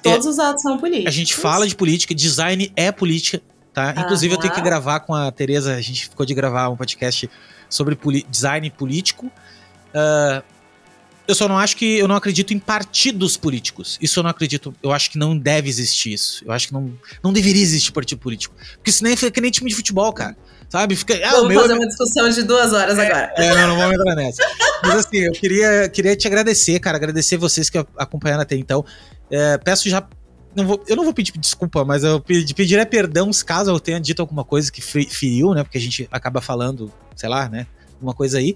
[0.02, 1.08] Todos é, os atos são políticos.
[1.08, 3.42] A gente fala de política, design é política,
[3.72, 3.94] tá?
[3.98, 7.30] Inclusive, eu tenho que gravar com a Tereza, a gente ficou de gravar um podcast
[7.70, 7.98] sobre
[8.30, 9.28] design político.
[9.28, 10.44] Uh,
[11.28, 11.98] eu só não acho que.
[11.98, 13.98] Eu não acredito em partidos políticos.
[14.02, 14.74] Isso eu não acredito.
[14.84, 16.44] Eu acho que não deve existir isso.
[16.46, 16.94] Eu acho que não,
[17.24, 18.56] não deveria existir partido político.
[18.76, 20.36] Porque senão fica que nem time de futebol, cara.
[20.68, 20.96] Sabe?
[20.96, 23.34] Fica, ah, vamos fazer é uma discussão de duas horas é, agora.
[23.38, 24.44] É, não, não vamos entrar nessa.
[24.82, 26.98] Mas assim, eu queria, queria te agradecer, cara.
[26.98, 28.84] Agradecer vocês que acompanharam até então.
[29.32, 30.06] É, peço já.
[30.56, 34.00] Não vou, eu não vou pedir desculpa, mas eu pedir é perdão caso eu tenha
[34.00, 35.64] dito alguma coisa que feriu, né?
[35.64, 37.66] Porque a gente acaba falando, sei lá, né?
[37.94, 38.56] Alguma coisa aí.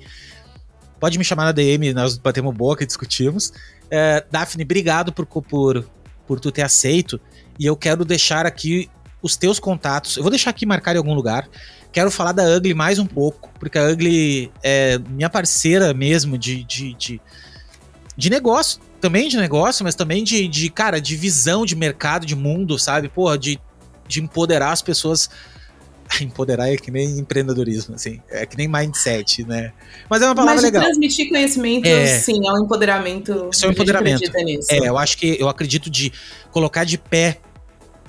[1.00, 3.54] Pode me chamar na DM, nós batemos boca e discutimos.
[3.90, 5.86] É, Daphne, obrigado por, por,
[6.26, 7.20] por tu ter aceito.
[7.60, 8.90] E eu quero deixar aqui
[9.22, 10.18] os teus contatos.
[10.18, 11.48] Eu vou deixar aqui marcar em algum lugar.
[11.92, 16.64] Quero falar da Ugly mais um pouco, porque a Ugly é minha parceira mesmo de,
[16.64, 17.22] de, de,
[18.16, 18.82] de negócio.
[19.00, 23.10] Também de negócio, mas também de, de, cara, de visão de mercado, de mundo, sabe?
[23.10, 23.60] Porra, de,
[24.08, 25.30] de empoderar as pessoas
[26.22, 29.74] empoderar é que nem empreendedorismo, assim, é que nem mindset, né?
[30.10, 30.84] Mas é uma palavra Mas legal.
[30.84, 33.50] transmitir conhecimento, é, sim, é um empoderamento.
[33.52, 34.32] Isso é um empoderamento.
[34.70, 36.12] É, eu acho que eu acredito de
[36.52, 37.40] colocar de pé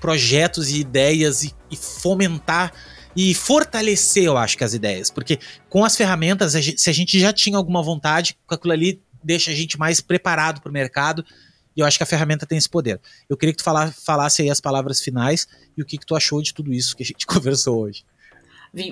[0.01, 2.73] projetos e ideias e, e fomentar
[3.17, 7.33] e fortalecer, eu acho que as ideias, porque com as ferramentas, se a gente já
[7.33, 11.25] tinha alguma vontade, com aquilo ali deixa a gente mais preparado para o mercado
[11.79, 13.01] e eu acho que a ferramenta tem esse poder.
[13.29, 15.47] Eu queria que tu fala, falasse aí as palavras finais
[15.77, 18.05] e o que, que tu achou de tudo isso que a gente conversou hoje.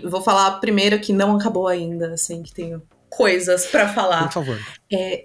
[0.04, 2.80] Vou falar primeiro que não acabou ainda, assim, que tenho
[3.10, 4.26] coisas para falar.
[4.26, 4.60] Por favor.
[4.90, 5.24] É,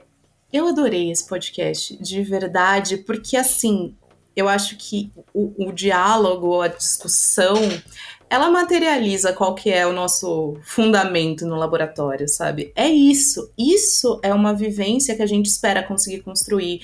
[0.51, 3.95] eu adorei esse podcast, de verdade, porque assim,
[4.35, 7.57] eu acho que o, o diálogo, a discussão,
[8.27, 12.71] ela materializa qual que é o nosso fundamento no laboratório, sabe?
[12.75, 13.51] É isso.
[13.55, 16.81] Isso é uma vivência que a gente espera conseguir construir.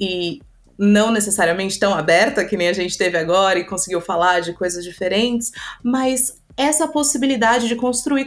[0.00, 0.40] E
[0.78, 4.82] não necessariamente tão aberta que nem a gente teve agora e conseguiu falar de coisas
[4.82, 5.52] diferentes,
[5.82, 8.26] mas essa possibilidade de construir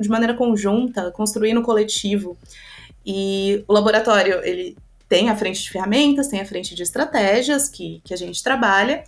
[0.00, 2.36] de maneira conjunta, construir no coletivo.
[3.06, 4.76] E o laboratório, ele
[5.08, 9.04] tem a frente de ferramentas, tem a frente de estratégias que, que a gente trabalha.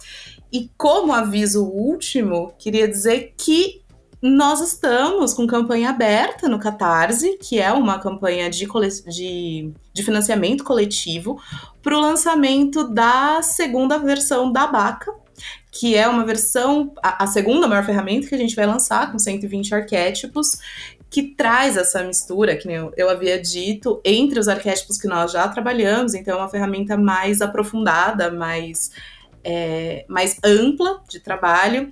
[0.52, 3.82] E como aviso último, queria dizer que
[4.30, 8.66] nós estamos com campanha aberta no Catarse, que é uma campanha de,
[9.06, 11.40] de, de financiamento coletivo,
[11.82, 15.14] para o lançamento da segunda versão da Baca,
[15.70, 19.18] que é uma versão, a, a, segunda maior ferramenta que a gente vai lançar, com
[19.18, 20.58] 120 arquétipos,
[21.10, 25.46] que traz essa mistura, que eu, eu havia dito, entre os arquétipos que nós já
[25.48, 28.90] trabalhamos, então é uma ferramenta mais aprofundada, mais,
[29.44, 31.90] é, mais ampla de trabalho.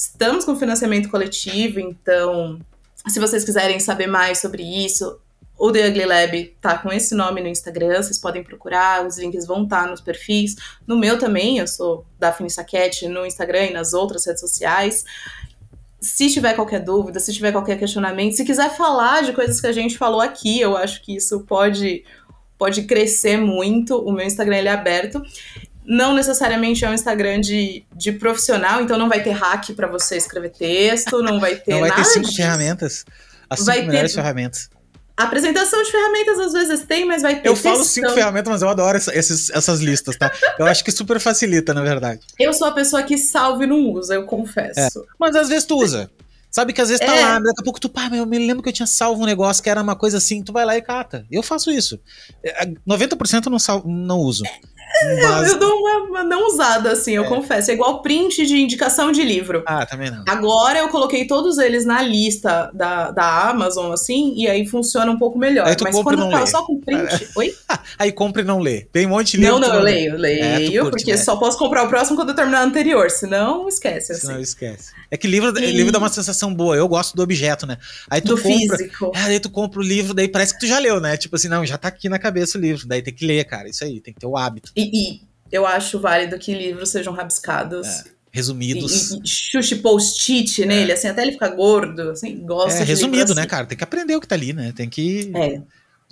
[0.00, 2.58] Estamos com financiamento coletivo, então,
[3.06, 5.20] se vocês quiserem saber mais sobre isso,
[5.58, 9.46] o The Ugly Lab tá com esse nome no Instagram, vocês podem procurar, os links
[9.46, 10.56] vão estar tá nos perfis.
[10.86, 15.04] No meu também, eu sou Daphne Saquete no Instagram e nas outras redes sociais.
[16.00, 19.72] Se tiver qualquer dúvida, se tiver qualquer questionamento, se quiser falar de coisas que a
[19.72, 22.04] gente falou aqui, eu acho que isso pode
[22.56, 23.98] pode crescer muito.
[23.98, 25.22] O meu Instagram ele é aberto.
[25.92, 30.16] Não necessariamente é um Instagram de, de profissional, então não vai ter hack para você
[30.16, 32.36] escrever texto, não vai ter Não vai ter cinco disso.
[32.36, 33.04] ferramentas.
[33.50, 34.70] As cinco Vai melhores ter- ferramentas.
[35.16, 37.92] A apresentação de ferramentas às vezes tem, mas vai ter Eu falo textão.
[38.04, 40.30] cinco ferramentas, mas eu adoro esses- essas listas, tá?
[40.58, 42.20] Eu acho que super facilita, na verdade.
[42.38, 45.04] Eu sou a pessoa que salva e não usa, eu confesso.
[45.18, 46.08] Mas às vezes tu usa.
[46.50, 47.20] Sabe que às vezes tá É.
[47.24, 49.26] lá, daqui a pouco tu, pá, mas eu me lembro que eu tinha salvo um
[49.26, 51.24] negócio que era uma coisa assim, tu vai lá e cata.
[51.30, 52.00] Eu faço isso.
[52.44, 54.42] É, 90% eu não, salvo, não uso.
[54.42, 54.50] Mas...
[55.52, 57.70] Eu dou uma, uma não usada, assim, eu confesso.
[57.70, 59.62] É igual print de indicação de livro.
[59.64, 60.24] Ah, também não.
[60.28, 65.16] Agora eu coloquei todos eles na lista da, da Amazon, assim, e aí funciona um
[65.16, 65.68] pouco melhor.
[65.68, 66.50] Aí tu Mas compra quando não eu tava lê.
[66.50, 67.28] só com print.
[67.36, 67.54] Oi?
[68.00, 68.80] Aí compra e não lê.
[68.92, 69.58] Tem um monte de livro.
[69.60, 71.16] Não, não, eu leio, leio, É, curte, porque né?
[71.18, 74.22] só posso comprar o próximo quando eu terminar o anterior, senão esquece, assim.
[74.26, 74.90] Senão esquece.
[75.10, 76.76] É que livro, E- livro dá uma sensação boa.
[76.76, 77.76] Eu gosto do objeto, né?
[78.08, 78.76] Aí tu Do compra.
[78.78, 79.12] físico.
[79.14, 81.16] Ah, daí tu compra o livro, daí parece que tu já leu, né?
[81.16, 82.86] Tipo assim, não, já tá aqui na cabeça o livro.
[82.86, 83.68] Daí tem que ler, cara.
[83.68, 84.70] Isso aí, tem que ter o hábito.
[84.76, 84.82] E,
[85.14, 87.86] e eu acho válido que livros sejam rabiscados.
[87.86, 89.10] É, Resumidos.
[89.10, 93.42] e, e chuche post-it nele, assim, até ele ficar gordo, assim, gosto É, resumido, né,
[93.42, 93.50] assim.
[93.50, 93.66] cara?
[93.66, 94.72] Tem que aprender o que tá ali, né?
[94.74, 95.32] Tem que.
[95.34, 95.60] É,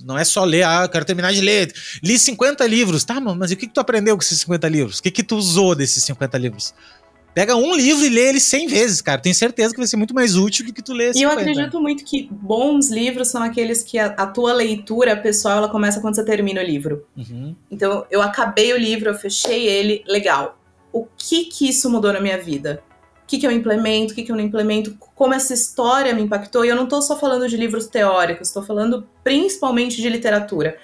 [0.04, 1.72] Não é só ler, ah, eu quero terminar de ler.
[2.02, 3.04] Li 50 livros.
[3.04, 4.98] Tá, mano, mas e o que, que tu aprendeu com esses 50 livros?
[4.98, 6.74] O que, que tu usou desses 50 livros?
[7.38, 9.20] Pega um livro e lê ele 100 vezes, cara.
[9.20, 11.40] Tenho certeza que vai ser muito mais útil do que tu ler E eu 50.
[11.40, 16.00] acredito muito que bons livros são aqueles que a, a tua leitura pessoal ela começa
[16.00, 17.06] quando você termina o livro.
[17.16, 17.54] Uhum.
[17.70, 20.58] Então, eu acabei o livro, eu fechei ele, legal.
[20.92, 22.82] O que que isso mudou na minha vida?
[23.22, 24.96] O que que eu implemento, o que que eu não implemento?
[25.14, 26.64] Como essa história me impactou?
[26.64, 30.76] E eu não tô só falando de livros teóricos, tô falando principalmente de literatura.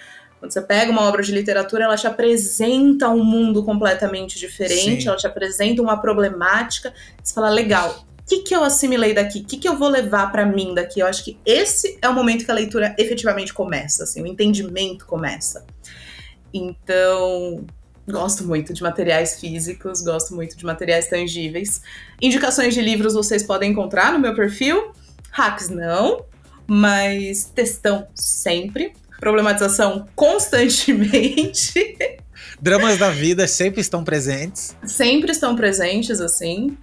[0.44, 5.08] Quando você pega uma obra de literatura, ela te apresenta um mundo completamente diferente, Sim.
[5.08, 6.92] ela te apresenta uma problemática.
[7.22, 9.38] Você fala, legal, o que, que eu assimilei daqui?
[9.38, 11.00] O que, que eu vou levar pra mim daqui?
[11.00, 15.06] Eu acho que esse é o momento que a leitura efetivamente começa, assim, o entendimento
[15.06, 15.64] começa.
[16.52, 17.64] Então,
[18.06, 21.80] gosto muito de materiais físicos, gosto muito de materiais tangíveis.
[22.20, 24.92] Indicações de livros vocês podem encontrar no meu perfil.
[25.30, 26.26] Hacks não,
[26.66, 28.92] mas textão sempre.
[29.20, 31.96] Problematização constantemente.
[32.60, 34.76] Dramas da vida sempre estão presentes.
[34.86, 36.76] sempre estão presentes, assim.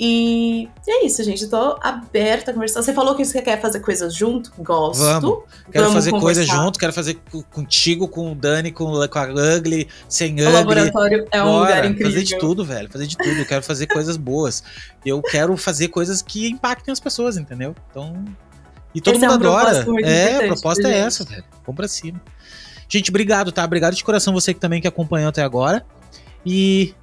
[0.00, 1.44] E é isso, gente.
[1.44, 2.82] Eu tô aberta a conversar.
[2.82, 4.50] Você falou que você quer fazer coisas junto?
[4.58, 5.00] Gosto.
[5.00, 5.38] Vamos.
[5.70, 6.64] Quero Vamos fazer coisa conversar.
[6.64, 10.52] junto, quero fazer co- contigo, com o Dani, com, com a Ugly, sem O Ugly.
[10.52, 12.10] laboratório é um Bora, lugar incrível.
[12.12, 12.90] Fazer de tudo, velho.
[12.90, 13.30] Fazer de tudo.
[13.38, 14.64] Eu quero fazer coisas boas.
[15.06, 17.74] Eu quero fazer coisas que impactem as pessoas, entendeu?
[17.90, 18.24] Então.
[18.94, 19.86] E todo Esse é mundo um adora.
[20.04, 21.44] É, a proposta é essa, velho.
[21.64, 22.20] Vamos pra cima.
[22.88, 23.64] Gente, obrigado, tá?
[23.64, 25.84] Obrigado de coração você que também que acompanhou até agora.
[26.44, 26.94] E.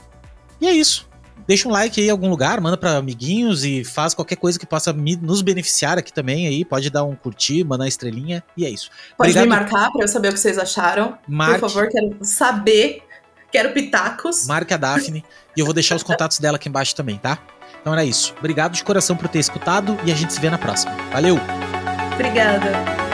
[0.61, 1.07] E é isso.
[1.47, 4.67] Deixa um like aí em algum lugar, manda pra amiguinhos e faz qualquer coisa que
[4.67, 6.63] possa me- nos beneficiar aqui também aí.
[6.63, 8.43] Pode dar um curtir, mandar uma estrelinha.
[8.55, 8.91] E é isso.
[9.17, 9.43] Pode Obrigado.
[9.45, 11.17] me marcar pra eu saber o que vocês acharam.
[11.27, 13.01] Marque, Por favor, quero saber.
[13.51, 14.45] Quero pitacos.
[14.45, 15.23] marque a Daphne
[15.57, 17.39] e eu vou deixar os contatos dela aqui embaixo também, tá?
[17.81, 18.35] Então era isso.
[18.37, 20.91] Obrigado de coração por ter escutado e a gente se vê na próxima.
[21.11, 21.39] Valeu!
[22.13, 23.08] Obrigada.